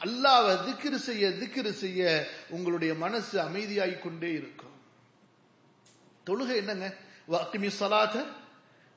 அல்லாவை 0.05 0.53
திக்ரு 0.67 0.97
செய்ய 1.07 1.29
திக்ரு 1.41 1.71
செய்ய 1.83 2.27
உங்களுடைய 2.49 2.93
மனசு 2.93 3.35
அமைதியாகிக் 3.39 4.03
கொண்டே 4.03 4.31
இருக்கும். 4.31 4.75
தொழுகை 6.27 6.55
என்னங்க? 6.61 6.87
வாக்கிமி 7.31 7.69
சலாத்த 7.79 8.25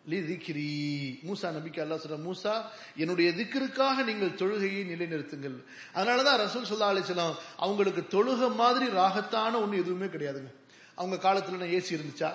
லிதிக்ரி 0.08 0.68
மூசா 1.28 1.46
நபிக்கு 1.54 1.80
அல்லா 1.84 1.96
சொல்ற 2.02 2.18
மூசா 2.26 2.52
என்னுடைய 2.96 3.30
திக்கிற்காக 3.30 4.04
நீங்கள் 4.04 4.36
தொழுகையை 4.40 4.82
நிலைநிறுத்துங்கள். 4.92 5.56
அதனாலதான் 5.94 6.40
ரசூல் 6.44 6.70
சொல்லா 6.70 6.88
அலிசலாம் 6.92 7.34
அவங்களுக்கு 7.56 8.02
தொழுக 8.14 8.54
மாதிரி 8.54 8.86
ராகத்தான 8.86 9.60
ஒண்ணு 9.64 9.82
எதுவுமே 9.82 10.06
கிடையாதுங்க. 10.06 10.52
அவங்க 10.94 11.16
காலத்துல 11.26 11.68
ஏசி 11.76 11.92
இருந்துச்சா? 11.96 12.30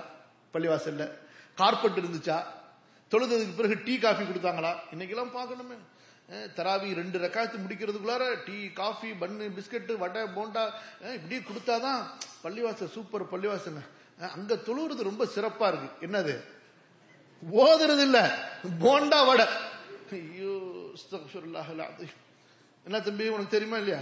பள்ளிவாசல்ல. 0.54 1.12
கார்பெட் 1.56 2.00
இருந்துச்சா? 2.04 2.44
தொழுததுக்கு 3.12 3.56
பிறகு 3.56 3.76
டீ 3.86 3.98
காஃபி 3.98 4.24
கொடுத்தாங்களா? 4.24 4.72
இன்னைக்கெல்லாம் 4.94 5.36
பார்க்கணுமே. 5.40 5.78
தராவி 6.58 6.94
ரெண்டு 6.94 7.20
ரெக்காயத்து 7.20 7.64
முடிக்கிறதுக்குள்ளார 7.64 8.24
tea 8.46 8.68
coffee 8.70 9.10
bun 9.12 9.50
biscuit 9.58 9.98
vada 9.98 10.22
bonda 10.22 10.64
இப்படி 11.16 11.38
கொடுத்தாதான் 11.38 12.02
பள்ளிவாசல் 12.44 12.94
சூப்பர் 12.94 13.32
பள்ளிவாசங்க 13.34 13.82
அங்க 14.20 14.56
தொழுவுறது 14.56 15.04
ரொம்ப 15.04 15.26
சிறப்பா 15.26 15.68
இருக்கு. 15.68 16.08
என்னது? 16.08 16.44
ஓதுறது 17.54 18.02
இல்ல. 18.02 18.38
போண்டா 18.80 19.26
வடை. 19.26 19.46
ஐயோ 20.12 20.60
என்ன 22.86 23.00
தம்பி 23.02 23.28
உனக்கு 23.28 23.48
தெரியுமா 23.48 23.78
இல்லையா? 23.78 24.00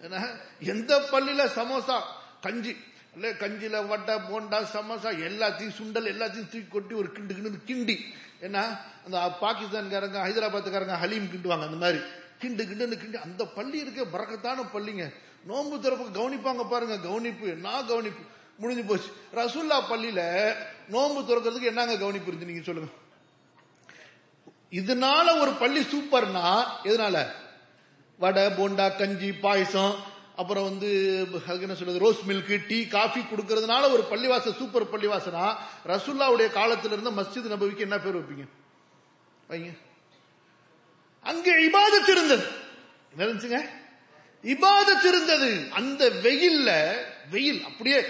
என்ன? 0.00 0.28
எந்த 0.60 0.98
பள்ளியில 0.98 1.46
சமோசா? 1.46 2.00
கஞ்சி. 2.40 2.76
இல்ல 3.14 3.30
கஞ்சில 3.30 3.86
வடை 3.86 4.14
போண்டா 4.14 4.66
சமோசா 4.72 5.10
எல்லாத்தையும் 5.12 5.74
சுண்டல் 5.80 6.12
எல்லாத்தையும் 6.12 6.48
தூக்கி 6.48 6.66
கொட்டி 6.68 6.94
ஒரு 6.94 7.12
கிண்டு 7.12 7.34
கிண்டு 7.34 7.58
கிண்டி. 7.66 8.00
என்ன? 8.40 8.80
அந்த 9.04 9.36
பாகிஸ்தான்காரங்க 9.40 10.18
ஹைதராபாத்துக்காரங்க 10.26 10.98
ஹலீம் 10.98 11.26
கிண்டுவாங்க 11.26 11.64
அந்த 11.64 11.76
மாதிரி. 11.76 11.98
கிண்டு 12.38 12.64
கிண்டுன்னு 12.64 12.98
கிண்டு. 12.98 13.20
அந்த 13.20 13.44
பள்ளி 13.44 13.78
இருக்க 13.78 14.04
பறக்கத்தான 14.04 14.62
பள்ளிங்க. 14.62 15.14
நோன்பு 15.46 15.80
திறப்பு 15.80 16.04
கவனிப்பாங்க 16.04 16.68
பாருங்க. 16.68 16.98
கவனிப்பு 16.98 17.48
என்ன 17.48 17.82
கவனிப்பு? 17.82 18.22
முடிஞ்சு 18.60 18.84
போச்சு. 18.84 19.12
ரசுல்லா 19.34 19.74
பள்ளியில 19.74 20.52
நோன்பு 20.88 21.20
துறக்கிறதுக்கு 21.22 21.62
என்னங்க 21.62 21.96
கவனிப்பு 21.96 22.32
இருந்து 22.32 22.46
நீங்க 22.46 22.62
சொல்லுங்க. 22.62 22.90
இதனால 24.70 25.40
ஒரு 25.40 25.52
பள்ளி 25.52 25.80
சூப்பர்னா 25.80 26.64
எதனால? 26.84 27.30
வடை 28.18 28.42
போண்டா 28.42 28.96
கஞ்சி 28.96 29.32
பாயசம் 29.32 29.94
அப்புறம் 30.36 30.64
வந்து 30.64 31.20
அதுக்கு 31.32 31.60
என்ன 31.60 31.74
சொல்றது 31.74 31.98
ரோஸ் 31.98 32.18
மில்க் 32.28 32.66
டீ 32.66 32.86
காஃபி 32.86 33.20
கொடுக்கறதுனால 33.20 33.92
ஒரு 33.92 34.06
பள்ளிவாசல் 34.10 34.56
சூப்பர் 34.56 34.90
பள்ளிவாசனா? 34.90 35.56
ரசுல்லாவுடைய 35.86 36.48
காலத்துல 36.50 36.92
இருந்த 36.92 37.10
மஸ்ஜித் 37.10 37.48
நபவிக்கு 37.48 37.82
என்ன 37.82 37.98
பேர் 37.98 38.16
வைப்பீங்க? 38.16 38.48
வைங்க. 39.48 39.78
அங்கே 41.20 41.70
இபாதத் 41.70 42.08
இருந்தது. 42.08 42.46
என்ன 43.16 43.32
இருந்துச்சுங்க? 43.32 43.68
இபாதத் 44.42 45.04
இருந்தது. 45.04 45.68
அந்த 45.70 46.10
வெயில்ல 46.10 46.96
வெயில் 47.30 47.64
அப்படியே 47.64 48.04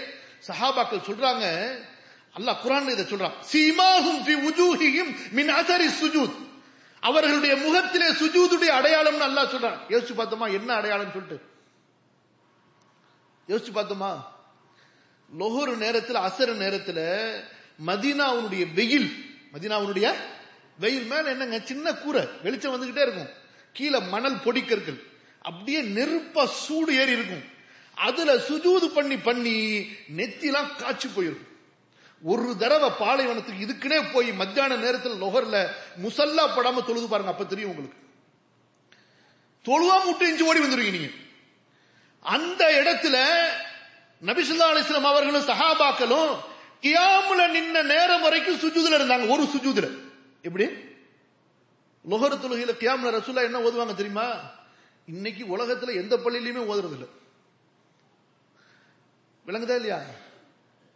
சஹாபாக்கள் 0.47 1.07
சொல்றாங்க 1.07 1.75
அல்லாஹ் 2.37 2.61
குரான் 2.63 2.89
இதை 2.89 3.05
சொல்றான். 3.05 3.33
சீமாஹும் 3.53 4.21
ஃபி 4.25 4.49
உஜூஹியும் 4.49 5.31
மின் 5.31 5.49
அசரி 5.49 5.89
சுஜூத். 6.01 6.35
அவர்களுடைய 6.99 7.55
முகத்திலே 7.55 8.07
சுஜூதுடைய 8.07 8.71
அடையாளம்னு 8.79 9.27
அல்லாஹ் 9.29 9.53
சொல்றான். 9.53 9.79
யோசிச்சு 9.89 10.13
பார்த்தோமா 10.17 10.51
என்ன 10.51 10.73
அடையாளம் 10.73 11.11
சொல்லிட்டு? 11.11 11.49
யோசிச்சு 13.47 13.77
பார்த்தோமா? 13.77 14.23
லொஹர் 15.39 15.75
நேரத்தில் 15.75 16.15
அசர் 16.15 16.53
நேரத்தில் 16.53 17.43
மதினாவுடைய 17.85 18.73
வெயில் 18.73 19.39
மதினாவுடைய 19.53 20.13
வெயில் 20.79 21.03
மேல 21.03 21.29
என்னங்க 21.29 21.59
சின்ன 21.63 21.93
கூரை 21.93 22.27
வெளிச்சம் 22.43 22.73
வந்துகிட்டே 22.73 23.01
இருக்கும். 23.01 23.29
கீழே 23.73 23.99
மணல் 23.99 24.35
பொடிக்கற்கள். 24.35 24.99
அப்படியே 25.41 25.81
நெருப்பா 25.81 26.45
சூடு 26.45 26.95
ஏறி 26.95 27.11
இருக்கும். 27.11 27.50
அதுல 28.01 28.37
சுஜூது 28.37 28.87
பண்ணி 28.87 29.17
பண்ணி 29.17 29.55
நெத்திலாம் 30.15 30.75
காய்ச்சி 30.77 31.07
போயிருக்கும் 31.07 31.47
ஒரு 32.23 32.57
தடவை 32.57 32.89
பாலைவனத்துக்கு 32.99 33.63
இதுக்குனே 33.65 34.11
போய் 34.13 34.31
மத்தியான 34.31 34.75
நேரத்தில் 34.75 35.21
நுகர்ல 35.21 35.57
முசல்லா 36.01 36.43
படாம 36.55 36.83
தொழுது 36.85 37.07
பாருங்க 37.07 37.31
அப்ப 37.31 37.43
தெரியும் 37.43 37.69
உங்களுக்கு. 37.69 37.97
தொழுவாம 39.65 40.05
விட்டு 40.05 40.27
இஞ்சி 40.27 40.43
ஓடி 40.43 40.59
வந்துருவீங்க 40.59 40.91
நீங்க. 40.91 41.09
அந்த 42.25 42.83
இடத்துல 42.83 43.15
நபிசுல்லா 44.21 44.69
அலிஸ்லாம் 44.71 45.11
அவர்களும் 45.11 45.47
சஹாபாக்களும் 45.47 46.31
கியாமுல 46.81 47.41
நின்ன 47.47 47.83
நேரம் 47.83 48.21
வரைக்கும் 48.21 48.59
சுஜூதுல 48.59 48.97
இருந்தாங்க 48.99 49.27
ஒரு 49.29 49.43
சுஜூதுல. 49.43 49.87
எப்படி? 50.41 50.65
லொஹர் 52.05 52.41
தொழுகையில 52.41 52.73
கியாமுல 52.77 53.11
ரசூல்லா 53.17 53.43
என்ன 53.43 53.61
ஓதுவாங்க 53.61 53.95
தெரியுமா? 53.95 54.27
இன்னைக்கு 55.05 55.57
உலகத்துல 55.57 55.95
எந்த 55.95 56.17
பள்ளியிலுமே 56.17 56.63
ஓதுறது 56.71 56.91
இல்லை 56.91 57.09
விளங்குதா 59.51 59.77
இல்லையா? 59.79 59.99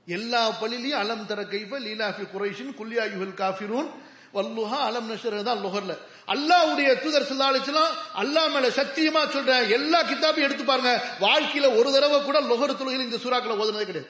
எல்லா 0.07 0.41
பள்ளிலையும் 0.61 0.99
அலம் 1.03 1.27
தர 1.29 1.39
கைஃப 1.53 1.71
லீலாஃபி 1.85 2.25
குரேஷின் 2.33 2.75
குல்யாயுகள் 2.79 3.39
காஃபிரூன். 3.43 3.87
வல்லுஹா 4.35 4.79
அலம் 4.87 5.07
நஷர் 5.11 5.35
தான் 5.47 5.61
லுஹர்ல. 5.65 5.93
அல்லாஹ்வுடைய 6.33 6.89
தூதர் 7.03 7.25
ஸல்லல்லாஹு 7.29 7.71
அல்லா 7.71 7.85
அல்லாஹ் 8.21 8.49
மேல 8.55 8.69
சத்தியமா 8.79 9.21
சொல்றேன் 9.35 9.65
எல்லா 9.77 9.99
கிதாபையும் 10.09 10.47
எடுத்து 10.47 10.63
பாருங்க. 10.69 10.91
வாழ்க்கையில 11.25 11.67
ஒரு 11.79 11.89
தடவை 11.95 12.17
கூட 12.27 12.37
லுஹர் 12.51 12.79
தொழுகையில் 12.79 13.07
இந்த 13.07 13.19
சூறாக்களை 13.23 13.55
ஓதுனதே 13.61 13.85
கிடையாது. 13.89 14.09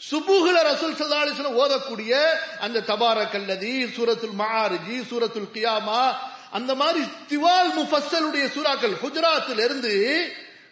சுபுகுல 0.00 0.56
ரசூல் 0.70 0.96
ஸல்லல்லாஹு 1.00 1.52
ஓதக்கூடிய 1.62 2.12
அந்த 2.64 2.84
தபார 2.90 3.18
கல்லதி 3.34 3.74
சூரத்துல் 3.96 4.36
மஆரிஜி 4.42 4.96
சூரத்துல் 5.10 5.52
கியாமா 5.54 6.02
அந்த 6.58 6.72
மாதிரி 6.82 7.02
திவால் 7.30 7.72
முஃபஸ்ஸலுடைய 7.78 8.44
சூறாக்கள் 8.56 9.00
குஜராத்தில் 9.04 9.62
இருந்து 9.66 9.94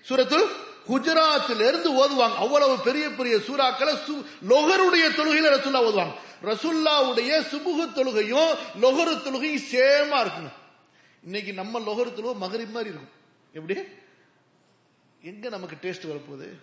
சூரத்துல் 0.09 0.47
குஜராத்தில் 0.89 1.69
இருந்து 1.69 1.93
ஓதுவாங்க. 1.93 2.35
அவ்வளவு 2.35 2.81
பெரிய 2.81 3.11
பெரிய 3.11 3.37
சூறாக்களை 3.37 3.99
சு- 4.09 4.27
தொழுகையில 5.09 5.53
ரசுல்லா 5.53 5.81
ஓதுவாங்க. 5.81 6.13
ரசுல்லாவுடைய 6.45 7.41
சுபுகு 7.41 7.93
தொழுகையும் 7.93 8.55
லொகரு 8.81 9.23
தொழுகையும் 9.23 9.63
சேமா 9.71 10.17
இருக்குங்க 10.21 10.53
இன்னைக்கு 11.25 11.53
நம்ம 11.53 11.81
லொகரு 11.81 12.13
தொழுகை 12.15 12.35
மகரி 12.35 12.67
மாதிரி 12.67 12.91
இருக்கும். 12.91 13.09
எப்படி? 13.53 13.81
எங்க 15.23 15.49
நமக்கு 15.49 15.77
டேஸ்ட் 15.83 16.05
வரப்போகுது? 16.05 16.59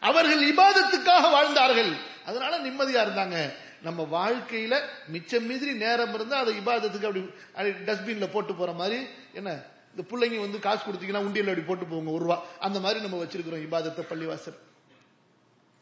அவர்கள் 0.00 0.54
இபாதத்துக்காக 0.54 1.30
வாழ்ந்தார்கள். 1.30 1.96
அதனால 2.26 2.58
நிம்மதியா 2.58 3.08
இருந்தாங்க. 3.08 3.52
நம்ம 3.82 4.08
வாழ்க்கையில 4.12 4.80
மிச்சம் 5.08 5.46
மீதி 5.46 5.72
நேரம் 5.72 6.14
இருந்தா 6.14 6.38
அதை 6.38 6.58
இபாதத்துக்கு 6.58 7.28
அப்படி 7.54 7.70
டஸ்ட்பின்ல 7.70 8.30
போட்டு 8.32 8.54
போற 8.54 8.72
மாதிரி 8.72 9.06
என்ன? 9.32 9.74
இந்த 9.96 10.08
பிள்ளைங்க 10.08 10.38
வந்து 10.40 10.58
காசு 10.58 10.80
கொடுத்தீங்கன்னா 10.84 11.24
உண்டியல் 11.26 11.48
அப்படி 11.48 11.66
போட்டு 11.66 11.84
போங்க 11.84 12.10
ஒரு 12.10 12.24
ரூபா. 12.24 12.44
அந்த 12.60 12.80
மாதிரி 12.80 13.00
நம்ம 13.00 13.24
வச்சிருக்கிறோம் 13.24 13.62
இபாதத்தை 13.66 14.02
பள்ளிவாசல். 14.10 14.58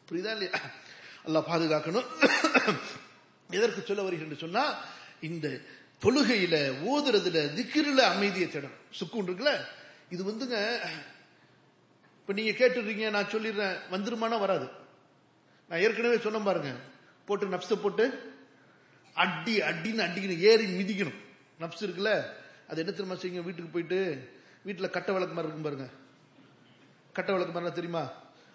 புரியுதா 0.07 0.31
இல்லையா? 0.35 0.59
அல்ல 1.25 1.39
பாதுகாக்கணும். 1.39 2.07
எதற்கு 3.49 3.81
சொல்ல 3.81 4.03
வருகிறேன் 4.03 4.43
சொன்னா 4.43 4.63
இந்த 5.21 5.47
தொழுகையில 6.03 6.55
ஓதுறதுல 6.91 7.41
திக்கிரில 7.57 8.01
அமைதியை 8.13 8.47
தேடணும். 8.49 8.79
சுக்குன் 8.99 9.27
இருக்குல்ல? 9.27 9.53
இது 10.09 10.21
வந்துங்க 10.31 10.79
இப்ப 12.19 12.33
நீங்க 12.33 12.51
கேட்டுறீங்க 12.51 13.09
நான் 13.09 13.31
சொல்லிடுறேன் 13.33 13.75
வந்துருமானா 13.91 14.39
வராது. 14.39 14.69
நான் 15.69 15.79
ஏற்கனவே 15.79 16.17
சொன்ன 16.17 16.39
பாருங்க 16.39 16.71
போட்டு 17.25 17.45
நப்ஸ 17.47 17.75
போட்டு 17.81 18.05
அடி 19.13 19.59
அடின்னு 19.59 20.05
அடிக்கணும் 20.07 20.43
ஏறி 20.49 20.65
மிதிக்கணும். 20.79 21.19
நப்ஸ் 21.59 21.85
இருக்குல்ல? 21.85 22.43
அது 22.69 22.79
என்ன 22.81 22.91
தெரியுமா 22.91 23.17
செய்யுங்க? 23.21 23.43
வீட்டுக்கு 23.43 23.71
போயிட்டு 23.71 23.99
வீட்டில் 24.63 24.89
கட்ட 24.89 25.11
விளக்கு 25.11 25.35
மரம் 25.35 25.49
இருக்கும் 25.49 25.67
பாருங்க. 25.67 25.87
கட்ட 27.13 27.33
விளக்கு 27.33 27.53
மரம் 27.53 27.73
தெரியுமா? 27.73 28.03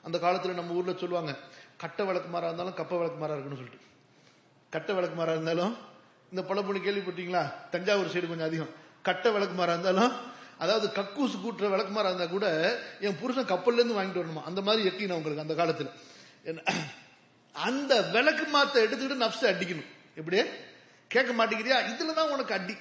அந்த 0.03 0.19
காலத்தில் 0.19 0.55
நம்ம 0.55 0.73
ஊரில் 0.73 0.99
சொல்லுவாங்க 0.99 1.39
கட்ட 1.77 2.05
விளக்கு 2.05 2.29
மரம் 2.29 2.49
இருந்தாலும் 2.49 2.75
கப்ப 2.75 2.97
விளக்கு 2.97 3.19
மரம் 3.19 3.37
இருக்குன்னு 3.37 3.61
சொல்லிட்டு. 3.61 3.87
கட்ட 4.71 4.93
விளக்கு 4.93 5.17
மரம் 5.17 5.35
இருந்தாலும் 5.35 5.77
இந்த 6.33 6.43
பழப்பொண்ணு 6.43 6.81
கேள்விப்பட்டீங்களா? 6.87 7.53
தஞ்சாவூர் 7.71 8.13
சைடு 8.13 8.29
கொஞ்சம் 8.29 8.47
அதிகம். 8.47 8.73
கட்ட 9.03 9.31
விளக்கு 9.31 9.55
மரம் 9.55 9.81
இருந்தாலும் 9.81 10.13
அதாவது 10.59 11.03
கக்கூசு 11.03 11.37
கூட்டுற 11.45 11.69
விளக்கு 11.71 11.93
மரம் 11.93 12.11
இருந்தால் 12.11 12.35
கூட 12.37 12.47
என் 13.01 13.19
புருஷன் 13.21 13.51
கப்பல்லேருந்து 13.53 13.99
வாங்கிட்டு 13.99 14.23
வரணுமா? 14.23 14.43
அந்த 14.43 14.61
மாதிரி 14.61 14.89
எட்டின 14.89 15.13
உங்களுக்கு 15.13 15.43
அந்த 15.43 15.55
காலத்தில். 15.55 15.91
என்ன 16.43 16.63
அந்த 17.53 18.03
விளக்கு 18.03 18.45
மாத்த 18.59 18.77
எடுத்துக்கிட்டு 18.85 19.25
நப்ச 19.25 19.43
அடிக்கணும். 19.43 19.89
எப்படியே? 20.17 20.45
கேட்க 21.09 21.31
மாட்டேங்கிறியா? 21.33 21.79
இதுல 21.93 22.15
தான் 22.15 22.31
உனக்கு 22.31 22.55
அடி. 22.55 22.77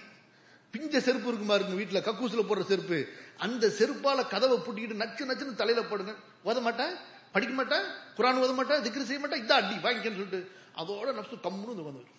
பிஞ்ச 0.73 0.95
செருப்பு 1.07 1.27
இருக்குமா 1.31 1.55
இருக்கு 1.57 1.79
வீட்டுல? 1.81 1.99
கக்கூசுல 2.07 2.41
போடுற 2.49 2.63
செருப்பு. 2.71 2.97
அந்த 3.45 3.65
செருப்பால 3.79 4.27
கதவை 4.33 4.57
பூட்டிக்கிட்டு 4.65 5.01
நச்சு 5.03 5.29
நச்சுன்னு 5.29 5.61
தலையில 5.61 5.81
போடுங்க. 5.91 6.13
ஓத 6.49 6.57
மாட்டேன் 6.67 6.93
படிக்க 7.33 7.53
மாட்டேன் 7.59 7.85
குரான் 8.17 8.41
ஓத 8.43 8.51
மாட்டேன் 8.59 8.83
திக்ரு 8.85 9.09
செய்ய 9.09 9.19
மாட்டேன் 9.23 9.43
இதான் 9.43 9.61
அடி 9.61 9.75
வாங்கிக்கன்னு 9.85 10.19
சொல்லிட்டு 10.19 10.41
அதோட 10.81 11.09
நப்சு 11.19 11.35
கம்முன்னு 11.47 11.71
வந்து 11.71 11.87
வரும் 11.89 12.15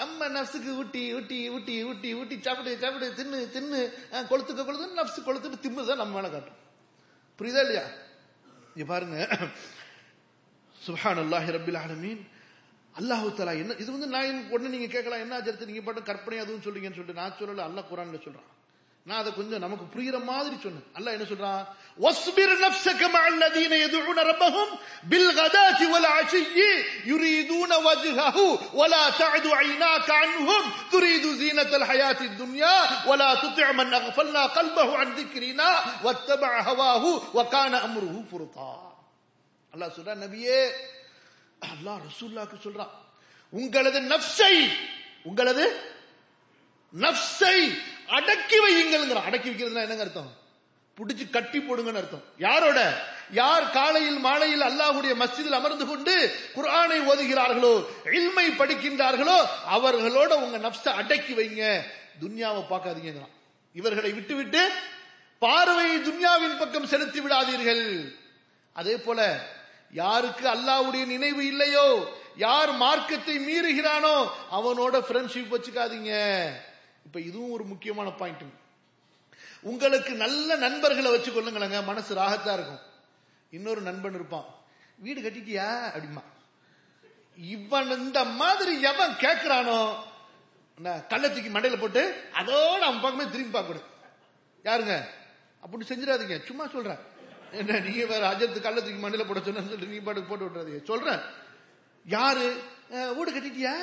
நம்ம 0.00 0.28
நப்சுக்கு 0.34 0.70
ஊட்டி 0.80 1.02
ஊட்டி 1.18 1.38
ஊட்டி 1.54 1.76
ஊட்டி 1.90 2.10
ஊட்டி 2.18 2.36
சாப்பிடு 2.46 2.72
சாப்பிடு 2.82 3.06
தின்னு 3.18 3.38
தின்னு 3.54 3.80
கொளுத்துக்க 4.30 4.64
கொளுத்து 4.68 5.00
நப்சு 5.00 5.20
கொளுத்துட்டு 5.28 5.62
திம்முதான் 5.64 6.02
நம்ம 6.02 6.14
மேலே 6.18 6.28
காட்டும். 6.34 6.58
புரியுதா 7.38 7.62
இல்லையா? 7.66 7.84
இங்க 8.74 8.84
பாருங்க. 8.92 9.16
சுஹான் 10.86 11.20
அல்லாஹி 11.24 11.50
ரபில் 11.56 11.80
ஆலமீன். 11.84 12.22
அல்லாஹு 13.00 13.28
தலா 13.36 13.52
என்ன 13.62 13.76
இது 13.82 13.90
வந்து 13.96 14.08
நான் 14.14 14.46
உடனே 14.54 14.70
நீங்க 14.76 14.88
கேட்கலாம் 14.94 15.22
என்ன 15.24 15.36
ஆச்சரித்து 15.36 15.70
நீங்க 15.70 15.82
பாட்டு 15.84 16.08
கற்பனை 16.08 16.40
அதுவும் 16.44 16.64
சொல்றீங்கன்னு 16.64 16.98
சொல்லிட்டு 16.98 17.20
நான் 17.22 17.38
சொல்லல 17.40 17.68
அல்லாஹ் 17.68 17.90
குரான்ல 17.92 18.18
சொல்றான். 18.24 18.50
நான் 19.06 19.20
அதை 19.22 19.30
கொஞ்சம் 19.36 19.62
நமக்கு 19.64 19.84
புரியுற 19.92 20.16
மாதிரி 20.30 20.56
சொன்னேன். 20.64 20.88
அல்ல 20.96 21.12
என்ன 21.16 21.26
சொல்றான்? 21.30 21.62
வஸ்பிர் 22.04 22.52
நஃப்ஸக 22.62 23.02
மஅ 23.14 23.22
அல்லதீன 23.28 23.72
யதுஊன 23.82 24.24
ரப்பஹும் 24.30 24.72
பில் 25.12 25.32
கதாதி 25.38 25.86
வல் 25.92 26.08
அஷியி 26.18 26.68
யுரீதுன 27.10 27.72
வஜ்ஹஹு 27.86 28.44
வலா 28.80 29.00
தஅது 29.20 29.50
ஐனாக 29.62 30.08
அன்ஹும் 30.24 30.68
துரீது 30.92 31.30
ஜீனத்தல் 31.40 31.86
ஹயாத்தித் 31.90 32.36
துன்யா 32.42 32.74
வலா 33.08 33.30
துதி' 33.42 33.72
மன் 33.80 33.96
அக்ஃபல்னா 34.00 34.44
கல்பஹு 34.58 34.94
அன் 35.02 35.16
திக்ரினா 35.18 35.70
வத்தபஅ 36.06 36.54
ஹவாஹு 36.68 37.10
வகான 37.38 37.72
அம்ருஹு 37.88 38.20
ஃபுர்தா. 38.30 38.70
அல்லாஹ் 39.74 39.94
சொல்றான் 39.96 40.24
நபியே 40.26 40.60
அல்லாஹ் 41.68 42.00
ரசூல்லாக்கு 42.08 42.56
சொல்றான் 42.66 42.92
உங்களது 43.52 44.00
நப்சை 44.12 44.54
உங்களது 45.22 45.64
நப்சை 46.94 47.56
அடக்கி 48.18 48.58
வையுங்கள் 48.64 49.24
அடக்கி 49.28 49.48
வைக்கிறதுனா 49.50 49.84
என்னங்க 49.86 50.06
அர்த்தம்? 50.06 50.30
பிடிச்சு 50.98 51.30
கட்டி 51.30 51.58
போடுங்கன்னு 51.58 52.00
அர்த்தம். 52.00 52.24
யாரோட? 52.38 52.78
யார் 53.30 53.70
காலையில் 53.70 54.18
மாலையில் 54.18 54.64
அல்லாஹுடைய 54.68 55.12
மஸ்ஜிதில் 55.22 55.58
அமர்ந்து 55.58 55.86
கொண்டு 55.86 56.14
குரானை 56.56 56.98
ஓதுகிறார்களோ 57.10 57.74
இல்மை 58.18 58.46
படிக்கின்றார்களோ 58.60 59.38
அவர்களோட 59.76 60.32
உங்க 60.44 60.58
நப்ச 60.66 60.84
அடக்கி 61.00 61.32
வைங்க. 61.38 61.62
துன்யாவை 62.22 62.62
பார்க்காதீங்கிறான் 62.72 63.34
இவர்களை 63.72 64.12
விட்டுவிட்டு 64.12 64.62
பார்வையை 65.38 65.96
துன்யாவின் 66.08 66.58
பக்கம் 66.58 66.86
செலுத்தி 66.86 67.20
விடாதீர்கள். 67.20 67.84
அதே 68.72 68.96
போல 68.96 69.20
யாருக்கு 69.92 70.48
அல்லாவுடைய 70.48 71.06
நினைவு 71.06 71.46
இல்லையோ? 71.46 72.18
யார் 72.36 72.72
மார்க்கத்தை 72.72 73.38
மீறுகிறானோ? 73.38 74.28
அவனோட 74.52 75.00
ஃப்ரெண்ட்ஷிப் 75.00 75.54
வச்சுக்காதீங்க. 75.54 76.50
இப்ப 77.04 77.20
இதுவும் 77.20 77.50
ஒரு 77.50 77.64
முக்கியமான 77.64 78.10
பாயிண்ட் 78.10 78.42
உங்களுக்கு 79.60 80.12
நல்ல 80.12 80.56
நண்பர்களை 80.56 81.10
வச்சு 81.10 81.30
கொள்ளுங்களேங்க. 81.30 81.84
மனசு 81.84 82.14
ராகத்தா 82.14 82.52
இருக்கும். 82.52 82.80
இன்னொரு 83.50 83.80
நண்பன் 83.80 84.14
இருப்பான். 84.14 84.44
வீடு 84.98 85.20
கட்டிட்டியா? 85.20 85.92
அப்படிமா 85.96 86.22
இவன் 87.36 87.90
இந்த 87.90 88.24
மாதிரி 88.24 88.82
எவன் 88.82 89.12
கேட்கிறானோ 89.12 89.94
என்ன, 90.76 90.96
கள்ளத்துக்கு 91.08 91.50
மண்டையில 91.50 91.80
போட்டு 91.80 92.24
அதோட 92.32 92.78
அவன் 92.78 93.00
பக்கமே 93.00 93.30
திரும்பி 93.30 93.58
பார்க்கணும். 93.58 93.88
யாருங்க? 94.64 95.04
அப்படி 95.60 95.84
செஞ்சிடாதீங்க. 95.88 96.46
சும்மா 96.46 96.66
சொல்றேன். 96.66 97.09
என்ன 97.58 97.78
நீங்க 97.86 98.04
வேற 98.06 98.22
அஜத்து 98.32 98.60
கல்ல 98.60 98.80
தூக்கி 98.80 99.00
மண்ணில 99.04 99.24
போட 99.26 99.40
சொன்னு 99.40 99.62
சொல்லிட்டு 99.64 99.92
நீ 99.94 99.98
பாட்டுக்கு 99.98 100.30
போட்டு 100.30 100.46
விட்டுறது 100.46 100.82
சொல்றேன். 100.90 101.20
யாரு? 102.06 102.46
வீடு 103.16 103.30
கட்டிட்டியா? 103.30 103.74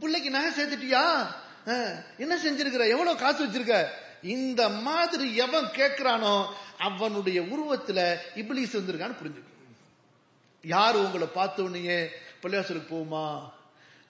பிள்ளைக்கு 0.00 0.30
நகை 0.36 0.50
சேர்த்துட்டியா? 0.58 1.04
என்ன 2.22 2.34
செஞ்சிருக்கிற? 2.44 2.84
எவ்வளவு 2.94 3.20
காசு 3.22 3.40
வச்சிருக்க? 3.44 3.78
இந்த 4.34 4.62
மாதிரி 4.86 5.26
எவன் 5.44 5.66
கேட்கிறானோ 5.78 6.34
அவனுடைய 6.88 7.40
உருவத்துல 7.54 8.00
இப்ளீஸ் 8.42 8.76
வந்திருக்கான்னு 8.78 9.20
புரிஞ்சுக்கணும் 9.20 9.50
யார் 10.64 10.96
உங்களை 10.96 11.26
பார்த்த 11.26 11.66
உடனே 11.66 11.98
பள்ளியாசலுக்கு 12.42 12.92
போகுமா? 12.94 13.26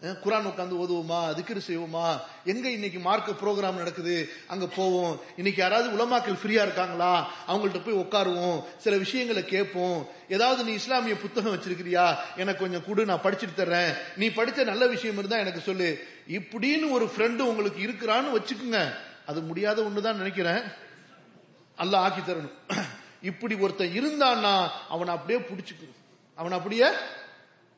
குரான் 0.02 0.46
உட்காந்து 0.46 0.76
ஓதுவோமா 0.76 1.34
திக்ரு 1.34 1.60
செய்வோமா? 1.66 2.20
எங்க 2.44 2.70
இன்னைக்கு 2.70 2.98
மார்க்க 2.98 3.32
ப்ரோக்ராம் 3.32 3.76
நடக்குது? 3.76 4.28
அங்க 4.46 4.66
போவோம். 4.66 5.20
இன்னைக்கு 5.36 5.62
யாராவது 5.62 5.90
உலமாக்கள் 5.90 6.38
ஃப்ரீயா 6.42 6.62
இருக்காங்களா? 6.62 7.30
அவங்கள்ட்ட 7.48 7.84
போய் 7.84 7.94
உட்காருவோம். 7.94 8.64
சில 8.76 8.96
விஷயங்களை 8.96 9.44
கேட்போம். 9.44 10.08
ஏதாவது 10.28 10.64
நீ 10.64 10.72
இஸ்லாமிய 10.72 11.16
புத்தகம் 11.16 11.54
வச்சிருக்கிறியா? 11.54 12.16
எனக்கு 12.36 12.60
கொஞ்சம் 12.60 12.84
கொடு 12.86 13.04
நான் 13.04 13.22
படிச்சுட்டு 13.22 13.50
தர்றேன். 13.56 13.96
நீ 14.16 14.28
படிச்ச 14.28 14.64
நல்ல 14.64 14.86
விஷயம் 14.86 15.18
இருந்தா 15.18 15.36
எனக்கு 15.36 15.60
சொல்லு. 15.60 16.06
இப்படின்னு 16.28 16.90
ஒரு 16.90 17.10
ஃப்ரெண்டு 17.16 17.38
உங்களுக்கு 17.38 17.86
இருக்கிறான்னு 17.86 18.38
வச்சுக்குங்க. 18.38 18.94
அது 19.26 19.40
முடியாத 19.40 19.82
ஒண்ணுதான் 19.82 20.14
நினைக்கிறேன். 20.14 20.62
அல்ல 21.76 21.98
ஆக்கி 21.98 22.32
தரணும். 22.32 22.52
இப்படி 23.22 23.54
ஒருத்தன் 23.54 24.00
இருந்தான்னா 24.00 24.68
அவனை 24.88 25.14
அப்படியே 25.14 25.46
பிடிச்சுக்கணும். 25.46 25.96
அவனை 26.34 26.56
அப்படியே 26.58 26.86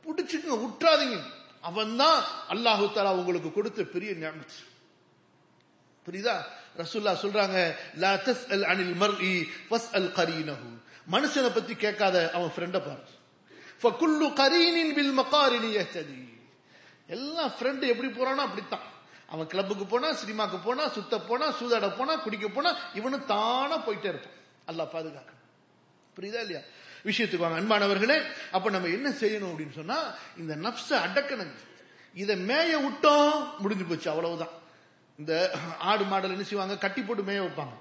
புடிச்சுக்குங்க. 0.04 0.60
விட்டுறாதீங்க 0.60 1.20
அவன் 1.68 1.92
தான் 2.00 2.18
அல்லாஹு 2.52 2.84
தாலா 2.94 3.12
உங்களுக்கு 3.20 3.50
கொடுத்த 3.52 3.84
பெரிய 3.94 4.10
ஞாபகம் 4.22 4.64
புரியுதா? 6.06 6.34
ரசுல்லா 6.80 7.12
சொல்றாங்க 7.22 7.58
லா 8.02 8.10
தஸ்அல் 8.26 8.66
அனில் 8.72 8.96
மர்இ 9.02 9.32
ஃபஸ்அல் 9.68 10.10
கரீனஹு. 10.18 10.68
மனுஷனை 11.14 11.50
பத்தி 11.54 11.74
கேட்காத 11.84 12.16
அவன் 12.36 12.52
ஃப்ரெண்ட 12.54 12.78
பாரு. 12.86 13.04
ஃபகுல்லு 13.82 14.26
கரீனின் 14.40 14.92
பில் 14.98 15.14
மகாரினி 15.20 15.70
யஹ்ததி 15.78 16.20
எல்லாம் 17.08 17.52
ஃப்ரெண்ட் 17.56 17.84
எப்படி 17.92 18.08
போறானோ 18.08 18.42
அப்படித்தான். 18.48 18.86
அவன் 19.32 19.50
கிளப்புக்கு 19.52 19.84
போனா 19.86 20.08
சினிமாக்கு 20.22 20.58
போனா 20.66 20.84
சுத்த 20.96 21.14
போனா 21.28 21.46
சூதாட 21.58 21.86
போனா 21.98 22.14
குடிக்க 22.24 22.46
போனா 22.48 22.70
இவனும் 22.98 23.26
தானா 23.32 23.76
போயிட்டே 23.86 24.08
இருப்பான். 24.12 24.38
அல்லாஹ் 24.70 24.92
பாதுகாக்கணும். 24.94 25.42
புரியுதா 26.16 26.40
இல்லையா? 26.44 26.62
விஷயத்துக்கு 27.06 27.44
வாங்க. 27.44 27.58
அன்பானவர்களே 27.60 28.22
அப்ப 28.52 28.70
நம்ம 28.70 28.88
என்ன 28.88 29.08
செய்யணும் 29.08 29.50
அப்படின்னு 29.52 29.72
சொன்னா 29.72 29.98
இந்த 30.38 30.56
நப்ச 30.56 30.90
அடக்கணுங்க 30.90 31.56
இதை 32.14 32.36
மேய 32.36 32.76
விட்டோம் 32.86 33.58
முடிஞ்சு 33.58 33.84
போச்சு 33.84 34.10
அவ்வளவுதான். 34.10 34.54
இந்த 35.18 35.50
ஆடு 35.78 36.04
மாடல் 36.04 36.30
என்ன 36.30 36.42
செய்வாங்க? 36.42 36.76
கட்டி 36.76 37.02
போட்டு 37.02 37.22
மேய 37.22 37.40
வைப்பாங்க. 37.46 37.74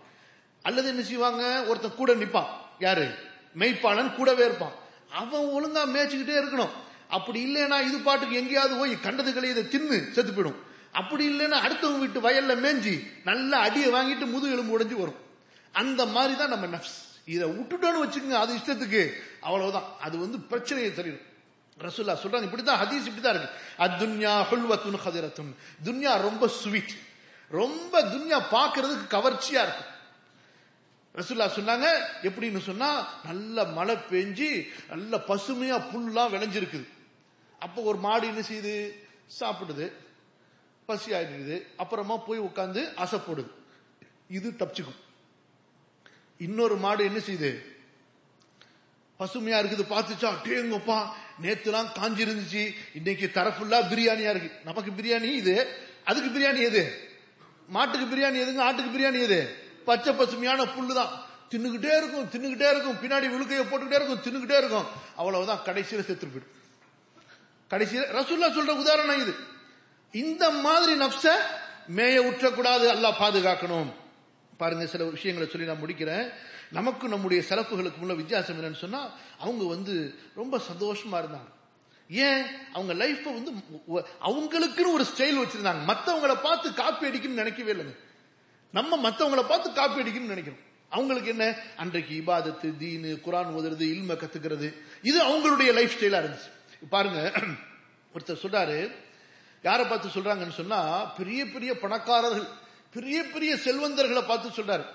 அல்லது 0.62 0.88
என்ன 0.88 1.02
செய்வாங்க? 1.02 1.64
ஒருத்தன் 1.64 1.96
கூட 1.96 2.14
நிப்பான். 2.14 2.48
யாரு? 2.80 3.16
மெய்ப்பாளன் 3.58 4.16
கூடவே 4.16 4.46
இருப்பான். 4.46 4.72
அவன் 5.12 5.42
ஒழுங்கா 5.42 5.80
மேய்ச்சிக்கிட்டே 5.80 6.36
இருக்கணும். 6.44 6.70
அப்படி 7.08 7.40
இல்லைன்னா 7.46 7.88
இது 7.88 7.98
பாட்டுக்கு 8.00 8.36
எங்கேயாவது 8.36 8.76
போய் 8.76 8.98
கண்டதுகளை 9.04 9.44
இதை 9.44 9.64
தின்னு 9.64 10.12
செத்து 10.12 10.32
போயிடும். 10.32 10.60
அப்படி 10.92 11.24
இல்லைன்னா 11.30 11.58
அடுத்தவங்க 11.66 12.00
வீட்டு 12.00 12.20
வயல்ல 12.20 12.56
மேஞ்சி 12.66 13.12
நல்ல 13.24 13.58
அடியை 13.58 13.92
வாங்கிட்டு 13.92 14.26
முது 14.26 14.52
எலும்பு 14.52 14.80
உடைஞ்சு 14.80 14.94
வரும். 14.94 15.20
அந்த 15.72 16.06
மாதிரி 16.06 16.36
தான் 16.36 16.50
நம்ம 16.50 16.78
நப்ஸ். 16.78 17.05
இதை 17.26 17.50
விட்டுட்டோன்னு 17.50 18.04
வச்சுக்கோங்க 18.04 18.32
அது 18.32 18.56
இஷ்டத்துக்கு. 18.56 19.14
அவ்வளவுதான். 19.42 19.84
அது 20.00 20.18
வந்து 20.18 20.40
பிரச்சனையை 20.40 20.94
தெரியும் 20.94 21.20
ரசுல்லா 21.80 22.16
சொல்றாங்க 22.18 22.46
இப்படிதான் 22.46 22.78
ஹதீஸ் 22.78 23.10
இப்படிதான் 23.10 23.30
இருக்கு. 23.30 23.50
அத்துன்யா 23.78 24.32
ஹுல்வத்துன் 24.44 25.00
ஹதிரத்துன். 25.06 25.56
துன்யா 25.84 26.22
ரொம்ப 26.22 26.48
ஸ்வீட் 26.48 26.92
ரொம்ப 27.50 28.02
துன்யா 28.02 28.42
பாக்குறதுக்கு 28.52 29.08
கவர்ச்சியா 29.10 29.66
இருக்கும். 29.66 29.94
ரசுல்லா 31.16 31.50
சொன்னாங்க 31.50 31.86
எப்படின்னு 32.22 32.60
சொன்னா 32.60 33.10
நல்ல 33.24 33.64
மழை 33.64 33.96
பெஞ்சு 33.96 34.68
நல்ல 34.90 35.18
பசுமையா 35.18 35.82
புல்லாம் 35.82 36.34
விளைஞ்சிருக்குது. 36.34 36.88
அப்போ 37.60 37.82
ஒரு 37.82 37.98
மாடு 37.98 38.28
என்ன 38.28 38.40
செய்யுது? 38.40 38.92
சாப்பிடுது. 39.40 39.92
பசி 40.86 41.12
ஆயிடுது. 41.12 41.66
அப்புறமா 41.78 42.18
போய் 42.18 42.40
உட்காந்து 42.40 42.94
அசைப்படுது. 42.98 43.52
இது 44.28 44.50
தப்பிச்சுக்கும். 44.50 45.04
இன்னொரு 46.38 46.78
மாடு 46.78 47.04
என்ன 47.04 47.18
செய்யுது? 47.18 47.74
பசுமையா 49.20 49.60
இருக்குது 49.64 49.86
பார்த்துச்சா? 49.90 50.34
டேங்கப்பா 50.44 51.08
நேத்துலாம் 51.42 51.92
காஞ்சி 51.92 52.24
இருந்துச்சு. 52.24 52.76
இன்னைக்கு 52.94 53.32
தரஃபுல்லா 53.34 53.78
பிரியாணியா 53.92 54.30
இருக்கு. 54.30 54.52
நமக்கு 54.66 54.92
பிரியாணி 54.92 55.32
இது. 55.32 55.68
அதுக்கு 56.04 56.40
பிரியாணி 56.40 56.58
எது? 56.58 57.10
மாட்டுக்கு 57.68 58.16
பிரியாணி 58.16 58.34
எதுங்க? 58.34 58.62
ஆட்டுக்கு 58.62 58.98
பிரியாணி 58.98 59.22
எது? 59.22 59.56
பச்சை 59.86 60.14
பசுமையான 60.14 60.64
புல்லு 60.64 60.94
தான் 60.94 61.26
தின்னுகிட்டே 61.50 61.98
இருக்கும் 61.98 62.30
தின்னுகிட்டே 62.30 62.70
இருக்கும். 62.70 62.96
பின்னாடி 62.96 63.28
விழுக்கைய 63.30 63.62
போட்டுக்கிட்டே 63.62 64.02
இருக்கும் 64.02 64.22
தின்னுகிட்டே 64.24 64.58
இருக்கும். 64.58 64.86
அவ்வளவுதான். 65.16 65.60
கடைசியில 65.66 66.04
செத்து 66.04 66.28
போயிடும். 66.28 66.54
கடைசியில 67.70 68.16
ரசூல்லா 68.16 68.54
சொல்ற 68.54 68.68
உதாரணம் 68.68 69.22
இது. 69.22 69.36
இந்த 70.12 70.50
மாதிரி 70.50 71.00
நப்ச 71.00 71.36
மேய 71.96 72.20
உற்றக்கூடாது. 72.20 72.88
அல்லாஹ் 72.90 73.14
பாதுகாக்கணும். 73.20 74.04
பாருங்க 74.58 74.88
சில 74.88 75.04
விஷயங்களை 75.04 75.52
சொல்லி 75.52 75.68
நான் 75.68 75.82
முடிக்கிறேன். 75.82 76.30
நமக்கு 76.72 77.08
நம்முடைய 77.08 77.44
சிறப்புகளுக்கு 77.50 78.00
உள்ள 78.00 78.14
வித்தியாசம் 78.14 78.64
என்னன்னு 78.64 78.78
சொன்னா 78.78 79.12
அவங்க 79.40 79.66
வந்து 79.66 80.16
ரொம்ப 80.36 80.58
சந்தோஷமா 80.58 81.12
இருந்தாங்க. 81.12 81.54
ஏன்? 82.10 82.44
அவங்க 82.74 83.06
லைஃப்பை 83.06 83.34
வந்து 83.34 83.52
அவங்களுக்குன்னு 84.22 84.92
ஒரு 84.92 85.06
ஸ்டைல் 85.18 85.44
வச்சிருந்தாங்க. 85.44 85.84
மத்தவங்களை 85.88 86.42
பார்த்து 86.42 86.74
காப்பி 86.74 87.08
அடிக்கணும்னு 87.08 87.42
நினைக்கவே 87.42 87.74
இல்லைங்க. 87.74 87.98
நம்ம 88.72 89.10
மத்தவங்களை 89.10 89.48
பார்த்து 89.48 89.74
காப்பி 89.74 90.02
அடிக்கணும்னு 90.02 90.34
நினைக்கிறோம். 90.34 90.60
அவங்களுக்கு 90.90 91.30
என்ன? 91.30 91.56
அன்றைக்கு 91.76 92.24
இபாதத்து 92.26 92.74
தீனு 92.82 93.20
குரான் 93.26 93.52
ஓதுறது 93.58 93.86
இல்ம 93.96 94.14
கத்துக்கிறது. 94.14 94.74
இது 95.02 95.24
அவங்களுடைய 95.24 95.74
லைஃப் 95.74 95.92
ஸ்டைலா 96.00 96.18
இருந்துச்சு. 96.26 96.52
பாருங்க 96.90 97.32
ஒருத்தர் 98.14 98.44
சொல்றாரு 98.44 98.92
யாரை 99.64 99.86
பார்த்து 99.86 100.22
சொல்றாங்கன்னு 100.22 100.52
சொன்னா 100.52 101.06
பெரிய 101.06 101.46
பெரிய 101.46 101.78
பணக்காரர்கள். 101.78 102.64
பெரிய 102.96 103.24
பெரிய 103.24 103.56
செல்வந்தர்களை 103.56 104.22
பார்த்து 104.22 104.64
சொல்றாரு. 104.64 104.86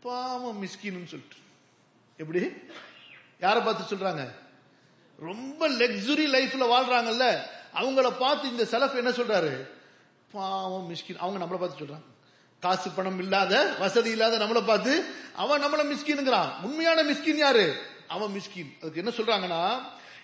பாவம் 0.00 0.62
மிஸ்கின்னு 0.62 1.06
சொல்லிட்டு. 1.06 1.36
எப்படி? 2.16 2.52
யாரை 3.40 3.62
பார்த்து 3.62 3.96
சொல்றாங்க? 3.96 4.28
ரொம்ப 5.18 5.68
லக்ஸுரி 5.68 6.26
லைஃப்ல 6.36 6.64
வாழ்றாங்கல்ல 6.74 7.42
அவங்கள 7.74 8.10
பார்த்து 8.18 8.48
இந்த 8.48 8.62
செலஃப் 8.62 8.94
என்ன 8.94 9.10
சொல்றாரு? 9.10 9.70
பாவம் 10.32 10.94
மிஸ்கின். 10.94 11.16
அவங்க 11.16 11.44
நம்மளை 11.44 11.58
பார்த்து 11.58 11.84
சொல்றாங்க. 11.84 12.04
காசு 12.60 12.90
பணம் 12.90 13.18
இல்லாத 13.18 13.74
வசதி 13.78 14.10
இல்லாத 14.10 14.38
நம்மளை 14.38 14.66
பார்த்து 14.66 15.04
அவன் 15.36 15.64
நம்மள 15.64 15.92
மிஸ்கின்ங்கிறான் 15.92 16.60
உண்மையான 16.62 17.02
மிஸ்கின் 17.02 17.36
யாரு? 17.36 17.76
அவன் 18.08 18.30
மிஸ்கின். 18.30 18.82
அதுக்கு 18.82 19.04
என்ன 19.04 19.10
சொல்றாங்கன்னா 19.10 19.80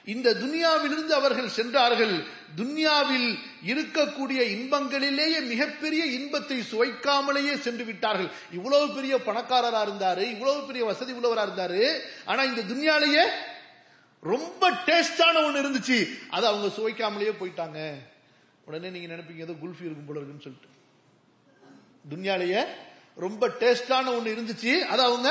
இந்த 0.07 0.34
துனியாவிலிருந்து 0.34 1.14
அவர்கள் 1.18 1.48
சென்றார்கள். 1.48 2.14
துன்யாவில் 2.57 3.38
இருக்கக்கூடிய 3.66 4.40
இன்பங்களிலேயே 4.57 5.46
மிகப்பெரிய 5.46 6.04
இன்பத்தை 6.04 6.59
சுவைக்காமலேயே 6.70 7.59
சென்று 7.59 7.84
விட்டார்கள் 7.84 8.28
இவ்வளவு 8.52 8.94
பெரிய 8.94 9.16
பணக்காரரா 9.16 9.80
இருந்தாரு 9.88 10.22
இவ்வளவு 10.30 10.66
பெரிய 10.66 10.84
வசதி 10.84 11.12
உள்ளவரா 11.12 11.44
இருந்தாரு. 11.46 11.98
ஆனா 12.24 12.42
இந்த 12.42 12.62
துன்யாலேயே 12.62 13.24
ரொம்ப 14.20 14.70
டேஸ்டான 14.70 15.36
ஒண்ணு 15.46 15.62
இருந்துச்சு. 15.62 15.98
அதை 16.30 16.48
அவங்க 16.48 16.68
சுவைக்காமலேயே 16.76 17.34
போயிட்டாங்க. 17.40 17.94
உடனே 18.64 18.90
நீங்க 18.90 19.14
நினைப்பீங்க 19.14 19.38
ஏதோ 19.38 19.52
குல்ஃபி 19.52 19.84
இருக்கும் 19.88 20.07
போல 20.07 20.20
இருக்குன்னு 20.20 20.46
சொல்லிட்டு. 20.46 20.68
துன்யாலேயே 22.11 22.66
ரொம்ப 23.14 23.48
டேஸ்டான 23.48 24.11
ஒண்ணு 24.16 24.34
இருந்துச்சு. 24.34 24.72
அது 24.78 25.02
அவங்க 25.02 25.28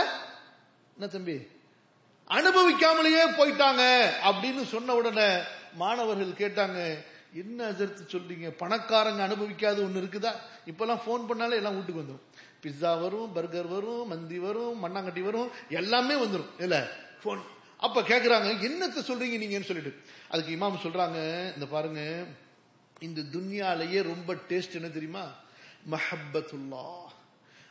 என்ன 1.00 1.08
தம்பி 1.12 1.48
அனுபவிக்காமலேயே 2.30 3.24
போயிட்டாங்க 3.38 3.84
அப்படின்னு 4.24 4.64
சொன்ன 4.64 4.96
உடனே 4.96 5.30
மாணவர்கள் 5.74 6.40
கேட்டாங்க 6.40 7.04
என்ன 7.34 7.68
எதிர்த்து 7.68 8.20
சொல்றீங்க? 8.20 8.50
பணக்காரங்க 8.50 9.22
அனுபவிக்காத 9.24 9.78
ஒண்ணு 9.82 10.02
இருக்குதா? 10.02 10.32
இப்பெல்லாம் 10.66 11.02
போன் 11.06 11.28
பண்ணாலே 11.30 11.52
எல்லாம் 11.52 11.76
வீட்டுக்கு 11.76 12.02
வந்துடும் 12.02 12.24
பிஸ்ஸா 12.64 13.00
வரும் 13.00 13.34
பர்கர் 13.34 13.68
வரும் 13.68 14.08
மந்தி 14.08 14.40
வரும் 14.40 14.84
மண்ணாங்கட்டி 14.84 15.22
வரும் 15.22 15.50
எல்லாமே 15.70 16.16
வந்துடும் 16.16 16.54
இல்ல 16.60 16.92
போன் 17.24 17.44
அப்ப 17.78 18.02
கேக்குறாங்க 18.02 18.50
என்னத்த 18.62 19.04
சொல்றீங்க 19.08 19.38
நீங்கன்னு 19.42 19.70
சொல்லிட்டு. 19.70 19.94
அதுக்கு 20.30 20.56
இமாம் 20.56 20.84
சொல்றாங்க 20.84 21.20
இந்த 21.54 21.66
பாருங்க 21.66 22.26
இந்த 23.00 23.22
துன்யாலேயே 23.22 24.02
ரொம்ப 24.02 24.34
டேஸ்ட் 24.34 24.72
என்ன 24.72 24.88
தெரியுமா? 24.88 25.26
மஹப்பத்துல்லா 25.92 26.86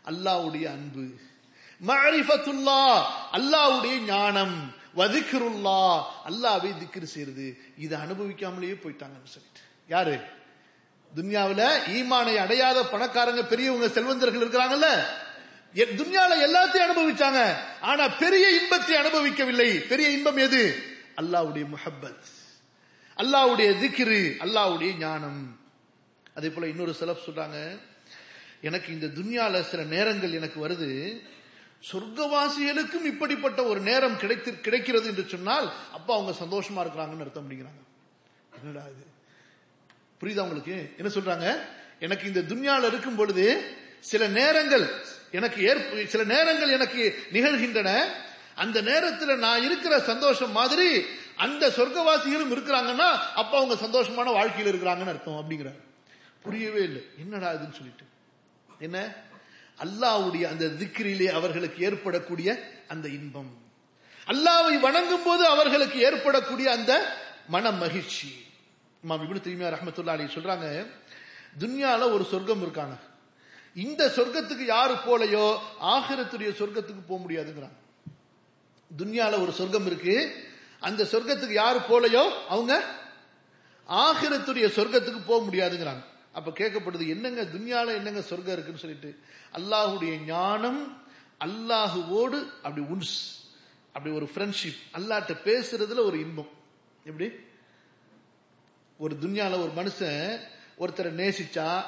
அல்லாவுடைய 0.04 0.64
அன்பு. 0.64 1.18
மரிஃபத்துல்லா 1.86 3.04
அல்லாவுடைய 3.32 3.98
ஞானம். 3.98 4.74
வதிக்கிருல்லா 4.96 6.02
அல்லாவை 6.26 6.72
திக்ரு 6.78 7.02
செய்யறது 7.02 7.58
இதை 7.78 7.98
அனுபவிக்காமலேயே 7.98 8.74
போயிட்டாங்கன்னு 8.74 9.24
சொல்லிட்டு. 9.24 9.60
யாரு? 9.88 10.20
துன்யாவில 11.16 11.76
ஈமானை 11.90 12.36
அடையாத 12.36 12.82
பணக்காரங்க 12.82 13.46
பெரியவங்க 13.46 13.88
செல்வந்தர்கள் 13.88 14.48
இருக்கிறாங்கல்ல? 14.48 15.04
துன்யால 15.74 16.32
எல்லாத்தையும் 16.46 16.92
அனுபவிச்சாங்க. 16.94 17.54
ஆனா 17.80 18.08
பெரிய 18.08 18.60
இன்பத்தை 18.60 18.96
அனுபவிக்கவில்லை. 18.96 19.78
பெரிய 19.78 20.10
இன்பம் 20.10 20.36
எது? 20.36 20.82
அல்லாவுடைய 21.16 21.66
முஹப்பத். 21.68 22.24
அல்லாவுடைய 23.16 23.72
திக்ரு 23.82 24.36
அல்லாவுடைய 24.40 24.96
ஞானம். 24.98 25.58
அதே 26.34 26.50
போல 26.50 26.68
இன்னொரு 26.68 26.94
செலப் 26.94 27.22
சொல்றாங்க 27.26 27.78
எனக்கு 28.60 28.92
இந்த 28.92 29.06
துன்யால 29.06 29.62
சில 29.62 29.82
நேரங்கள் 29.82 30.32
எனக்கு 30.32 30.68
வருது. 30.68 31.20
சொர்க்கவாசிகளுக்கும் 31.90 33.04
இப்படிப்பட்ட 33.04 33.64
ஒரு 33.64 33.80
நேரம் 33.80 34.16
கிடைத்து 34.16 34.60
கிடைக்கிறது 34.60 35.06
என்று 35.06 35.24
சொன்னால் 35.28 35.72
அப்பா 35.92 36.14
அவங்க 36.14 36.32
சந்தோஷமா 36.44 36.80
இருக்கிறாங்கன்னு 36.84 37.20
அர்த்தம் 37.20 37.44
அப்படிங்கிறாங்க 37.44 37.82
என்னடா 38.62 38.84
இது? 38.86 39.04
புரியுதா 40.20 40.40
உங்களுக்கு? 40.40 40.76
என்ன 40.96 41.12
சொல்றாங்க? 41.14 41.46
எனக்கு 42.00 42.26
இந்த 42.26 42.40
துன்யால 42.40 42.86
இருக்கும் 42.86 43.16
பொழுது 43.16 43.74
சில 44.00 44.28
நேரங்கள் 44.28 44.90
எனக்கு 45.30 45.62
ஏற்ப 45.62 46.04
சில 46.04 46.24
நேரங்கள் 46.24 46.68
எனக்கு 46.68 47.18
நிகழ்கின்றன. 47.32 47.90
அந்த 48.54 48.80
நேரத்தில் 48.80 49.38
நான் 49.38 49.62
இருக்கிற 49.62 50.00
சந்தோஷம் 50.00 50.52
மாதிரி 50.52 51.04
அந்த 51.36 51.68
சொர்க்கவாசிகளும் 51.68 52.52
இருக்கிறாங்கன்னா 52.52 53.08
அப்ப 53.34 53.56
அவங்க 53.56 53.74
சந்தோஷமான 53.74 54.32
வாழ்க்கையில் 54.32 54.72
இருக்கிறாங்கன்னு 54.74 55.12
அர்த்தம் 55.14 55.40
அப்படிங்கிறாங்க 55.40 55.82
புரியவே 56.42 56.82
இல்லை. 56.82 57.02
என்னடா 57.18 57.52
இதுன்னு 57.52 57.72
சொல்லிட்டு. 57.72 58.04
என்ன? 58.78 58.98
அல்லாவுடைய 59.78 60.42
அந்த 60.48 60.64
திக்ரிலே 60.64 61.26
அவர்களுக்கு 61.32 61.84
ஏற்படக்கூடிய 61.84 62.72
அந்த 62.88 63.08
இன்பம். 63.08 63.50
அல்லாவை 64.26 64.80
வணங்கும் 64.80 65.22
போது 65.22 65.46
அவர்களுக்கு 65.46 66.00
ஏற்படக்கூடிய 66.00 66.70
அந்த 66.70 67.18
மன 67.48 67.70
மகிழ்ச்சி. 67.70 68.28
இமாம் 69.08 69.12
இப்னு 69.12 69.40
தீமியா 69.46 69.72
ரஹமத்துல்லா 69.72 70.08
அலி 70.08 70.24
சொல்றாங்க 70.24 70.86
துன்யால 71.58 72.12
ஒரு 72.12 72.24
சொர்க்கம் 72.24 72.62
இருக்காங்க. 72.62 72.94
இந்த 73.74 74.12
சொர்க்கத்துக்கு 74.16 74.64
யாரு 74.64 74.94
போலையோ 74.94 75.58
ஆகிரத்துடைய 75.82 76.50
சொர்க்கத்துக்கு 76.60 77.02
போக 77.06 77.24
முடியாதுங்கிறாங்க. 77.24 77.76
துன்யால 78.98 79.40
ஒரு 79.40 79.52
சொர்க்கம் 79.52 79.86
இருக்கு. 79.86 80.44
அந்த 80.80 81.04
சொர்க்கத்துக்கு 81.04 81.52
யாரு 81.52 81.78
போலையோ 81.78 82.30
அவங்க 82.48 82.84
ஆகிரத்துடைய 83.88 84.66
சொர்க்கத்துக்கு 84.68 85.20
போக 85.26 85.50
முடியாதுங்கிறாங்க. 85.50 86.04
அப்ப 86.34 86.50
கேட்கப்படுது 86.50 87.08
என்னங்க 87.08 87.42
துன்யால 87.42 87.94
என்னங்க 87.94 88.22
சொர்க்கம் 88.22 88.52
இருக்குன்னு 88.52 88.80
சொல்லிட்டு 88.80 89.18
அல்லாஹுடைய 89.54 90.24
ஞானம் 90.24 91.02
அல்லாஹுவோடு 91.40 92.46
அப்படி 92.62 92.80
உன்ஸ் 92.80 93.16
அப்படி 93.92 94.14
ஒரு 94.14 94.30
ஃப்ரெண்ட்ஷிப் 94.34 94.80
அல்லாட்ட 94.92 95.36
பேசுறதுல 95.44 96.04
ஒரு 96.04 96.18
இன்பம். 96.18 96.48
எப்படி? 97.04 97.30
ஒரு 98.96 99.16
துன்யால 99.22 99.60
ஒரு 99.60 99.72
மனுஷன் 99.76 100.40
ஒருத்தரை 100.78 101.12
நேசிச்சா 101.14 101.82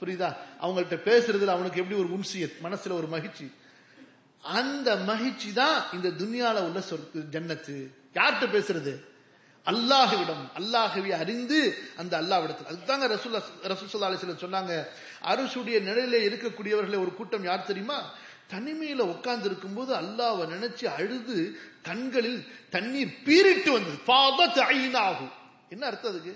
புரியுதா? 0.00 0.36
அவங்கள்ட்ட 0.60 0.96
பேசுறதுல 1.04 1.46
அவனுக்கு 1.46 1.80
எப்படி 1.80 2.00
ஒரு 2.00 2.08
உன்சியத் 2.08 2.56
மனசுல 2.62 2.92
ஒரு 2.92 3.06
மகிழ்ச்சி? 3.06 3.50
அந்த 4.42 4.96
மகிழ்ச்சி 4.96 5.52
தான் 5.52 5.84
இந்த 5.92 6.08
துன்யால 6.08 6.64
உள்ள 6.64 6.82
சொர்க்கு 6.90 7.20
ஜன்னத்து. 7.30 7.76
யார்கிட்ட 8.14 8.46
பேசுறது? 8.52 9.11
அல்லாஹுவிடம் 9.66 10.44
அல்லாஹுவை 10.60 11.10
அறிந்து 11.12 11.58
அந்த 11.96 12.14
அல்லாவிடத்தில் 12.22 12.70
அதுதாங்க 12.72 13.06
ரசூல் 13.08 13.36
ரசூல் 13.64 14.06
அலிஸ்லம் 14.08 14.44
சொன்னாங்க 14.44 14.72
அரசுடைய 15.22 15.76
நிலையில 15.80 16.20
இருக்கக்கூடியவர்களே 16.28 16.98
ஒரு 17.04 17.12
கூட்டம் 17.14 17.44
யார் 17.44 17.68
தெரியுமா? 17.70 17.98
தனிமையில 18.50 19.02
உட்கார்ந்து 19.14 19.46
இருக்கும்போது 19.50 19.92
அல்லாவை 19.94 20.44
நினைச்சு 20.46 20.86
அழுது 20.96 21.36
கண்களில் 21.82 22.40
தண்ணீர் 22.70 23.14
பீரிட்டு 23.24 23.70
வந்தது. 23.72 23.98
ஃபாதத் 24.06 24.60
ஆகும் 25.06 25.32
என்ன 25.70 25.82
அர்த்தம் 25.86 26.12
அதுக்கு? 26.12 26.34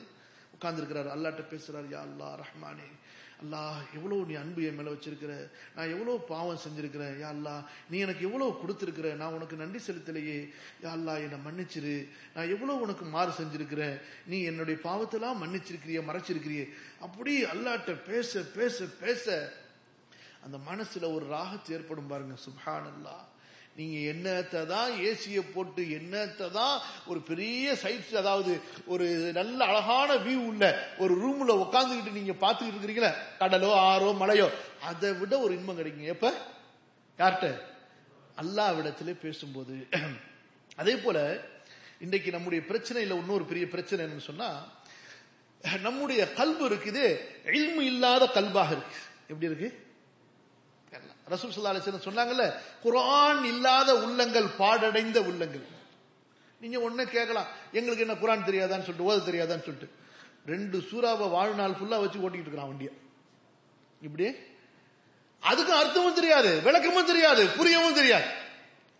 உட்கார்ந்து 0.55 0.81
இருக்கிறார் 0.83 1.09
அல்லாட்ட 1.14 1.43
பேசுறாரு 1.51 1.89
யா 1.91 2.03
அல்லா 2.09 2.29
ரஹ்மானே 2.43 2.87
அல்லாஹ் 3.43 3.78
எவ்வளவு 3.95 4.24
நீ 4.24 4.34
அன்பு 4.34 4.64
என் 4.64 4.74
மேல 4.74 4.91
வச்சிருக்கிற? 4.91 5.51
நான் 5.76 5.89
எவ்வளவு 5.89 6.20
பாவம் 6.20 6.59
செஞ்சிருக்கிறேன்? 6.68 7.14
யா 7.22 7.30
அல்லா 7.34 7.64
நீ 7.91 7.99
எனக்கு 7.99 8.24
எவ்வளவு 8.24 8.59
கொடுத்துருக்கிற? 8.62 9.14
நான் 9.14 9.32
உனக்கு 9.32 9.57
நன்றி 9.57 9.78
செலுத்தலையே. 9.78 10.51
யா 10.82 10.87
அல்லா 10.87 11.14
என்னை 11.24 11.39
மன்னிச்சிரு. 11.47 12.09
நான் 12.34 12.49
எவ்வளவு 12.49 12.80
உனக்கு 12.80 13.05
மாறு 13.05 13.30
செஞ்சிருக்கிறேன்? 13.30 14.01
நீ 14.26 14.43
என்னுடைய 14.43 14.80
பாவத்தெல்லாம் 14.82 15.41
மன்னிச்சிருக்கிறிய 15.43 16.03
மறைச்சிருக்கிறியே? 16.03 16.68
அப்படி 17.01 17.45
அல்லாட்ட 17.45 18.05
பேச 18.07 18.41
பேச 18.41 18.84
பேச 19.01 19.53
அந்த 20.43 20.57
மனசுல 20.70 21.14
ஒரு 21.14 21.26
ராகத்து 21.26 21.70
ஏற்படும் 21.70 22.07
பாருங்க. 22.07 22.34
சுபான் 22.34 22.91
அல்லா 22.95 23.16
நீங்க 23.77 23.97
என்னத்தை 24.12 24.66
தான் 24.66 24.93
ஏசியை 24.93 25.53
போட்டு 25.55 25.83
என்னத்தை 25.83 26.51
தான் 26.51 26.81
ஒரு 27.07 27.20
பெரிய 27.20 27.72
சைட்ஸ் 27.83 28.16
அதாவது 28.16 28.61
ஒரு 28.87 29.05
நல்ல 29.09 29.64
அழகான 29.64 30.14
வியூ 30.14 30.37
உள்ள 30.47 30.95
ஒரு 30.99 31.14
ரூம்ல 31.14 31.51
உட்காந்துக்கிட்டு 31.64 32.12
நீங்க 32.12 32.33
பார்த்துக்கிட்டு 32.33 32.79
இருக்கிறீங்களா? 32.79 33.12
கடலோ 33.41 33.70
ஆறோ 33.85 34.16
மலையோ? 34.20 34.49
அதை 34.81 35.12
விட 35.12 35.39
ஒரு 35.39 35.55
இன்பம் 35.55 35.79
கிடைக்குங்க. 35.79 36.03
எப்ப? 36.03 36.33
யார்கிட்ட? 37.18 37.49
அல்லாவிடத்திலே 38.39 39.20
பேசும்போது. 39.20 39.89
அதே 40.77 40.97
போல 40.97 41.18
இன்றைக்கு 41.99 42.31
நம்முடைய 42.31 42.64
பிரச்சனையில 42.68 43.18
இன்னொரு 43.18 43.45
பெரிய 43.45 43.68
பிரச்சனை 43.68 44.05
என்னன்னு 44.05 44.18
சொன்னா 44.18 44.49
நம்முடைய 45.83 46.33
கல்பு 46.37 46.68
இருக்குது 46.68 47.05
இல்மு 47.45 47.81
இல்லாத 47.81 48.27
கல்பாக 48.35 48.70
இருக்கு. 48.70 48.97
எப்படி 49.29 49.47
இருக்கு? 49.47 49.86
ரசூல் 51.31 51.55
சல்லா 51.57 51.70
அலிஸ்லம் 51.70 52.07
சொன்னாங்கல்ல 52.09 52.55
குரான் 52.85 53.45
இல்லாத 53.45 53.97
உள்ளங்கள் 53.97 54.47
பாடடைந்த 54.59 55.22
உள்ளங்கள். 55.22 55.64
நீங்க 56.61 56.81
ஒன்னு 56.81 57.09
கேட்கலாம் 57.09 57.47
எங்களுக்கு 57.72 58.07
என்ன 58.07 58.16
குரான் 58.20 58.49
தெரியாதான்னு 58.49 58.87
சொல்லிட்டு 58.89 59.09
ஓத 59.09 59.16
தெரியாதான்னு 59.16 59.66
சொல்லிட்டு. 59.68 59.91
ரெண்டு 60.47 60.79
சூறாவை 60.79 61.31
வாழ்நாள் 61.31 61.70
ஃபுல்லா 61.70 61.99
வச்சு 62.01 62.18
ஓட்டிட்டு 62.18 62.45
இருக்கிறான் 62.45 62.66
வண்டிய. 62.66 62.91
இப்படி? 64.01 64.35
அதுக்கு 65.41 65.72
அர்த்தமும் 65.74 66.14
தெரியாது 66.14 66.61
விளக்கமும் 66.61 67.07
தெரியாது 67.07 67.45
புரியவும் 67.45 67.95
தெரியாது. 67.95 68.24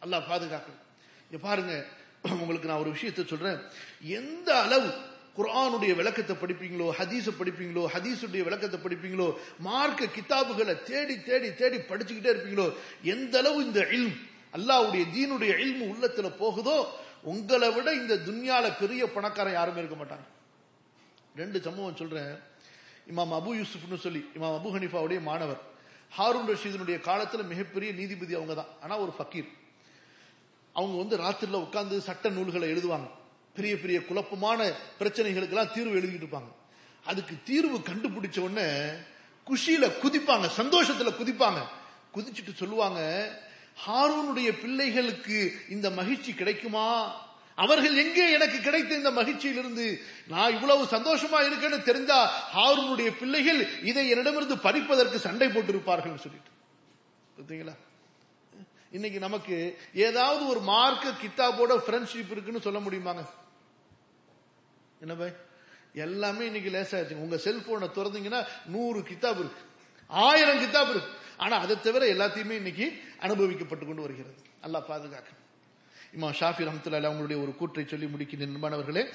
அல்லாஹ் 0.03 0.29
பாதுகாக்கணும். 0.31 0.83
இங்க 1.31 1.39
பாருங்க 1.41 1.85
உங்களுக்கு 2.23 2.69
நான் 2.69 2.79
ஒரு 2.79 2.91
விஷயத்த 2.91 3.27
சொல்றேன். 3.27 3.61
எந்த 4.01 4.63
அளவு 4.63 4.93
குரானுடைய 5.37 5.93
விளக்கத்தை 6.01 6.35
படிப்பீங்களோ 6.43 6.87
ஹதீஸை 6.99 7.33
படிப்பீங்களோ 7.41 7.83
ஹதீஸுடைய 7.95 8.43
விளக்கத்தை 8.49 8.79
படிப்பீங்களோ 8.85 9.29
மார்க்க 9.67 10.15
கிதாபுகளை 10.17 10.75
தேடி 10.91 11.17
தேடி 11.29 11.51
தேடி 11.61 11.79
படிச்சுக்கிட்டே 11.91 12.31
இருப்பீங்களோ 12.35 12.69
எந்த 13.15 13.35
அளவு 13.43 13.59
இந்த 13.67 13.81
இல்ம் 13.97 14.17
அல்லாவுடைய 14.57 15.05
தீனுடைய 15.17 15.53
இல்மு 15.65 15.85
உள்ளத்துல 15.95 16.29
போகுதோ 16.43 16.77
உங்களை 17.33 17.69
விட 17.77 17.89
இந்த 18.01 18.15
துன்யால 18.27 18.67
பெரிய 18.81 19.03
பணக்காரன் 19.15 19.57
யாருமே 19.59 19.81
இருக்க 19.83 19.97
மாட்டாங்க. 20.01 20.27
ரெண்டு 21.41 21.59
சம்பவம் 21.67 21.99
சொல்றேன். 22.01 22.33
இமாம் 23.11 23.33
அபு 23.39 23.51
யூசுப்னு 23.61 23.99
சொல்லி 24.05 24.23
இமாம் 24.37 24.57
அபு 24.59 24.69
ஹனிஃபாவுடைய 24.77 25.21
மாணவர். 25.31 25.61
ஹாரூன் 26.17 26.51
ரஷீதனுடைய 26.53 26.97
காலத்துல 27.09 27.45
மிகப்பெரிய 27.53 27.91
நீதிபதி 28.01 28.35
அவங்க 28.39 28.55
தான் 28.55 28.73
ஆனா 28.83 28.95
ஒரு 29.05 29.13
ஃபக்கீர். 29.19 29.49
அவங்க 30.75 30.97
வந்து 31.03 31.17
ராத்திரில 31.25 31.61
உட்கார்ந்து 31.67 31.97
சட்ட 32.09 32.29
நூல்களை 32.37 32.69
எழுதுவாங்க. 32.75 33.09
பெரிய 33.57 33.75
பெரிய 33.83 33.99
குழப்பமான 34.05 34.69
பிரச்சனைகளுக்கெல்லாம் 35.01 35.75
தீர்வு 35.75 35.99
எழுதிட்டு 36.01 36.25
இருப்பாங்க. 36.25 36.51
அதுக்கு 37.05 37.35
தீர்வு 37.45 37.79
கண்டுபிடிச்ச 37.79 38.39
உடனே 38.39 38.69
குஷியில 39.49 39.87
குதிப்பாங்க 40.05 40.47
சந்தோஷத்துல 40.61 41.11
குதிப்பாங்க. 41.21 41.61
குதிச்சுட்டு 42.15 42.55
சொல்லுவாங்க 42.55 43.01
ஹாரூனுடைய 43.87 44.51
பிள்ளைகளுக்கு 44.61 45.39
இந்த 45.69 45.87
மகிழ்ச்சி 45.91 46.33
கிடைக்குமா? 46.35 46.87
அவர்கள் 47.55 47.95
எங்கே 48.05 48.25
எனக்கு 48.33 48.59
கிடைத்த 48.61 48.93
இந்த 48.95 49.11
மகிழ்ச்சியிலிருந்து? 49.11 49.87
நான் 50.29 50.53
இவ்வளவு 50.53 50.83
சந்தோஷமா 50.85 51.39
இருக்கேன்னு 51.47 51.79
தெரிஞ்சா 51.83 52.19
ஹாரூனுடைய 52.57 53.11
பிள்ளைகள் 53.21 53.61
இதை 53.83 54.05
என்னிடமிருந்து 54.09 54.57
பறிப்பதற்கு 54.57 55.19
சண்டை 55.19 55.49
போட்டிருப்பார்கள் 55.49 56.23
சொல்லிட்டு. 56.25 56.53
பார்த்தீங்களா 57.37 57.75
இன்னைக்கு 58.91 59.19
நமக்கு 59.19 59.57
ஏதாவது 59.95 60.43
ஒரு 60.49 60.61
மார்க்க 60.61 61.15
கித்தாபோட 61.23 61.73
ஃப்ரெண்ட்ஷிப் 61.85 62.31
இருக்குன்னு 62.31 62.67
சொல்ல 62.67 62.79
முடியுமாங்க? 62.79 63.23
என்ன 65.07 65.19
பாய்? 65.19 65.37
எல்லாமே 65.95 66.45
இன்னைக்கு 66.45 66.71
லேசாச்சு 66.71 67.21
உங்க 67.21 67.37
செல்போனை 67.37 67.91
திறந்தீங்கன்னா 67.91 68.47
நூறு 68.67 69.01
கித்தாப் 69.01 69.39
இருக்கு. 69.39 69.63
ஆயிரம் 70.07 70.59
கித்தாப் 70.59 70.91
இருக்கு. 70.91 71.11
ஆனா 71.37 71.59
அதை 71.59 71.81
தவிர 71.81 72.07
எல்லாத்தையுமே 72.13 72.51
இன்னைக்கு 72.51 73.03
அனுபவிக்கப்பட்டு 73.21 73.87
கொண்டு 73.87 74.03
வருகிறது. 74.03 74.35
அல்லா 74.63 74.81
பாதுகாக்க. 74.81 75.31
இம்மா 76.17 76.35
ஷாஃபி 76.41 76.67
ரஹமத்துல்லா 76.67 77.09
அவங்களுடைய 77.09 77.43
ஒரு 77.43 77.55
கூற்றை 77.57 77.87
சொல்லி 77.87 78.07
முடிக்கின்ற 78.07 78.47
நண்பனவர்களே 78.47 79.13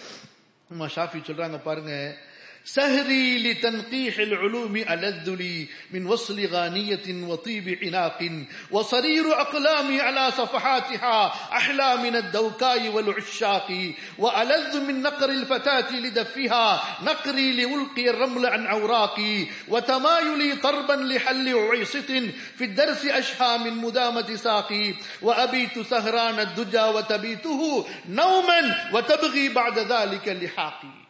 இம்மா 0.74 0.90
ஷாஃபி 0.96 1.20
சொல்றாங்க 1.20 1.62
பாருங்க 1.62 2.18
سهري 2.66 3.52
لتنقيح 3.52 4.18
العلوم 4.18 4.76
ألذ 4.76 5.30
لي 5.36 5.68
من 5.92 6.06
وصل 6.06 6.46
غانية 6.46 7.28
وطيب 7.28 7.80
عناق 7.84 8.46
وصرير 8.72 9.42
أقلامي 9.42 10.02
على 10.02 10.32
صفحاتها 10.32 11.28
أحلى 11.58 11.98
من 11.98 12.16
الدوكاء 12.16 12.88
والعشاق 12.88 13.94
وألذ 14.18 14.82
من 14.82 15.02
نقر 15.02 15.30
الفتاة 15.30 15.92
لدفها 15.96 16.84
نقري 17.04 17.52
لألقي 17.52 18.10
الرمل 18.10 18.46
عن 18.46 18.68
عوراقي 18.68 19.46
وتمايلي 19.68 20.56
طربا 20.56 20.94
لحل 20.94 21.56
عيصة 21.58 22.30
في 22.58 22.64
الدرس 22.64 23.06
أشهى 23.06 23.58
من 23.58 23.74
مدامة 23.74 24.36
ساقي 24.36 24.94
وأبيت 25.22 25.80
سهران 25.80 26.40
الدجى 26.40 26.84
وتبيته 26.84 27.88
نوما 28.10 28.90
وتبغي 28.94 29.50
بعد 29.50 29.80
ذلك 29.80 30.28
لحاقي. 30.28 31.01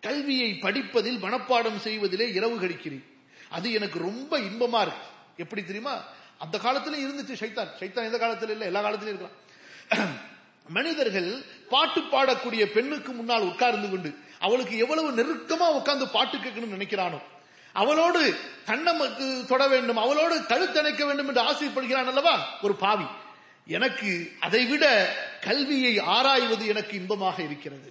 கல்வியை 0.00 0.54
படிப்பதில் 0.54 1.22
மனப்பாடம் 1.22 1.76
செய்வதிலே 1.76 2.32
இரவு 2.32 2.60
கழிக்கிறேன். 2.60 3.04
அது 3.48 3.72
எனக்கு 3.72 3.98
ரொம்ப 3.98 4.38
இன்பமா 4.38 4.80
இருக்கு. 4.80 5.06
எப்படி 5.36 5.62
தெரியுமா? 5.62 6.02
அந்த 6.38 6.58
காலத்துல 6.58 6.98
இருந்துச்சு 7.04 7.34
சைத்தான் 7.34 7.68
சைத்தான் 7.78 8.08
எந்த 8.08 8.18
காலத்துல 8.18 8.50
இல்ல 8.50 8.64
எல்லா 8.64 8.80
காலத்திலும் 8.80 9.14
இருக்கலாம். 9.14 9.36
மனிதர்கள் 10.68 11.42
பாட்டு 11.68 12.00
பாடக்கூடிய 12.00 12.64
பெண்ணுக்கு 12.66 13.12
முன்னால் 13.12 13.42
உட்கார்ந்து 13.42 13.90
கொண்டு 13.90 14.18
அவளுக்கு 14.38 14.76
எவ்வளவு 14.76 15.12
நெருக்கமா 15.12 15.68
உட்கார்ந்து 15.68 16.08
பாட்டு 16.08 16.36
கேட்கணும்னு 16.36 16.76
நினைக்கிறானோ 16.78 17.18
அவளோடு 17.72 18.34
கண்ணமக்கு 18.66 19.44
தொட 19.46 19.68
வேண்டும் 19.68 19.96
அவளோடு 19.96 20.38
கழுத்தணைக்க 20.38 21.04
வேண்டும் 21.06 21.28
என்று 21.28 21.42
ஆசைப்படுகிறான் 21.42 22.06
அல்லவா? 22.06 22.58
ஒரு 22.62 22.74
பாவி. 22.74 23.04
எனக்கு 23.76 24.10
அதை 24.46 24.62
விட 24.72 24.84
கல்வியை 25.46 25.94
ஆராய்வது 26.16 26.64
எனக்கு 26.72 26.94
இன்பமாக 27.00 27.36
இருக்கிறது. 27.48 27.90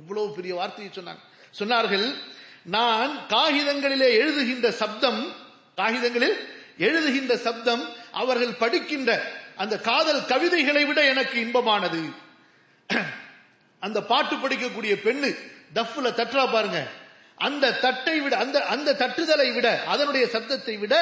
எவ்வளவு 0.00 0.28
பெரிய 0.36 0.52
வார்த்தையை 0.54 0.90
சொன்னாங்க. 0.94 1.22
சொன்னார்கள் 1.58 2.06
நான் 2.76 3.12
காகிதங்களிலே 3.28 4.10
எழுதுகின்ற 4.22 4.68
சப்தம் 4.82 5.20
காகிதங்களில் 5.80 6.36
எழுதுகின்ற 6.86 7.34
சப்தம் 7.46 7.84
அவர்கள் 8.22 8.60
படிக்கின்ற 8.62 9.10
அந்த 9.62 9.74
காதல் 9.90 10.22
கவிதைகளை 10.32 10.84
விட 10.84 11.00
எனக்கு 11.12 11.36
இன்பமானது. 11.44 12.02
அந்த 13.86 13.98
பாட்டு 14.10 14.34
படிக்கக்கூடிய 14.36 14.94
பெண்ணு 15.06 15.28
டஃப்ல 15.74 16.08
தட்டுறா 16.20 16.44
பாருங்க. 16.52 16.80
அந்த 17.46 17.72
தட்டை 17.84 18.16
விட 18.24 18.34
அந்த 18.44 18.58
அந்த 18.74 18.90
தட்டுதலை 19.02 19.48
விட 19.54 19.68
அதனுடைய 19.92 20.24
சப்தத்தை 20.32 20.74
விட 20.82 20.94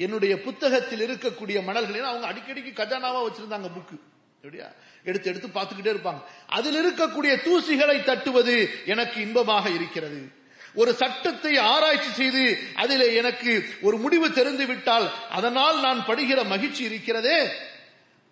என்னுடைய 0.00 0.40
புத்தகத்தில் 0.40 1.00
இருக்கக்கூடிய 1.10 1.62
மணல்களை 1.62 2.00
அவங்க 2.00 2.32
அடிக்கடிக்கு 2.32 2.78
கஜானாவா 2.80 3.26
வச்சிருந்தாங்க 3.26 3.70
புக்கு. 3.76 3.96
எப்படியா? 4.42 4.72
எடுத்து 5.04 5.28
எடுத்து 5.30 5.48
பார்த்துக்கிட்டே 5.48 5.96
இருப்பாங்க. 5.96 6.22
அதில் 6.46 6.78
இருக்கக்கூடிய 6.86 7.32
தூசிகளை 7.40 8.04
தட்டுவது 8.04 8.70
எனக்கு 8.86 9.20
இன்பமாக 9.20 9.68
இருக்கிறது. 9.68 10.32
ஒரு 10.74 10.92
சட்டத்தை 10.92 11.56
ஆராய்ச்சி 11.56 12.10
செய்து 12.10 12.58
அதில் 12.74 13.00
எனக்கு 13.00 13.68
ஒரு 13.80 13.96
முடிவு 13.96 14.32
தெரிந்து 14.32 14.66
விட்டால் 14.66 15.10
அதனால் 15.30 15.80
நான் 15.80 16.04
படுகிற 16.04 16.44
மகிழ்ச்சி 16.44 16.84
இருக்கிறதே. 16.84 17.50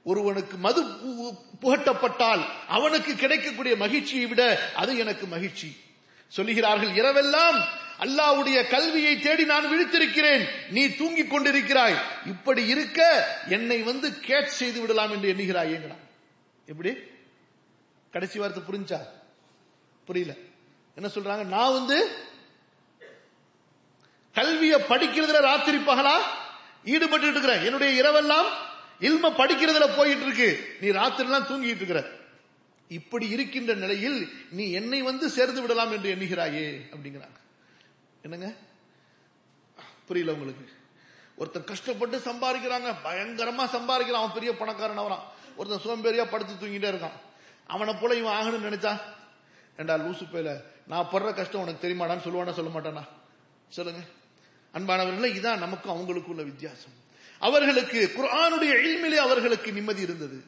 ஒருவனுக்கு 0.05 0.57
மது 0.57 0.83
புகட்டப்பட்டால் 1.61 2.45
அவனுக்கு 2.69 3.15
கிடைக்கக்கூடிய 3.15 3.77
மகிழ்ச்சியை 3.77 4.27
விட 4.27 4.71
அது 4.75 4.99
எனக்கு 4.99 5.27
மகிழ்ச்சி. 5.27 5.77
சொல்லுகிறார்கள் 6.37 6.91
இரவெல்லாம் 6.91 7.65
அல்லாவுடைய 8.01 8.69
கல்வியை 8.69 9.19
தேடி 9.19 9.45
நான் 9.45 9.65
விழித்திருக்கிறேன். 9.65 10.49
நீ 10.71 10.95
தூங்கிக் 10.95 11.35
கொண்டிருக்கிறாய். 11.35 11.97
இப்படி 12.27 12.67
இருக்க 12.67 13.27
என்னை 13.49 13.83
வந்து 13.83 14.21
கேட் 14.21 14.49
செய்து 14.49 14.81
விடலாம் 14.81 15.11
என்று 15.11 15.33
எண்ணுகிறாய். 15.33 15.73
ஏங்கிறான் 15.73 16.07
எப்படி? 16.67 16.97
கடைசி 18.11 18.39
வார்த்தை 18.39 18.63
புரிஞ்சா? 18.63 18.99
புரியல. 20.05 20.35
என்ன 20.95 21.11
சொல்றாங்க? 21.15 21.45
நான் 21.45 21.73
வந்து 21.73 22.17
கல்வியை 24.35 24.81
படிக்கிறதுல 24.81 25.41
ராத்திரி 25.41 25.77
பகலா? 25.77 26.21
ஈடுபட்டு 26.85 27.29
இருக்கிறேன். 27.29 27.65
என்னுடைய 27.65 28.03
இரவெல்லாம் 28.03 28.47
இல்ம 29.01 29.23
படிக்கிறதுல 29.23 29.97
போயிட்டு 29.97 30.25
இருக்கு. 30.25 30.77
நீ 30.81 30.89
ராத்திரிலாம் 30.89 31.47
தூங்கிட்டு 31.51 31.77
இருக்கிற. 31.77 32.11
இப்படி 32.89 33.29
இருக்கின்ற 33.29 33.75
நிலையில் 33.75 34.33
நீ 34.51 34.71
என்னை 34.71 35.03
வந்து 35.03 35.29
சேர்ந்து 35.29 35.61
விடலாம் 35.61 35.93
என்று 35.93 36.15
எண்ணுகிறாயே 36.15 36.95
அப்படிங்கிறாங்க. 36.95 37.39
என்னங்க? 38.23 38.55
புரியல 40.07 40.33
உங்களுக்கு. 40.33 40.73
ஒருத்தன் 41.37 41.65
கஷ்டப்பட்டு 41.65 42.19
சம்பாதிக்கிறாங்க 42.19 42.95
பயங்கரமா 43.05 43.67
சம்பாதிக்கிறான் 43.73 44.21
அவன் 44.21 44.33
பெரிய 44.33 44.57
பணக்காரன் 44.57 44.97
அவரான் 44.97 45.23
ஒருத்தன் 45.57 45.93
சோம்பேறியா 45.93 46.31
படுத்து 46.31 46.67
தூங்கிட்டே 46.67 46.95
இருக்கான். 46.95 47.17
அவனை 47.67 47.95
போல 47.95 48.15
இவன் 48.15 48.33
ஆகணும்னு 48.33 48.73
நினைச்சா? 48.73 49.01
ஏண்டா 49.79 49.95
லூசு 49.95 50.27
பேல 50.33 50.63
நான் 50.87 51.09
படுற 51.13 51.35
கஷ்டம் 51.35 51.61
உனக்கு 51.61 51.89
தெரியுமாடான்னு 51.89 52.27
சொல்லுவானா 52.29 52.53
சொல்ல 52.53 52.81
மாட்டானா? 52.81 53.09
சொல்லுங்க. 53.69 54.01
அன்பானவர்களே 54.75 55.31
இதான் 55.35 55.59
நமக்கும் 55.59 55.97
அவங்களுக்கும் 55.97 56.27
உள்ள 56.27 56.43
வித்தியாசம். 56.43 56.93
அவர்களுக்கு 57.39 58.13
குரானுடைய 58.17 58.73
எளிமையிலே 58.83 59.17
அவர்களுக்கு 59.17 59.73
நிம்மதி 59.73 60.01
இருந்தது. 60.01 60.45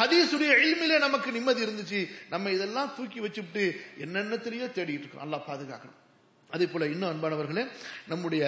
ஹதீஸுடைய 0.00 0.52
இல்மிலே 0.64 0.98
நமக்கு 1.06 1.30
நிம்மதி 1.36 1.60
இருந்துச்சு. 1.64 2.00
நம்ம 2.28 2.50
இதெல்லாம் 2.50 2.92
தூக்கி 2.96 3.20
வச்சுட்டு 3.20 3.64
என்னென்னத்திலேயோ 4.04 4.68
தேடிட்டு 4.76 5.04
இருக்கோம். 5.04 5.24
நல்லா 5.24 5.40
பாதுகாக்கணும். 5.48 5.98
அதே 6.50 6.66
போல 6.66 6.86
இன்னும் 6.92 7.10
அன்பானவர்களே 7.10 7.64
நம்முடைய 8.10 8.42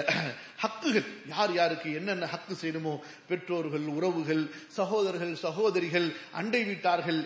ஹக்குகள் 0.62 1.08
யார் 1.32 1.52
யாருக்கு 1.58 1.88
என்னென்ன 1.98 2.28
ஹக்கு 2.32 2.54
செய்யணுமோ 2.62 2.94
பெற்றோர்கள் 3.28 3.84
உறவுகள் 3.96 4.42
சகோதரர்கள் 4.78 5.34
சகோதரிகள் 5.42 6.08
அண்டை 6.40 6.62
வீட்டார்கள் 6.70 7.20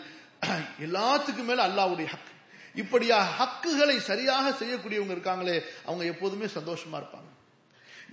எல்லாத்துக்கும் 0.87 1.49
மேல 1.51 1.61
அல்லாவுடைய 1.69 2.07
ஹக்கு. 2.15 2.33
இப்படியா 2.83 3.19
ஹக்குகளை 3.39 3.97
சரியாக 4.11 4.51
செய்யக்கூடியவங்க 4.61 5.15
இருக்காங்களே 5.17 5.57
அவங்க 5.87 6.05
எப்போதுமே 6.13 6.47
சந்தோஷமா 6.59 6.97
இருப்பாங்க. 7.01 7.31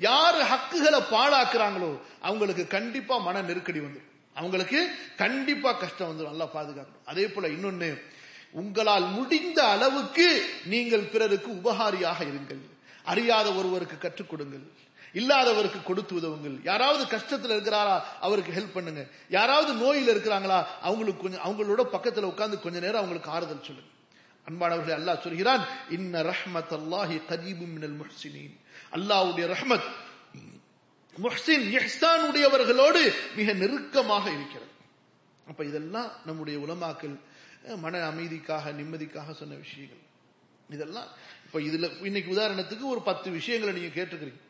யாரு 0.08 0.42
ஹக்குகளை 0.52 1.02
பாழாக்குறாங்களோ 1.16 1.92
அவங்களுக்கு 2.28 2.66
கண்டிப்பா 2.78 3.18
மன 3.28 3.42
நெருக்கடி 3.50 3.80
வந்துடும் 3.80 4.13
அவங்களுக்கு 4.34 4.90
கண்டிப்பா 5.18 5.72
கஷ்டம் 5.72 6.10
வந்துடும் 6.10 6.32
நல்லா 6.32 6.46
பாதுகாக்கணும். 6.46 7.06
அதே 7.06 7.28
போல 7.28 7.48
இன்னொன்னு 7.48 8.02
உங்களால் 8.52 9.06
முடிந்த 9.08 9.68
அளவுக்கு 9.70 10.46
நீங்கள் 10.66 11.02
பிறருக்கு 11.02 11.52
உபகாரியாக 11.52 12.20
இருங்கள். 12.24 12.62
அறியாத 13.04 13.54
ஒருவருக்கு 13.54 13.98
கற்றுக் 13.98 14.30
கொடுங்கள். 14.30 14.82
இல்லாதவருக்கு 15.14 15.84
கொடுத்து 15.84 16.16
உதவுங்கள். 16.16 16.60
யாராவது 16.64 17.04
கஷ்டத்துல 17.18 17.56
இருக்கிறாரா 17.56 18.02
அவருக்கு 18.20 18.52
ஹெல்ப் 18.52 18.74
பண்ணுங்க. 18.74 19.08
யாராவது 19.30 19.74
நோயில் 19.74 20.08
இருக்கிறாங்களா 20.08 20.66
அவங்களுக்கு 20.82 21.22
கொஞ்சம் 21.22 21.44
அவங்களோட 21.48 21.82
பக்கத்துல 21.82 22.22
உட்கார்ந்து 22.22 22.60
கொஞ்ச 22.60 22.80
நேரம் 22.80 22.96
அவங்களுக்கு 22.96 23.32
ஆறுதல் 23.32 23.64
சொல்லுங்க. 23.64 23.92
அன்பானவர்களை 24.50 24.96
அல்லாஹ் 25.00 25.24
சொல்கிறான் 25.24 25.68
இன்ன 25.90 26.22
ரஹ்மத் 26.22 26.74
அல்லாஹி 26.80 27.22
கரீபும் 27.30 27.74
மினல் 27.76 27.98
முஹ்சினின். 28.02 28.56
அல்லாஹ்வுடைய 28.92 29.46
ரஹ்மத் 29.56 29.88
முஹ்சின் 31.22 31.66
இஹ்சான் 31.76 32.24
உடையவர்களோடு 32.32 33.14
மிக 33.36 33.54
நெருக்கமாக 33.54 34.32
இருக்கிறது. 34.32 34.72
அப்ப 35.48 35.66
இதெல்லாம் 35.66 36.12
நம்முடைய 36.26 36.60
உலமாக்கள் 36.60 37.16
மன 37.78 38.10
அமைதிக்காக 38.10 38.72
நிம்மதிக்காக 38.72 39.34
சொன்ன 39.34 39.56
விஷயங்கள். 39.56 40.02
இதெல்லாம் 40.70 41.08
இப்ப 41.46 41.60
இதுல 41.60 42.06
இன்னைக்கு 42.06 42.36
உதாரணத்துக்கு 42.36 42.82
ஒரு 42.82 43.02
பத்து 43.02 43.32
விஷயங்களை 43.32 43.82
நீங்க 43.82 44.02
கேட்டுக்கிறீங்க 44.02 44.42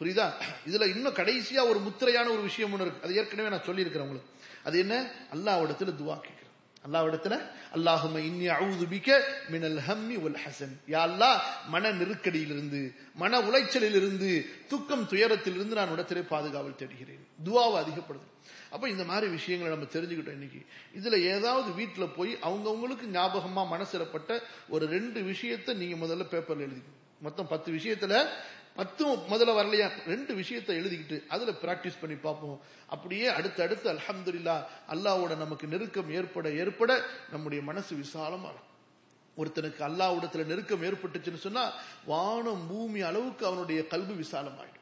புரியுதா? 0.00 0.32
இதுல 0.66 0.94
இன்னும் 0.94 1.14
கடைசியா 1.14 1.68
ஒரு 1.68 1.78
முத்திரையான 1.78 2.30
ஒரு 2.30 2.42
விஷயம் 2.42 2.72
ஒன்று 2.72 2.84
இருக்கு. 2.84 3.06
அது 3.06 3.16
ஏற்கனவே 3.16 3.48
நான் 3.48 3.64
சொல்லியிருக்கிறேன் 3.64 4.08
உங்களுக்கு. 4.08 4.32
அது 4.64 4.78
என்ன? 4.78 5.10
அல்லாவிடத்துல 5.32 5.92
துவா 6.00 6.16
கேட்கிறேன். 6.20 6.47
அல்லாவிடத்துல 6.86 7.34
அல்லாஹும 7.74 8.20
இன்னி 8.28 8.46
அவுதுபிக்க 8.60 9.20
மினல் 9.50 9.80
ஹம்மி 9.88 10.16
உல் 10.16 10.38
ஹசன். 10.44 10.74
யா 10.86 11.00
அல்லாஹ் 11.08 11.40
மன 11.66 11.92
நெருக்கடியிலிருந்து 11.92 12.94
மன 13.14 13.40
உளைச்சலிலிருந்து 13.40 14.46
துக்கம் 14.68 15.04
துயரத்திலிருந்து 15.04 15.74
நான் 15.80 15.88
உடத்திலே 15.88 16.20
பாதுகாவல் 16.20 16.78
தேடுகிறேன். 16.80 17.26
துவாவை 17.44 17.78
அதிகப்படுது 17.82 18.26
அப்ப 18.70 18.88
இந்த 18.88 19.04
மாதிரி 19.04 19.26
விஷயங்களை 19.32 19.76
நம்ம 19.76 19.90
தெரிஞ்சுக்கிட்டோம் 19.92 20.38
இன்னைக்கு. 20.38 20.60
இதுல 20.98 21.20
ஏதாவது 21.20 21.70
வீட்டுல 21.82 22.08
போய் 22.16 22.38
அவங்கவுங்களுக்கு 22.42 23.06
ஞாபகமா 23.12 23.64
மனசிறப்பட்ட 23.74 24.40
ஒரு 24.68 24.86
ரெண்டு 24.86 25.20
விஷயத்த 25.20 25.74
நீங்க 25.74 26.06
முதல்ல 26.06 26.26
பேப்பர்ல 26.30 26.66
எழுதி 26.68 26.82
மொத்தம் 27.20 27.48
பத்து 27.48 27.72
விஷயத்துல 27.72 28.26
பத்தும் 28.78 29.22
முதல்ல 29.30 29.52
வரலையா? 29.58 29.86
ரெண்டு 30.06 30.34
விஷயத்தை 30.34 30.72
எழுதிக்கிட்டு 30.78 31.26
அதுல 31.26 31.50
பிராக்டிஸ் 31.62 32.00
பண்ணி 32.00 32.16
பார்ப்போம். 32.16 32.60
அப்படியே 32.86 33.26
அடுத்தடுத்து 33.26 33.90
அடுத்து 33.90 33.92
அல்ஹம்துலில்லா 33.92 34.56
அல்லாவோட 34.88 35.36
நமக்கு 35.36 35.66
நெருக்கம் 35.66 36.10
ஏற்பட 36.10 36.50
ஏற்பட 36.50 37.02
நம்முடைய 37.30 37.64
மனசு 37.64 37.92
விசாலமாகும் 37.96 38.66
ஒருத்தனுக்கு 39.36 39.82
அல்லாவிடத்துல 39.88 40.44
நெருக்கம் 40.44 40.82
ஏற்பட்டுச்சுன்னு 40.82 41.44
சொன்னா 41.46 41.72
வானம் 42.06 42.66
பூமி 42.68 43.00
அளவுக்கு 43.00 43.46
அவனுடைய 43.46 43.86
கல்வி 43.86 44.14
விசாலமாயிடும். 44.22 44.76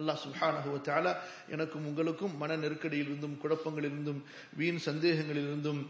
அல்லாஹ் 0.00 0.22
சுஹானஹுவ 0.26 1.16
எனக்கும் 1.48 1.86
உங்களுக்கும் 1.86 2.36
மன 2.36 2.56
நெருக்கடியிலிருந்தும் 2.56 3.38
குழப்பங்களிலிருந்தும் 3.42 4.22
வீண் 4.56 4.80
சந்தேகங்களிலிருந்தும் 4.84 5.82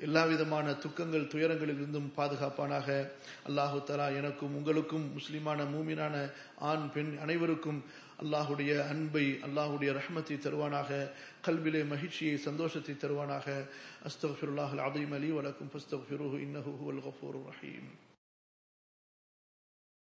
எல்லா 0.00 0.22
விதமான 0.24 0.74
துக்கங்கள் 0.74 1.30
துயரங்களிலிருந்தும் 1.32 2.08
பாதுகாப்பானாக. 2.16 2.88
அல்லாஹு 3.48 3.78
தலா 3.84 4.06
எனக்கும் 4.20 4.54
உங்களுக்கும் 4.54 5.06
முஸ்லிமான 5.16 5.64
மூமினான 5.74 6.14
ஆண் 6.70 6.86
பெண் 6.94 7.12
அனைவருக்கும் 7.22 7.80
அல்லாஹுடைய 8.22 8.72
அன்பை 8.88 9.26
அல்லாஹுடைய 9.46 9.90
ரஹமத்தை 9.98 10.36
தருவானாக. 10.38 10.90
கல்விலே 11.46 11.82
மகிழ்ச்சியை 11.86 12.36
சந்தோஷத்தை 12.36 12.94
தருவானாக. 12.94 13.46
அஸ்தஃபிருல்லாஹ் 14.08 14.76
அதீம் 14.88 15.16
அலி 15.18 15.30
வலக்கும் 15.30 15.72
ஃபஸ்தஃபிருஹு 15.74 16.44
இன்னஹு 16.46 16.72
ஹுவல் 16.80 17.02
கஃபூர் 17.08 17.40
ரஹீம். 17.50 17.90